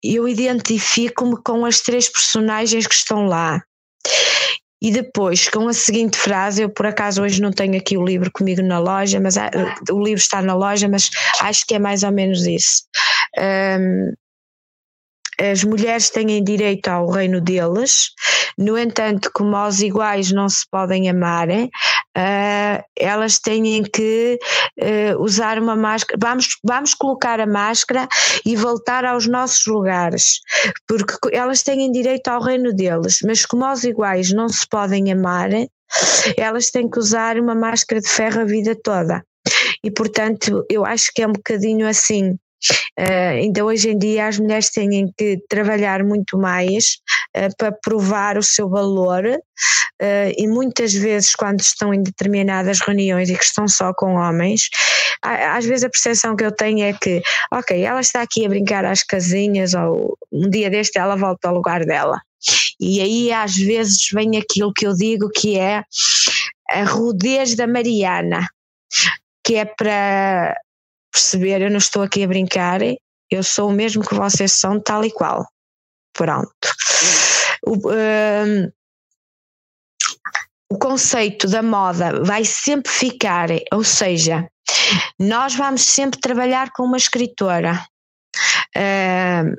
eu 0.03 0.27
identifico-me 0.27 1.35
com 1.43 1.65
as 1.65 1.79
três 1.79 2.07
personagens 2.07 2.85
que 2.85 2.93
estão 2.93 3.25
lá. 3.25 3.61
E 4.81 4.91
depois, 4.91 5.49
com 5.49 5.67
a 5.67 5.73
seguinte 5.73 6.15
frase, 6.15 6.61
eu 6.61 6.69
por 6.69 6.85
acaso 6.85 7.23
hoje 7.23 7.41
não 7.41 7.51
tenho 7.51 7.75
aqui 7.75 7.97
o 7.97 8.05
livro 8.05 8.29
comigo 8.31 8.61
na 8.61 8.77
loja, 8.77 9.19
mas 9.19 9.35
o 9.89 9.99
livro 9.99 10.21
está 10.21 10.43
na 10.43 10.53
loja, 10.53 10.87
mas 10.87 11.09
acho 11.41 11.65
que 11.65 11.73
é 11.73 11.79
mais 11.79 12.03
ou 12.03 12.11
menos 12.11 12.45
isso. 12.45 12.83
Um, 13.39 14.13
as 15.39 15.63
mulheres 15.63 16.09
têm 16.09 16.43
direito 16.43 16.87
ao 16.87 17.09
reino 17.09 17.41
deles, 17.41 18.11
no 18.57 18.77
entanto, 18.77 19.29
como 19.33 19.55
aos 19.55 19.81
iguais 19.81 20.31
não 20.31 20.47
se 20.47 20.65
podem 20.69 21.09
amar, 21.09 21.49
uh, 21.49 22.83
elas 22.97 23.37
têm 23.39 23.83
que 23.83 24.39
uh, 24.79 25.21
usar 25.21 25.59
uma 25.59 25.75
máscara. 25.75 26.17
Vamos, 26.21 26.47
vamos 26.63 26.93
colocar 26.93 27.39
a 27.39 27.45
máscara 27.45 28.07
e 28.45 28.55
voltar 28.55 29.03
aos 29.03 29.27
nossos 29.27 29.65
lugares, 29.65 30.39
porque 30.87 31.15
elas 31.35 31.63
têm 31.63 31.91
direito 31.91 32.27
ao 32.29 32.41
reino 32.41 32.73
deles, 32.73 33.19
mas 33.25 33.45
como 33.45 33.65
aos 33.65 33.83
iguais 33.83 34.31
não 34.31 34.47
se 34.47 34.67
podem 34.67 35.11
amar, 35.11 35.49
elas 36.37 36.71
têm 36.71 36.89
que 36.89 36.99
usar 36.99 37.37
uma 37.37 37.55
máscara 37.55 38.01
de 38.01 38.09
ferro 38.09 38.41
a 38.41 38.45
vida 38.45 38.75
toda. 38.75 39.23
E 39.83 39.91
portanto, 39.91 40.65
eu 40.69 40.85
acho 40.85 41.11
que 41.13 41.21
é 41.21 41.27
um 41.27 41.33
bocadinho 41.33 41.87
assim. 41.87 42.37
Uh, 42.99 43.37
então, 43.41 43.67
hoje 43.67 43.89
em 43.89 43.97
dia, 43.97 44.27
as 44.27 44.39
mulheres 44.39 44.69
têm 44.69 45.11
que 45.17 45.39
trabalhar 45.49 46.03
muito 46.03 46.37
mais 46.37 46.97
uh, 47.37 47.55
para 47.57 47.71
provar 47.71 48.37
o 48.37 48.43
seu 48.43 48.69
valor, 48.69 49.25
uh, 49.25 50.31
e 50.37 50.47
muitas 50.47 50.93
vezes, 50.93 51.35
quando 51.35 51.59
estão 51.59 51.93
em 51.93 52.01
determinadas 52.01 52.79
reuniões 52.79 53.29
e 53.29 53.37
que 53.37 53.43
estão 53.43 53.67
só 53.67 53.93
com 53.93 54.15
homens, 54.15 54.69
às 55.21 55.65
vezes 55.65 55.83
a 55.83 55.89
percepção 55.89 56.35
que 56.35 56.45
eu 56.45 56.51
tenho 56.51 56.83
é 56.83 56.93
que, 56.93 57.21
ok, 57.51 57.81
ela 57.83 58.01
está 58.01 58.21
aqui 58.21 58.45
a 58.45 58.49
brincar 58.49 58.85
às 58.85 59.03
casinhas, 59.03 59.73
ou 59.73 60.17
um 60.31 60.49
dia 60.49 60.69
deste 60.69 60.99
ela 60.99 61.15
volta 61.15 61.47
ao 61.47 61.55
lugar 61.55 61.85
dela. 61.85 62.21
E 62.79 63.01
aí 63.01 63.31
às 63.31 63.55
vezes 63.55 64.09
vem 64.13 64.37
aquilo 64.37 64.73
que 64.73 64.85
eu 64.85 64.93
digo 64.93 65.29
que 65.29 65.57
é 65.57 65.83
a 66.69 66.83
rudez 66.83 67.55
da 67.55 67.65
Mariana, 67.65 68.47
que 69.43 69.55
é 69.55 69.65
para 69.65 70.55
perceber, 71.15 71.61
eu 71.61 71.71
não 71.71 71.77
estou 71.77 72.03
aqui 72.03 72.23
a 72.23 72.27
brincar, 72.27 72.81
eu 73.31 73.43
sou 73.43 73.69
o 73.69 73.73
mesmo 73.73 74.03
que 74.03 74.13
vocês 74.13 74.51
são, 74.51 74.79
tal 74.79 75.03
e 75.05 75.11
qual. 75.11 75.47
Pronto. 76.13 76.49
O, 77.65 77.73
um, 77.89 78.71
o 80.69 80.77
conceito 80.77 81.47
da 81.47 81.61
moda 81.61 82.23
vai 82.23 82.43
sempre 82.45 82.91
ficar, 82.91 83.49
ou 83.71 83.83
seja, 83.83 84.47
nós 85.19 85.55
vamos 85.55 85.83
sempre 85.83 86.19
trabalhar 86.19 86.71
com 86.71 86.83
uma 86.83 86.97
escritora. 86.97 87.85
Uh, 88.75 89.55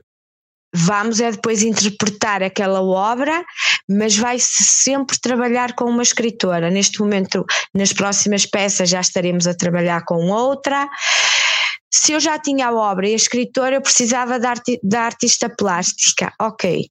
vamos 0.74 1.20
é 1.20 1.30
depois 1.30 1.62
interpretar 1.62 2.42
aquela 2.42 2.82
obra, 2.82 3.44
mas 3.88 4.16
vai-se 4.16 4.62
sempre 4.62 5.18
trabalhar 5.18 5.74
com 5.74 5.84
uma 5.84 6.02
escritora. 6.02 6.70
Neste 6.70 7.00
momento, 7.00 7.44
nas 7.74 7.92
próximas 7.92 8.44
peças, 8.44 8.88
já 8.88 9.00
estaremos 9.00 9.46
a 9.46 9.54
trabalhar 9.54 10.04
com 10.04 10.28
outra. 10.30 10.88
Se 11.92 12.12
eu 12.12 12.20
já 12.20 12.38
tinha 12.38 12.68
a 12.68 12.74
obra 12.74 13.08
e 13.08 13.12
a 13.12 13.16
escritora, 13.16 13.76
eu 13.76 13.80
precisava 13.80 14.38
da, 14.38 14.50
arti 14.50 14.78
da 14.82 15.02
artista 15.02 15.48
plástica. 15.48 16.32
Ok, 16.40 16.86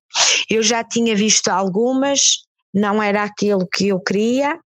eu 0.49 0.63
já 0.63 0.83
tinha 0.83 1.15
visto 1.15 1.49
algumas, 1.49 2.45
não 2.73 3.01
era 3.01 3.23
aquilo 3.23 3.67
que 3.67 3.89
eu 3.89 3.99
queria. 3.99 4.57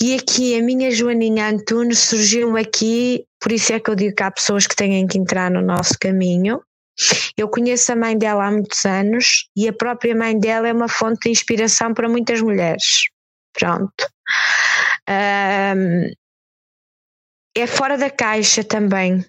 E 0.00 0.14
aqui 0.14 0.56
a 0.56 0.62
minha 0.62 0.90
Joaninha 0.90 1.48
Antunes 1.48 1.98
surgiu 1.98 2.56
aqui, 2.56 3.24
por 3.40 3.50
isso 3.50 3.72
é 3.72 3.80
que 3.80 3.90
eu 3.90 3.96
digo 3.96 4.14
que 4.14 4.22
há 4.22 4.30
pessoas 4.30 4.66
que 4.66 4.76
têm 4.76 5.06
que 5.06 5.18
entrar 5.18 5.50
no 5.50 5.60
nosso 5.60 5.94
caminho. 5.98 6.60
Eu 7.36 7.48
conheço 7.48 7.92
a 7.92 7.96
mãe 7.96 8.16
dela 8.16 8.46
há 8.46 8.50
muitos 8.50 8.84
anos 8.84 9.48
e 9.56 9.68
a 9.68 9.72
própria 9.72 10.14
mãe 10.14 10.38
dela 10.38 10.68
é 10.68 10.72
uma 10.72 10.88
fonte 10.88 11.24
de 11.24 11.30
inspiração 11.30 11.94
para 11.94 12.08
muitas 12.08 12.40
mulheres. 12.40 13.04
Pronto. 13.52 14.08
Um, 15.08 16.10
é 17.60 17.66
fora 17.66 17.96
da 17.96 18.10
caixa 18.10 18.62
também. 18.62 19.24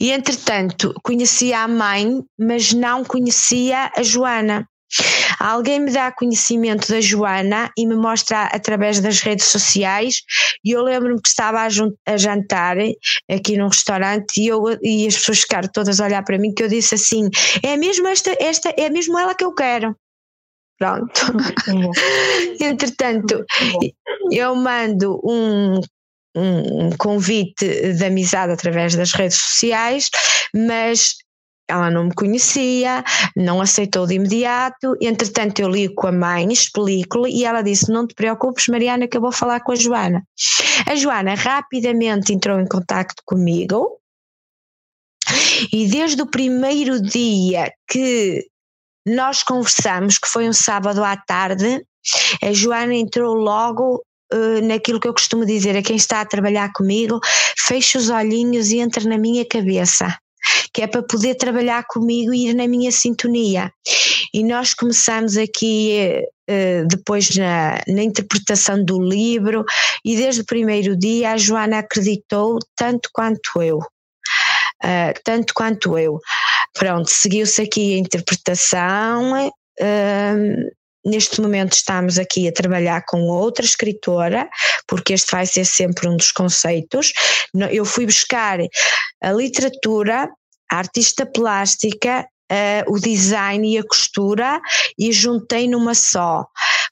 E 0.00 0.12
entretanto, 0.12 0.94
conhecia 1.02 1.60
a 1.60 1.68
mãe, 1.68 2.22
mas 2.38 2.72
não 2.72 3.04
conhecia 3.04 3.90
a 3.96 4.02
Joana. 4.02 4.68
Alguém 5.38 5.80
me 5.80 5.90
dá 5.90 6.12
conhecimento 6.12 6.88
da 6.88 7.00
Joana 7.00 7.70
e 7.76 7.86
me 7.86 7.96
mostra 7.96 8.44
através 8.44 9.00
das 9.00 9.20
redes 9.20 9.46
sociais. 9.46 10.22
E 10.64 10.70
eu 10.70 10.82
lembro-me 10.82 11.20
que 11.20 11.28
estava 11.28 11.60
a, 11.60 11.68
a, 12.06 12.16
jantar 12.16 12.76
aqui 13.28 13.56
num 13.56 13.68
restaurante 13.68 14.40
e, 14.40 14.48
eu, 14.48 14.62
e 14.82 15.06
as 15.06 15.16
pessoas 15.16 15.40
ficaram 15.40 15.68
todas 15.72 16.00
a 16.00 16.04
olhar 16.04 16.24
para 16.24 16.38
mim 16.38 16.54
que 16.54 16.62
eu 16.62 16.68
disse 16.68 16.94
assim: 16.94 17.28
é 17.62 17.76
mesmo 17.76 18.06
esta, 18.08 18.34
esta 18.40 18.72
é 18.76 18.88
mesmo 18.88 19.18
ela 19.18 19.34
que 19.34 19.44
eu 19.44 19.52
quero. 19.52 19.96
Pronto. 20.78 21.20
Entretanto, 22.60 23.44
eu 24.30 24.54
mando 24.54 25.20
um 25.24 25.80
um, 26.36 26.90
convite 26.98 27.92
de 27.94 28.04
amizade 28.04 28.52
através 28.52 28.94
das 28.94 29.12
redes 29.12 29.38
sociais, 29.38 30.10
mas 30.54 31.14
ela 31.68 31.90
não 31.90 32.04
me 32.04 32.14
conhecia, 32.14 33.02
não 33.36 33.60
aceitou 33.60 34.06
de 34.06 34.14
imediato. 34.14 34.94
Entretanto, 35.00 35.60
eu 35.60 35.68
li 35.68 35.92
com 35.92 36.06
a 36.06 36.12
mãe, 36.12 36.52
explico-lhe 36.52 37.32
e 37.32 37.44
ela 37.44 37.62
disse: 37.62 37.90
Não 37.90 38.06
te 38.06 38.14
preocupes, 38.14 38.68
Mariana, 38.68 39.08
que 39.08 39.16
eu 39.16 39.20
vou 39.20 39.32
falar 39.32 39.60
com 39.60 39.72
a 39.72 39.76
Joana. 39.76 40.22
A 40.86 40.94
Joana 40.94 41.34
rapidamente 41.34 42.32
entrou 42.32 42.60
em 42.60 42.66
contato 42.66 43.14
comigo 43.24 43.98
e 45.72 45.88
desde 45.88 46.22
o 46.22 46.26
primeiro 46.26 47.00
dia 47.00 47.72
que 47.88 48.46
nós 49.06 49.42
conversamos, 49.42 50.18
que 50.18 50.28
foi 50.28 50.48
um 50.48 50.52
sábado 50.52 51.02
à 51.02 51.16
tarde, 51.16 51.84
a 52.42 52.52
Joana 52.52 52.94
entrou 52.94 53.34
logo 53.34 54.04
naquilo 54.64 55.00
que 55.00 55.08
eu 55.08 55.14
costumo 55.14 55.46
dizer 55.46 55.76
a 55.76 55.82
quem 55.82 55.96
está 55.96 56.20
a 56.20 56.26
trabalhar 56.26 56.72
comigo: 56.72 57.20
fecha 57.58 57.98
os 57.98 58.10
olhinhos 58.10 58.70
e 58.70 58.78
entra 58.78 59.04
na 59.04 59.18
minha 59.18 59.44
cabeça 59.44 60.18
que 60.72 60.82
é 60.82 60.86
para 60.86 61.02
poder 61.02 61.36
trabalhar 61.36 61.84
comigo 61.88 62.34
e 62.34 62.48
ir 62.48 62.54
na 62.54 62.68
minha 62.68 62.92
sintonia. 62.92 63.72
E 64.32 64.44
nós 64.44 64.74
começamos 64.74 65.36
aqui 65.36 66.22
uh, 66.50 66.86
depois 66.86 67.34
na, 67.34 67.80
na, 67.88 68.02
interpretação 68.02 68.84
do 68.84 69.00
livro, 69.00 69.64
e 70.04 70.16
desde 70.16 70.42
o 70.42 70.46
primeiro 70.46 70.96
dia 70.96 71.32
a 71.32 71.36
Joana 71.36 71.78
acreditou 71.78 72.58
tanto 72.76 73.08
quanto 73.12 73.62
eu. 73.62 73.80
Tanto 75.24 75.54
quanto 75.54 75.98
eu. 75.98 76.20
Pronto, 76.74 77.08
seguiu-se 77.08 77.62
aqui 77.62 77.94
a 77.94 77.98
interpretação. 77.98 79.48
Uh, 79.80 80.70
neste 81.06 81.40
momento 81.40 81.72
estamos 81.72 82.18
aqui 82.18 82.48
a 82.48 82.52
trabalhar 82.52 83.04
com 83.06 83.22
outra 83.28 83.64
escritora, 83.64 84.48
porque 84.86 85.14
este 85.14 85.30
vai 85.30 85.46
ser 85.46 85.64
sempre 85.64 86.08
um 86.08 86.16
dos 86.16 86.32
conceitos. 86.32 87.12
Eu 87.70 87.84
fui 87.84 88.04
buscar 88.04 88.58
a 89.22 89.32
literatura, 89.32 90.28
a 90.70 90.76
artista 90.76 91.24
plástica, 91.24 92.26
Uh, 92.48 92.94
o 92.94 93.00
design 93.00 93.74
e 93.74 93.76
a 93.76 93.82
costura 93.82 94.60
e 94.96 95.10
juntei 95.10 95.66
numa 95.66 95.96
só. 95.96 96.46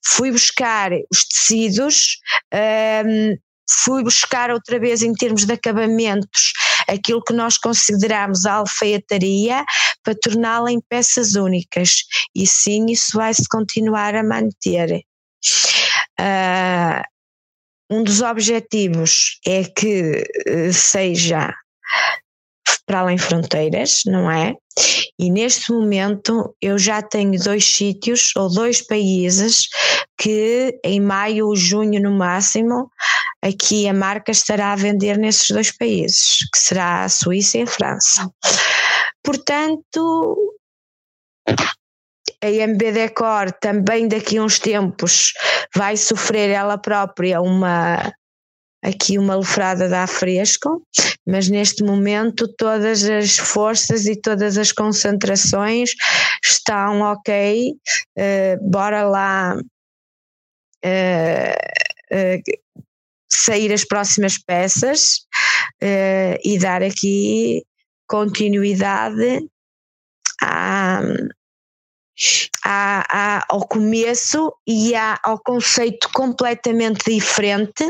Fui 0.05 0.33
buscar 0.33 0.91
os 1.13 1.25
tecidos, 1.29 2.19
ehm, 2.53 3.37
fui 3.71 4.03
buscar 4.03 4.51
outra 4.51 4.81
vez 4.81 5.01
em 5.01 5.15
termos 5.15 5.45
de 5.47 5.53
acabamentos 5.53 6.53
aquilo 6.89 7.23
que 7.23 7.33
nós 7.33 7.59
consideramos 7.59 8.47
alfaiataria 8.47 9.65
para 10.03 10.15
torná-la 10.15 10.71
em 10.71 10.81
peças 10.81 11.35
únicas 11.35 12.05
e 12.35 12.47
sim 12.47 12.87
isso 12.89 13.17
vai 13.17 13.33
se 13.33 13.49
continuar 13.49 14.15
a 14.15 14.23
manter. 14.23 15.03
Uh, 16.21 17.03
um 17.91 18.03
dos 18.03 18.23
objetivos 18.23 19.39
é 19.47 19.65
que 19.65 20.25
uh, 20.49 20.73
seja 20.73 21.55
para 22.87 23.01
além 23.01 23.19
fronteiras, 23.19 24.03
não 24.07 24.31
é? 24.31 24.55
E 25.19 25.31
neste 25.31 25.73
momento 25.73 26.55
eu 26.61 26.77
já 26.79 27.01
tenho 27.01 27.39
dois 27.43 27.65
sítios 27.65 28.35
ou 28.37 28.53
dois 28.53 28.85
países 28.85 29.69
que 30.19 30.79
em 30.85 31.01
maio 31.01 31.47
ou 31.47 31.57
junho 31.57 32.01
no 32.01 32.11
máximo 32.11 32.91
aqui 33.43 33.87
a 33.87 33.95
marca 33.95 34.33
estará 34.33 34.73
a 34.73 34.77
vender 34.77 35.19
nesses 35.19 35.51
dois 35.51 35.71
países, 35.71 36.39
que 36.51 36.59
será 36.59 37.05
a 37.05 37.09
Suíça 37.09 37.59
e 37.59 37.63
a 37.63 37.67
França. 37.67 38.31
Portanto, 39.23 40.37
a 42.43 42.47
MB 42.47 42.93
Decor 42.93 43.53
também 43.53 44.09
daqui 44.09 44.39
a 44.39 44.43
uns 44.43 44.59
tempos 44.59 45.33
vai 45.75 45.97
sofrer 45.97 46.51
ela 46.51 46.79
própria 46.79 47.41
uma 47.41 48.13
aqui 48.85 49.19
uma 49.19 49.35
lufrada 49.35 49.89
de 49.89 49.95
ar 49.95 50.07
fresco, 50.07 50.87
mas 51.27 51.49
neste 51.49 51.83
momento 51.83 52.47
todas 52.47 53.03
as 53.05 53.39
forças 53.39 54.07
e 54.07 54.15
todas 54.15 54.59
as 54.59 54.71
concentrações 54.73 55.93
estão 56.45 57.01
ok, 57.01 57.73
uh, 57.73 58.71
bora 58.71 59.05
lá 59.05 59.57
uh, 60.85 60.89
uh, 62.13 62.43
sair 63.33 63.73
as 63.73 63.85
próximas 63.85 64.37
peças 64.39 65.25
e 66.45 66.59
dar 66.59 66.83
aqui 66.83 67.63
continuidade 68.07 69.41
à, 70.41 71.01
ao 73.49 73.67
começo 73.67 74.53
e 74.67 74.95
ao 74.95 75.39
conceito 75.39 76.09
completamente 76.13 77.11
diferente. 77.11 77.85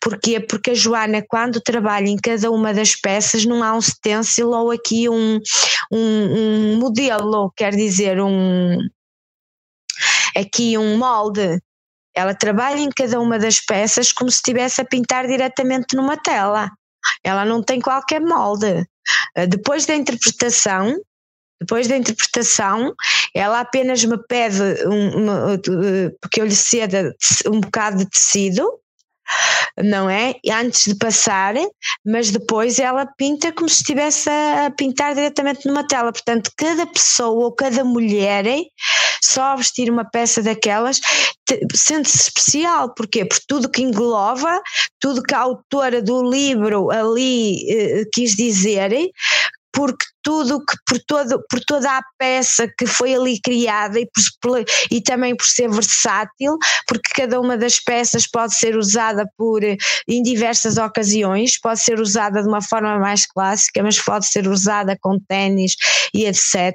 Porquê? 0.00 0.38
Porque 0.38 0.70
a 0.70 0.74
Joana, 0.74 1.24
quando 1.26 1.60
trabalha 1.60 2.08
em 2.08 2.16
cada 2.16 2.50
uma 2.50 2.74
das 2.74 2.94
peças, 2.94 3.44
não 3.44 3.62
há 3.62 3.74
um 3.74 3.80
stencil 3.80 4.50
ou 4.50 4.70
aqui 4.70 5.08
um, 5.08 5.40
um, 5.90 5.96
um 5.96 6.76
modelo, 6.78 7.50
quer 7.56 7.74
dizer, 7.74 8.20
um 8.20 8.78
aqui 10.36 10.76
um 10.76 10.98
molde. 10.98 11.60
Ela 12.14 12.34
trabalha 12.34 12.78
em 12.78 12.90
cada 12.90 13.18
uma 13.18 13.38
das 13.38 13.60
peças 13.60 14.12
como 14.12 14.30
se 14.30 14.36
estivesse 14.36 14.80
a 14.80 14.84
pintar 14.84 15.26
diretamente 15.26 15.96
numa 15.96 16.16
tela. 16.16 16.70
Ela 17.22 17.44
não 17.44 17.62
tem 17.62 17.80
qualquer 17.80 18.20
molde. 18.20 18.86
Depois 19.48 19.84
da 19.86 19.96
interpretação, 19.96 20.96
depois 21.60 21.86
da 21.86 21.96
interpretação, 21.96 22.94
ela 23.34 23.60
apenas 23.60 24.04
me 24.04 24.18
pede, 24.26 24.62
um, 24.86 25.58
porque 26.20 26.40
eu 26.40 26.46
lhe 26.46 26.54
ceda 26.54 27.14
um 27.46 27.60
bocado 27.60 27.98
de 27.98 28.10
tecido, 28.10 28.68
não 29.82 30.08
é? 30.08 30.34
Antes 30.50 30.84
de 30.84 30.94
passar, 30.96 31.54
mas 32.04 32.30
depois 32.30 32.78
ela 32.78 33.06
pinta 33.06 33.52
como 33.52 33.68
se 33.68 33.76
estivesse 33.76 34.28
a 34.28 34.70
pintar 34.76 35.14
diretamente 35.14 35.66
numa 35.66 35.86
tela. 35.86 36.12
Portanto, 36.12 36.50
cada 36.56 36.86
pessoa 36.86 37.46
ou 37.46 37.54
cada 37.54 37.82
mulher, 37.84 38.44
só 39.22 39.56
vestir 39.56 39.90
uma 39.90 40.04
peça 40.04 40.42
daquelas, 40.42 41.00
sente-se 41.74 42.28
especial. 42.28 42.94
Porquê? 42.94 43.24
Por 43.24 43.38
tudo 43.48 43.70
que 43.70 43.82
engloba, 43.82 44.60
tudo 45.00 45.22
que 45.22 45.34
a 45.34 45.40
autora 45.40 46.02
do 46.02 46.22
livro 46.22 46.90
ali 46.90 47.68
eh, 47.70 48.04
quis 48.12 48.36
dizer, 48.36 48.90
porque 49.74 50.04
tudo 50.24 50.64
que 50.64 50.76
por, 50.86 50.98
todo, 51.06 51.44
por 51.50 51.60
toda 51.60 51.98
a 51.98 52.02
peça 52.18 52.66
que 52.78 52.86
foi 52.86 53.14
ali 53.14 53.38
criada 53.40 54.00
e, 54.00 54.08
por, 54.40 54.64
e 54.90 55.00
também 55.02 55.36
por 55.36 55.44
ser 55.44 55.68
versátil, 55.68 56.56
porque 56.88 57.10
cada 57.14 57.38
uma 57.38 57.58
das 57.58 57.78
peças 57.78 58.26
pode 58.26 58.54
ser 58.56 58.76
usada 58.76 59.28
por 59.36 59.62
em 59.62 60.22
diversas 60.22 60.78
ocasiões, 60.78 61.60
pode 61.60 61.80
ser 61.80 62.00
usada 62.00 62.42
de 62.42 62.48
uma 62.48 62.62
forma 62.62 62.98
mais 62.98 63.26
clássica, 63.26 63.82
mas 63.82 64.00
pode 64.00 64.26
ser 64.26 64.48
usada 64.48 64.96
com 65.00 65.18
ténis 65.28 65.74
e 66.14 66.24
etc. 66.24 66.72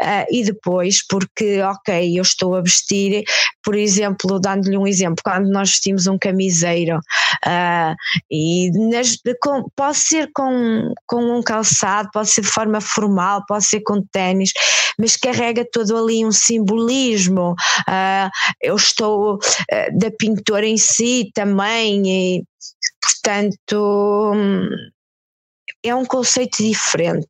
Uh, 0.00 0.26
e 0.30 0.44
depois, 0.44 1.04
porque, 1.06 1.60
ok, 1.62 2.16
eu 2.16 2.22
estou 2.22 2.54
a 2.54 2.60
vestir, 2.60 3.24
por 3.64 3.74
exemplo, 3.74 4.38
dando-lhe 4.38 4.78
um 4.78 4.86
exemplo, 4.86 5.22
quando 5.24 5.48
nós 5.48 5.70
vestimos 5.70 6.06
um 6.06 6.16
camiseiro, 6.18 6.98
uh, 6.98 7.94
e 8.30 8.70
nas, 8.90 9.16
com, 9.42 9.68
pode 9.74 9.98
ser 9.98 10.30
com, 10.32 10.92
com 11.06 11.38
um 11.38 11.42
calçado, 11.42 12.10
pode 12.18 12.30
ser 12.30 12.40
de 12.40 12.48
forma 12.48 12.80
formal, 12.80 13.44
pode 13.46 13.64
ser 13.64 13.80
com 13.80 14.02
ténis, 14.02 14.50
mas 14.98 15.16
carrega 15.16 15.64
todo 15.70 15.96
ali 15.96 16.26
um 16.26 16.32
simbolismo. 16.32 17.52
Uh, 17.88 18.28
eu 18.60 18.74
estou 18.74 19.36
uh, 19.36 19.98
da 19.98 20.10
pintora 20.10 20.66
em 20.66 20.76
si 20.76 21.30
também, 21.32 22.02
e 22.08 22.44
portanto 23.00 24.32
é 25.84 25.94
um 25.94 26.04
conceito 26.04 26.60
diferente 26.60 27.28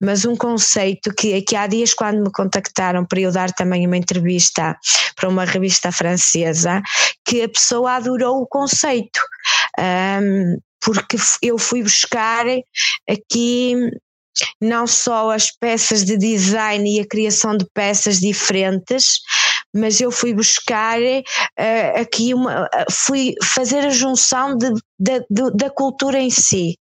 mas 0.00 0.24
um 0.24 0.36
conceito 0.36 1.12
que, 1.14 1.40
que 1.42 1.56
há 1.56 1.66
dias 1.66 1.94
quando 1.94 2.22
me 2.22 2.30
contactaram 2.30 3.04
para 3.06 3.20
eu 3.20 3.32
dar 3.32 3.50
também 3.52 3.86
uma 3.86 3.96
entrevista 3.96 4.76
para 5.16 5.28
uma 5.28 5.44
revista 5.44 5.90
francesa, 5.90 6.82
que 7.24 7.42
a 7.42 7.48
pessoa 7.48 7.92
adorou 7.92 8.42
o 8.42 8.46
conceito, 8.46 9.18
um, 9.78 10.58
porque 10.84 11.16
eu 11.42 11.58
fui 11.58 11.82
buscar 11.82 12.46
aqui 13.08 13.74
não 14.60 14.86
só 14.86 15.30
as 15.30 15.50
peças 15.50 16.04
de 16.04 16.16
design 16.16 16.96
e 16.96 17.00
a 17.00 17.06
criação 17.06 17.56
de 17.56 17.66
peças 17.72 18.18
diferentes, 18.18 19.20
mas 19.72 20.00
eu 20.00 20.10
fui 20.10 20.34
buscar 20.34 20.98
uh, 21.00 22.00
aqui 22.00 22.34
uma, 22.34 22.68
fui 22.90 23.34
fazer 23.42 23.80
a 23.80 23.90
junção 23.90 24.56
de, 24.56 24.70
de, 24.98 25.20
de, 25.30 25.50
da 25.54 25.70
cultura 25.70 26.18
em 26.18 26.30
si. 26.30 26.76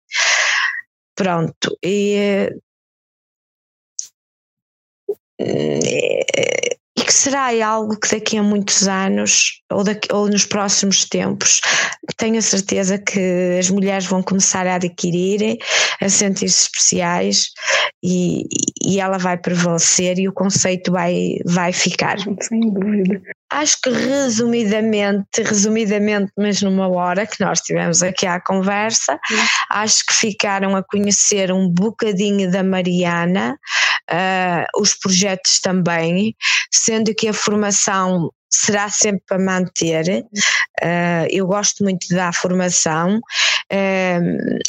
Pronto, 1.16 1.78
e 1.84 2.50
eh, 5.40 6.01
será 7.22 7.68
algo 7.68 8.00
que 8.00 8.10
daqui 8.10 8.38
a 8.38 8.44
muitos 8.44 8.88
anos 8.88 9.62
ou, 9.72 9.84
daqui, 9.84 10.12
ou 10.12 10.28
nos 10.28 10.46
próximos 10.46 11.06
tempos 11.06 11.62
tenho 12.18 12.38
a 12.38 12.42
certeza 12.42 12.98
que 12.98 13.58
as 13.60 13.70
mulheres 13.70 14.06
vão 14.06 14.22
começar 14.22 14.68
a 14.68 14.76
adquirir, 14.76 15.58
a 16.00 16.10
sentir-se 16.10 16.64
especiais 16.64 17.52
e, 18.04 18.44
e 18.84 19.00
ela 19.00 19.18
vai 19.18 19.38
prevalecer 19.38 20.20
e 20.20 20.28
o 20.28 20.34
conceito 20.34 20.92
vai, 20.92 21.38
vai 21.46 21.72
ficar. 21.72 22.18
Sem 22.42 22.60
dúvida. 22.72 23.22
Acho 23.52 23.82
que 23.82 23.90
resumidamente, 23.90 25.44
resumidamente, 25.44 26.32
mas 26.38 26.62
numa 26.62 26.88
hora 26.88 27.28
que 27.28 27.44
nós 27.44 27.60
tivemos 27.60 28.02
aqui 28.02 28.26
à 28.26 28.40
conversa, 28.40 29.20
acho 29.70 30.06
que 30.06 30.14
ficaram 30.14 30.76
a 30.76 30.84
conhecer 30.84 31.52
um 31.52 31.70
bocadinho 31.70 32.50
da 32.50 32.64
Mariana, 32.64 33.58
uh, 34.10 34.82
os 34.82 34.96
projetos 34.96 35.60
também, 35.60 36.34
sendo 36.72 37.14
que 37.14 37.28
a 37.28 37.34
formação 37.34 38.32
será 38.50 38.90
sempre 38.90 39.24
para 39.28 39.40
manter. 39.40 40.26
Uh, 40.82 41.28
eu 41.30 41.46
gosto 41.46 41.84
muito 41.84 42.08
da 42.10 42.32
formação. 42.32 43.20
Uh, 43.72 44.60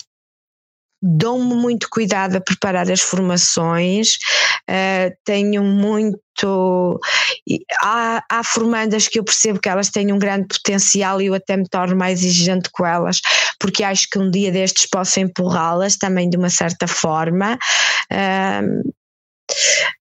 Dou-me 1.03 1.55
muito 1.55 1.89
cuidado 1.91 2.37
a 2.37 2.41
preparar 2.41 2.89
as 2.91 3.01
formações, 3.01 4.15
uh, 4.71 5.13
tenho 5.25 5.65
muito. 5.65 7.01
Há, 7.81 8.23
há 8.31 8.45
formandas 8.45 9.09
que 9.09 9.19
eu 9.19 9.25
percebo 9.25 9.61
que 9.61 9.69
elas 9.69 9.91
têm 9.91 10.13
um 10.13 10.19
grande 10.19 10.47
potencial 10.49 11.21
e 11.21 11.27
eu 11.27 11.35
até 11.35 11.57
me 11.57 11.69
torno 11.69 11.97
mais 11.97 12.23
exigente 12.23 12.71
com 12.73 12.87
elas, 12.87 13.21
porque 13.59 13.83
acho 13.83 14.09
que 14.11 14.19
um 14.19 14.31
dia 14.31 14.53
destes 14.53 14.87
posso 14.89 15.19
empurrá-las 15.19 15.97
também 15.97 16.31
de 16.31 16.37
uma 16.37 16.51
certa 16.51 16.87
forma. 16.87 17.59
Uh, 18.13 18.93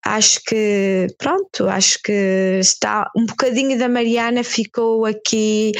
acho 0.06 0.40
que 0.46 1.08
pronto, 1.18 1.68
acho 1.68 2.00
que 2.04 2.58
está 2.60 3.10
um 3.16 3.26
bocadinho 3.26 3.78
da 3.78 3.88
Mariana 3.88 4.44
ficou 4.44 5.06
aqui 5.06 5.72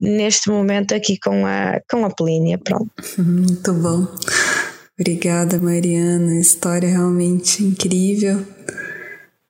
neste 0.00 0.48
momento 0.48 0.94
aqui 0.94 1.18
com 1.18 1.44
a 1.46 1.80
com 1.90 2.04
a 2.04 2.10
Plínia, 2.10 2.58
pronto. 2.58 2.90
Muito 3.18 3.72
bom. 3.74 4.06
Obrigada, 4.98 5.58
Mariana. 5.58 6.38
História 6.38 6.88
realmente 6.88 7.64
incrível. 7.64 8.46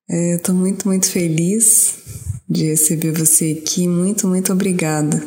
É, 0.09 0.36
estou 0.36 0.55
muito, 0.55 0.88
muito 0.88 1.11
feliz 1.11 1.95
de 2.49 2.64
receber 2.66 3.12
você 3.12 3.61
aqui. 3.61 3.86
Muito, 3.86 4.26
muito 4.26 4.53
obrigada 4.53 5.22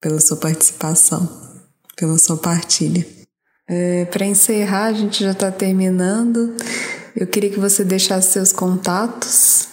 pela 0.00 0.20
sua 0.20 0.36
participação, 0.36 1.28
pela 1.96 2.18
sua 2.18 2.36
partilha. 2.36 3.06
É, 3.68 4.04
Para 4.06 4.26
encerrar, 4.26 4.86
a 4.86 4.92
gente 4.92 5.22
já 5.24 5.32
está 5.32 5.50
terminando. 5.50 6.54
Eu 7.16 7.26
queria 7.26 7.50
que 7.50 7.60
você 7.60 7.84
deixasse 7.84 8.32
seus 8.32 8.52
contatos 8.52 9.68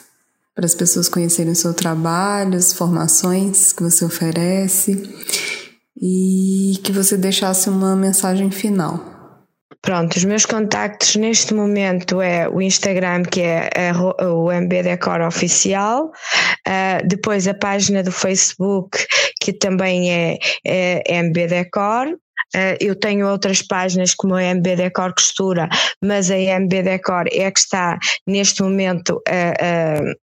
para 0.55 0.66
as 0.66 0.76
pessoas 0.76 1.10
conhecerem 1.10 1.51
o 1.51 1.55
seu 1.55 1.74
trabalho, 1.74 2.57
as 2.57 2.72
formações 2.72 3.74
que 3.74 3.84
você 3.84 4.05
oferece 4.05 5.03
e 6.01 6.80
que 6.84 6.91
você 6.93 7.18
deixasse 7.18 7.70
uma 7.70 7.95
mensagem 7.95 8.51
final. 8.51 9.18
Pronto, 9.82 10.17
os 10.17 10.25
meus 10.25 10.45
contactos 10.45 11.15
neste 11.15 11.53
momento 11.53 12.21
é 12.21 12.49
o 12.49 12.61
Instagram, 12.61 13.23
que 13.23 13.41
é 13.41 13.69
o 14.21 14.51
MB 14.51 14.84
Decor 14.84 15.21
Oficial, 15.21 16.07
uh, 16.07 17.07
depois 17.07 17.47
a 17.47 17.53
página 17.53 18.03
do 18.03 18.11
Facebook, 18.11 18.97
que 19.41 19.53
também 19.53 20.11
é, 20.11 20.38
é 20.65 21.21
MB 21.23 21.47
Decor, 21.47 22.17
Uh, 22.55 22.73
eu 22.80 22.95
tenho 22.95 23.30
outras 23.30 23.61
páginas 23.61 24.15
como 24.15 24.34
a 24.34 24.41
MB 24.41 24.75
Decor 24.75 25.13
Costura, 25.13 25.69
mas 26.03 26.32
a 26.32 26.36
MB 26.36 26.82
Decor 26.82 27.25
é 27.32 27.51
que 27.51 27.59
está 27.59 27.99
neste 28.25 28.63
momento 28.63 29.21
a. 29.27 30.28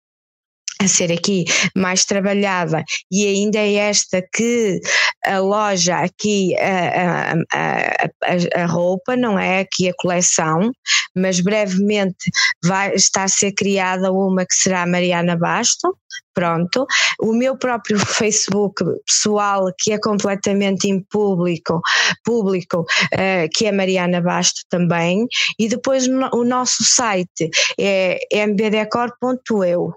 A 0.82 0.88
ser 0.88 1.10
aqui 1.10 1.44
mais 1.74 2.04
trabalhada 2.04 2.84
e 3.10 3.26
ainda 3.26 3.58
é 3.58 3.74
esta 3.74 4.22
que 4.34 4.78
aloja 5.24 5.96
aqui 5.96 6.54
a, 6.58 7.32
a, 7.32 7.34
a, 7.54 8.62
a, 8.62 8.66
roupa, 8.66 9.16
não 9.16 9.38
é 9.38 9.60
aqui 9.60 9.88
a 9.88 9.94
coleção, 9.96 10.70
mas 11.14 11.40
brevemente 11.40 12.30
vai 12.62 12.94
estar 12.94 13.24
a 13.24 13.28
ser 13.28 13.52
criada 13.52 14.12
uma 14.12 14.44
que 14.44 14.54
será 14.54 14.82
a 14.82 14.86
Mariana 14.86 15.36
Basto, 15.36 15.96
pronto. 16.34 16.86
O 17.20 17.32
meu 17.32 17.56
próprio 17.56 17.98
Facebook 18.04 18.84
pessoal, 19.06 19.72
que 19.78 19.92
é 19.92 19.98
completamente 19.98 20.88
em 20.88 21.00
público, 21.00 21.80
público 22.22 22.80
uh, 22.80 23.48
que 23.54 23.66
é 23.66 23.72
Mariana 23.72 24.20
Basto 24.20 24.60
também, 24.68 25.26
e 25.58 25.68
depois 25.68 26.06
o 26.06 26.44
nosso 26.44 26.84
site 26.84 27.50
é 27.78 28.20
mbdecor.eu. 28.46 29.94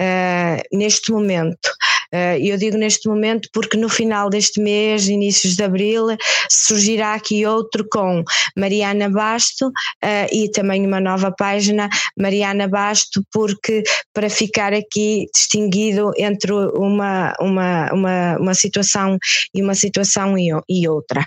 Uh, 0.00 0.76
neste 0.76 1.10
momento. 1.10 1.68
Uh, 2.12 2.38
eu 2.40 2.56
digo 2.56 2.76
neste 2.76 3.08
momento 3.08 3.48
porque 3.52 3.76
no 3.76 3.88
final 3.88 4.30
deste 4.30 4.60
mês, 4.60 5.08
inícios 5.08 5.56
de 5.56 5.62
abril, 5.62 6.06
surgirá 6.50 7.14
aqui 7.14 7.44
outro 7.44 7.86
com 7.90 8.22
Mariana 8.56 9.10
Basto 9.10 9.66
uh, 9.66 10.28
e 10.32 10.50
também 10.50 10.86
uma 10.86 11.00
nova 11.00 11.30
página, 11.30 11.88
Mariana 12.18 12.66
Basto, 12.66 13.22
porque 13.32 13.82
para 14.14 14.30
ficar 14.30 14.72
aqui 14.72 15.26
distinguido 15.34 16.12
entre 16.16 16.52
uma, 16.52 17.34
uma, 17.40 17.92
uma, 17.92 18.36
uma 18.38 18.54
situação 18.54 19.18
e 19.54 19.62
uma 19.62 19.74
situação 19.74 20.38
e, 20.38 20.48
e 20.68 20.88
outra. 20.88 21.24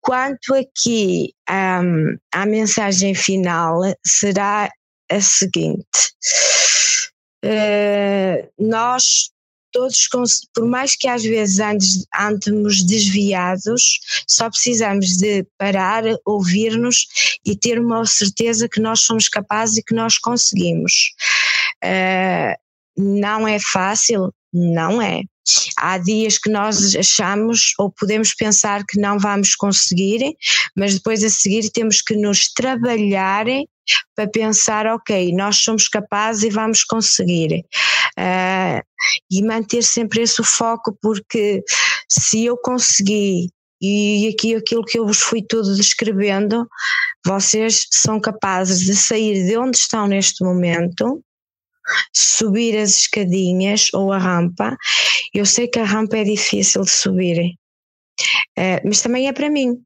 Quanto 0.00 0.54
aqui 0.54 1.32
um, 1.50 2.16
à 2.30 2.44
mensagem 2.44 3.14
final, 3.14 3.80
será 4.06 4.68
a 5.10 5.20
seguinte. 5.20 6.12
Uh, 7.44 8.48
nós 8.58 9.30
todos, 9.74 10.08
por 10.54 10.64
mais 10.64 10.96
que 10.96 11.08
às 11.08 11.24
vezes 11.24 11.58
antes 11.58 12.06
andemos 12.14 12.84
desviados, 12.84 13.98
só 14.26 14.48
precisamos 14.48 15.16
de 15.16 15.44
parar, 15.58 16.04
ouvir-nos 16.24 17.06
e 17.44 17.56
ter 17.56 17.80
uma 17.80 18.06
certeza 18.06 18.68
que 18.68 18.80
nós 18.80 19.00
somos 19.00 19.28
capazes 19.28 19.78
e 19.78 19.82
que 19.82 19.92
nós 19.92 20.16
conseguimos. 20.16 20.92
Uh, 21.84 22.54
não 22.96 23.48
é 23.48 23.58
fácil? 23.60 24.32
Não 24.52 25.02
é. 25.02 25.22
Há 25.76 25.98
dias 25.98 26.38
que 26.38 26.50
nós 26.50 26.94
achamos 26.94 27.72
ou 27.78 27.90
podemos 27.90 28.34
pensar 28.34 28.84
que 28.86 28.98
não 28.98 29.18
vamos 29.18 29.54
conseguir, 29.54 30.34
mas 30.76 30.94
depois 30.94 31.22
a 31.22 31.28
seguir 31.28 31.70
temos 31.70 32.00
que 32.00 32.16
nos 32.16 32.52
trabalhar 32.52 33.46
para 34.16 34.28
pensar, 34.28 34.86
ok, 34.86 35.32
nós 35.32 35.56
somos 35.56 35.88
capazes 35.88 36.44
e 36.44 36.50
vamos 36.50 36.84
conseguir. 36.84 37.64
Uh, 38.18 38.80
e 39.30 39.42
manter 39.42 39.82
sempre 39.82 40.22
esse 40.22 40.42
foco, 40.42 40.96
porque 41.02 41.62
se 42.08 42.44
eu 42.44 42.56
conseguir 42.56 43.50
E 43.82 44.28
aqui 44.28 44.54
aquilo 44.54 44.84
que 44.84 44.98
eu 44.98 45.06
vos 45.06 45.20
fui 45.20 45.42
tudo 45.42 45.74
descrevendo, 45.74 46.66
vocês 47.26 47.86
são 47.90 48.18
capazes 48.18 48.80
de 48.80 48.96
sair 48.96 49.46
de 49.46 49.58
onde 49.58 49.76
estão 49.76 50.06
neste 50.06 50.42
momento, 50.42 51.22
subir 52.12 52.76
as 52.76 53.00
escadinhas 53.00 53.88
ou 53.92 54.12
a 54.12 54.18
rampa. 54.18 54.76
Eu 55.32 55.46
sei 55.46 55.68
que 55.68 55.78
a 55.78 55.84
rampa 55.84 56.16
é 56.16 56.24
difícil 56.24 56.82
de 56.82 56.90
subir, 56.90 57.54
eh, 58.56 58.80
mas 58.84 59.02
também 59.02 59.28
é 59.28 59.32
para 59.32 59.50
mim. 59.50 59.82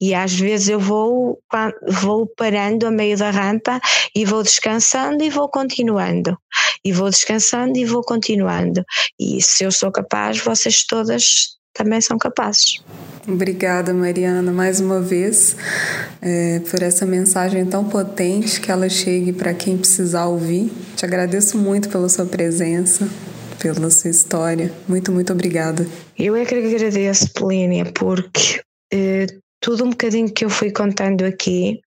E 0.00 0.14
às 0.14 0.32
vezes 0.32 0.68
eu 0.68 0.78
vou, 0.78 1.42
vou 1.88 2.26
parando 2.36 2.86
a 2.86 2.90
meio 2.90 3.18
da 3.18 3.30
rampa 3.30 3.80
e 4.14 4.24
vou 4.24 4.44
descansando 4.44 5.24
e 5.24 5.30
vou 5.30 5.48
continuando. 5.48 6.38
E 6.84 6.92
vou 6.92 7.10
descansando 7.10 7.76
e 7.76 7.84
vou 7.84 8.02
continuando. 8.02 8.84
E 9.18 9.42
se 9.42 9.64
eu 9.64 9.72
sou 9.72 9.90
capaz, 9.90 10.38
vocês 10.38 10.84
todas 10.84 11.57
também 11.78 12.00
são 12.00 12.18
capazes. 12.18 12.82
Obrigada, 13.26 13.94
Mariana, 13.94 14.50
mais 14.50 14.80
uma 14.80 15.00
vez, 15.00 15.56
é, 16.20 16.60
por 16.70 16.82
essa 16.82 17.06
mensagem 17.06 17.64
tão 17.66 17.84
potente 17.84 18.60
que 18.60 18.70
ela 18.70 18.88
chegue 18.88 19.32
para 19.32 19.54
quem 19.54 19.76
precisar 19.76 20.26
ouvir. 20.26 20.72
Te 20.96 21.04
agradeço 21.04 21.56
muito 21.56 21.88
pela 21.88 22.08
sua 22.08 22.26
presença, 22.26 23.08
pela 23.60 23.90
sua 23.90 24.10
história. 24.10 24.72
Muito, 24.88 25.12
muito 25.12 25.32
obrigada. 25.32 25.86
Eu 26.18 26.34
é 26.34 26.44
que 26.44 26.54
agradeço, 26.54 27.30
Polínia, 27.34 27.84
porque 27.92 28.60
eh, 28.92 29.26
tudo 29.60 29.84
um 29.84 29.90
bocadinho 29.90 30.32
que 30.32 30.44
eu 30.44 30.50
fui 30.50 30.70
contando 30.70 31.24
aqui, 31.24 31.80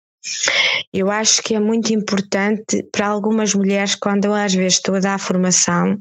eu 0.93 1.09
acho 1.09 1.41
que 1.41 1.55
é 1.55 1.59
muito 1.59 1.93
importante 1.93 2.83
para 2.91 3.07
algumas 3.07 3.55
mulheres 3.55 3.95
quando 3.95 4.25
eu 4.25 4.33
às 4.33 4.53
vezes 4.53 4.73
estou 4.73 4.95
a 4.95 4.99
dar 4.99 5.19
formação 5.19 5.97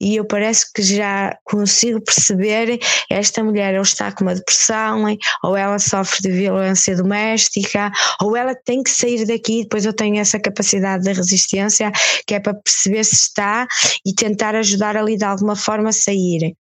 e 0.00 0.16
eu 0.16 0.24
parece 0.24 0.72
que 0.72 0.82
já 0.82 1.36
consigo 1.44 2.00
perceber 2.00 2.78
esta 3.08 3.44
mulher 3.44 3.76
ou 3.76 3.82
está 3.82 4.10
com 4.10 4.24
uma 4.24 4.34
depressão 4.34 5.04
ou 5.44 5.56
ela 5.56 5.78
sofre 5.78 6.22
de 6.22 6.30
violência 6.30 6.96
doméstica 6.96 7.92
ou 8.20 8.36
ela 8.36 8.54
tem 8.54 8.82
que 8.82 8.90
sair 8.90 9.24
daqui 9.26 9.62
depois 9.62 9.84
eu 9.84 9.92
tenho 9.92 10.18
essa 10.18 10.40
capacidade 10.40 11.04
de 11.04 11.12
resistência 11.12 11.92
que 12.26 12.34
é 12.34 12.40
para 12.40 12.54
perceber 12.54 13.04
se 13.04 13.14
está 13.14 13.66
e 14.04 14.14
tentar 14.14 14.54
ajudar 14.56 14.96
ali 14.96 15.16
de 15.16 15.24
alguma 15.24 15.54
forma 15.54 15.90
a 15.90 15.92
sair 15.92 16.54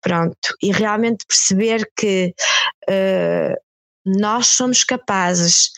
pronto 0.00 0.56
e 0.62 0.70
realmente 0.70 1.24
perceber 1.26 1.88
que 1.96 2.32
uh, 2.88 3.54
nós 4.04 4.48
somos 4.48 4.84
capazes. 4.84 5.70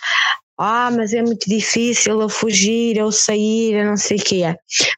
Ah, 0.56 0.90
mas 0.90 1.12
é 1.12 1.20
muito 1.20 1.48
difícil 1.48 2.20
eu 2.20 2.28
fugir, 2.28 2.96
eu 2.96 3.10
sair, 3.10 3.74
eu 3.74 3.86
não 3.86 3.96
sei 3.96 4.18
o 4.18 4.22
quê. 4.22 4.42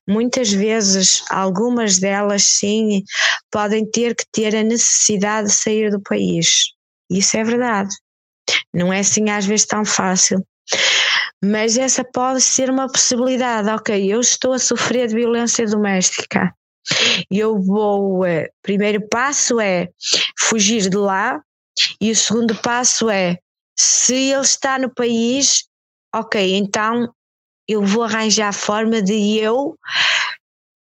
Muitas 0.07 0.53
vezes, 0.53 1.23
algumas 1.31 1.99
delas 1.99 2.43
sim, 2.45 3.03
podem 3.51 3.91
ter 3.91 4.15
que 4.15 4.25
ter 4.31 4.55
a 4.55 4.63
necessidade 4.63 5.49
de 5.49 5.55
sair 5.55 5.91
do 5.91 6.01
país. 6.03 6.73
Isso 7.11 7.37
é 7.37 7.45
verdade. 7.45 7.89
Não 8.73 8.93
é 8.93 9.01
assim 9.01 9.31
às 9.31 9.47
vezes 9.47 9.67
tão 9.67 9.85
fácil. 9.85 10.45
Mas 11.43 11.79
essa 11.79 12.05
pode 12.05 12.41
ser 12.43 12.71
uma 12.71 12.87
possibilidade. 12.87 13.69
Ok, 13.71 14.13
eu 14.13 14.21
estou 14.21 14.53
a 14.53 14.59
sofrer 14.59 15.09
de 15.09 15.15
violência 15.15 15.67
doméstica. 15.67 16.53
Eu 17.31 17.61
vou. 17.61 18.25
Eh, 18.25 18.49
primeiro 18.63 19.07
passo 19.09 19.61
é 19.61 19.89
fugir 20.39 20.89
de 20.89 20.97
lá, 20.97 21.41
e 22.01 22.11
o 22.11 22.17
segundo 22.17 22.55
passo 22.57 23.11
é: 23.11 23.39
se 23.79 24.31
ele 24.31 24.43
está 24.43 24.79
no 24.79 24.93
país, 24.93 25.65
ok, 26.15 26.57
então 26.57 27.13
eu 27.69 27.83
vou 27.83 28.05
arranjar 28.05 28.49
a 28.49 28.53
forma 28.53 29.03
de 29.03 29.39
eu. 29.39 29.77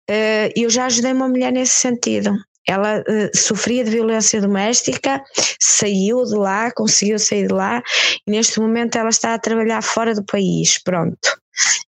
Uh, 0.09 0.49
eu 0.55 0.71
já 0.71 0.87
ajudei 0.87 1.13
uma 1.13 1.29
mulher 1.29 1.51
nesse 1.51 1.75
sentido. 1.75 2.33
Ela 2.69 3.01
uh, 3.01 3.37
sofria 3.37 3.85
de 3.85 3.91
violência 3.91 4.41
doméstica, 4.41 5.23
saiu 5.61 6.25
de 6.25 6.35
lá, 6.35 6.71
conseguiu 6.73 7.19
sair 7.19 7.47
de 7.47 7.55
lá 7.55 7.83
e 8.27 8.31
neste 8.31 8.61
momento 8.61 8.97
ela 8.97 9.09
está 9.09 9.35
a 9.35 9.39
trabalhar 9.39 9.83
fora 9.83 10.15
do 10.15 10.25
país. 10.25 10.79
Pronto. 10.83 11.19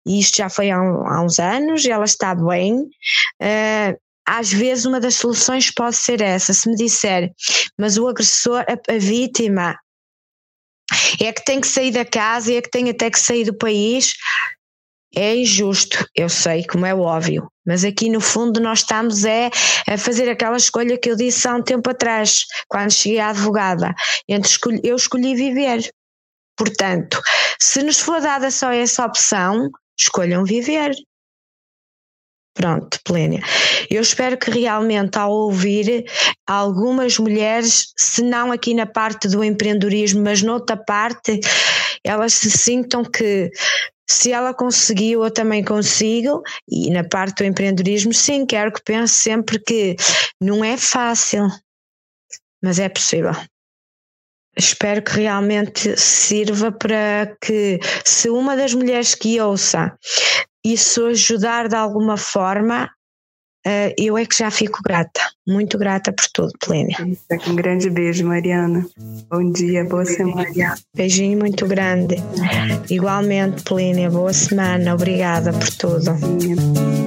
E 0.05 0.19
isto 0.19 0.37
já 0.37 0.49
foi 0.49 0.71
há, 0.71 0.81
um, 0.81 1.07
há 1.07 1.21
uns 1.21 1.39
anos, 1.39 1.85
ela 1.85 2.05
está 2.05 2.33
bem. 2.33 2.81
Uh, 3.41 3.97
às 4.25 4.51
vezes 4.51 4.85
uma 4.85 4.99
das 4.99 5.15
soluções 5.15 5.71
pode 5.71 5.95
ser 5.95 6.21
essa. 6.21 6.53
Se 6.53 6.69
me 6.69 6.75
disser, 6.75 7.31
mas 7.77 7.97
o 7.97 8.07
agressor, 8.07 8.63
a, 8.67 8.93
a 8.93 8.97
vítima, 8.97 9.75
é 11.21 11.31
que 11.31 11.43
tem 11.43 11.59
que 11.61 11.67
sair 11.67 11.91
da 11.91 12.05
casa 12.05 12.51
e 12.51 12.57
é 12.57 12.61
que 12.61 12.69
tem 12.69 12.89
até 12.89 13.09
que 13.09 13.19
sair 13.19 13.45
do 13.45 13.53
país, 13.53 14.13
é 15.15 15.35
injusto, 15.35 16.05
eu 16.15 16.29
sei, 16.29 16.63
como 16.65 16.85
é 16.85 16.93
óbvio, 16.93 17.51
mas 17.65 17.83
aqui 17.83 18.09
no 18.09 18.21
fundo 18.21 18.59
nós 18.59 18.79
estamos 18.79 19.25
é 19.25 19.49
a 19.87 19.97
fazer 19.97 20.29
aquela 20.29 20.57
escolha 20.57 20.97
que 20.97 21.09
eu 21.09 21.15
disse 21.15 21.47
há 21.47 21.55
um 21.55 21.63
tempo 21.63 21.89
atrás, 21.89 22.45
quando 22.67 22.91
cheguei 22.91 23.19
à 23.19 23.29
advogada, 23.29 23.93
entre 24.27 24.49
escolhi, 24.49 24.79
eu 24.83 24.95
escolhi 24.95 25.35
viver. 25.35 25.89
Portanto, 26.55 27.21
se 27.59 27.81
nos 27.81 27.99
for 27.99 28.21
dada 28.21 28.51
só 28.51 28.71
essa 28.71 29.05
opção, 29.05 29.69
escolham 29.97 30.43
viver. 30.43 30.91
Pronto, 32.59 32.99
Plénia. 33.05 33.41
Eu 33.89 34.01
espero 34.01 34.37
que 34.37 34.51
realmente 34.51 35.17
ao 35.17 35.31
ouvir 35.31 36.03
algumas 36.45 37.17
mulheres, 37.17 37.93
se 37.97 38.21
não 38.21 38.51
aqui 38.51 38.73
na 38.73 38.85
parte 38.85 39.29
do 39.29 39.41
empreendedorismo, 39.41 40.21
mas 40.21 40.41
noutra 40.41 40.75
parte, 40.75 41.39
elas 42.03 42.33
se 42.33 42.51
sintam 42.51 43.05
que 43.05 43.49
se 44.05 44.33
ela 44.33 44.53
conseguiu, 44.53 45.23
eu 45.23 45.31
também 45.31 45.63
consigo, 45.63 46.43
e 46.69 46.91
na 46.91 47.05
parte 47.05 47.37
do 47.37 47.45
empreendedorismo, 47.45 48.13
sim, 48.13 48.45
quero 48.45 48.73
que 48.73 48.83
pense 48.83 49.13
sempre 49.13 49.57
que 49.57 49.95
não 50.41 50.61
é 50.61 50.75
fácil, 50.75 51.47
mas 52.61 52.77
é 52.77 52.89
possível. 52.89 53.31
Espero 54.57 55.01
que 55.01 55.11
realmente 55.11 55.95
sirva 55.95 56.73
para 56.73 57.37
que, 57.41 57.79
se 58.03 58.29
uma 58.29 58.57
das 58.57 58.73
mulheres 58.73 59.15
que 59.15 59.39
ouça 59.39 59.97
isso 60.63 61.05
ajudar 61.07 61.67
de 61.67 61.75
alguma 61.75 62.17
forma, 62.17 62.89
uh, 63.65 63.93
eu 63.97 64.17
é 64.17 64.25
que 64.25 64.37
já 64.37 64.51
fico 64.51 64.79
grata, 64.83 65.21
muito 65.47 65.77
grata 65.77 66.11
por 66.11 66.25
tudo, 66.33 66.51
Plênia. 66.59 66.97
Um 67.47 67.55
grande 67.55 67.89
beijo, 67.89 68.25
Mariana. 68.25 68.85
Bom 69.29 69.51
dia, 69.51 69.83
boa 69.85 70.05
semana. 70.05 70.75
Beijinho 70.95 71.39
muito 71.39 71.65
grande. 71.65 72.15
Igualmente, 72.89 73.63
Plênia, 73.63 74.09
boa 74.09 74.33
semana, 74.33 74.93
obrigada 74.93 75.51
por 75.53 75.69
tudo. 75.69 76.98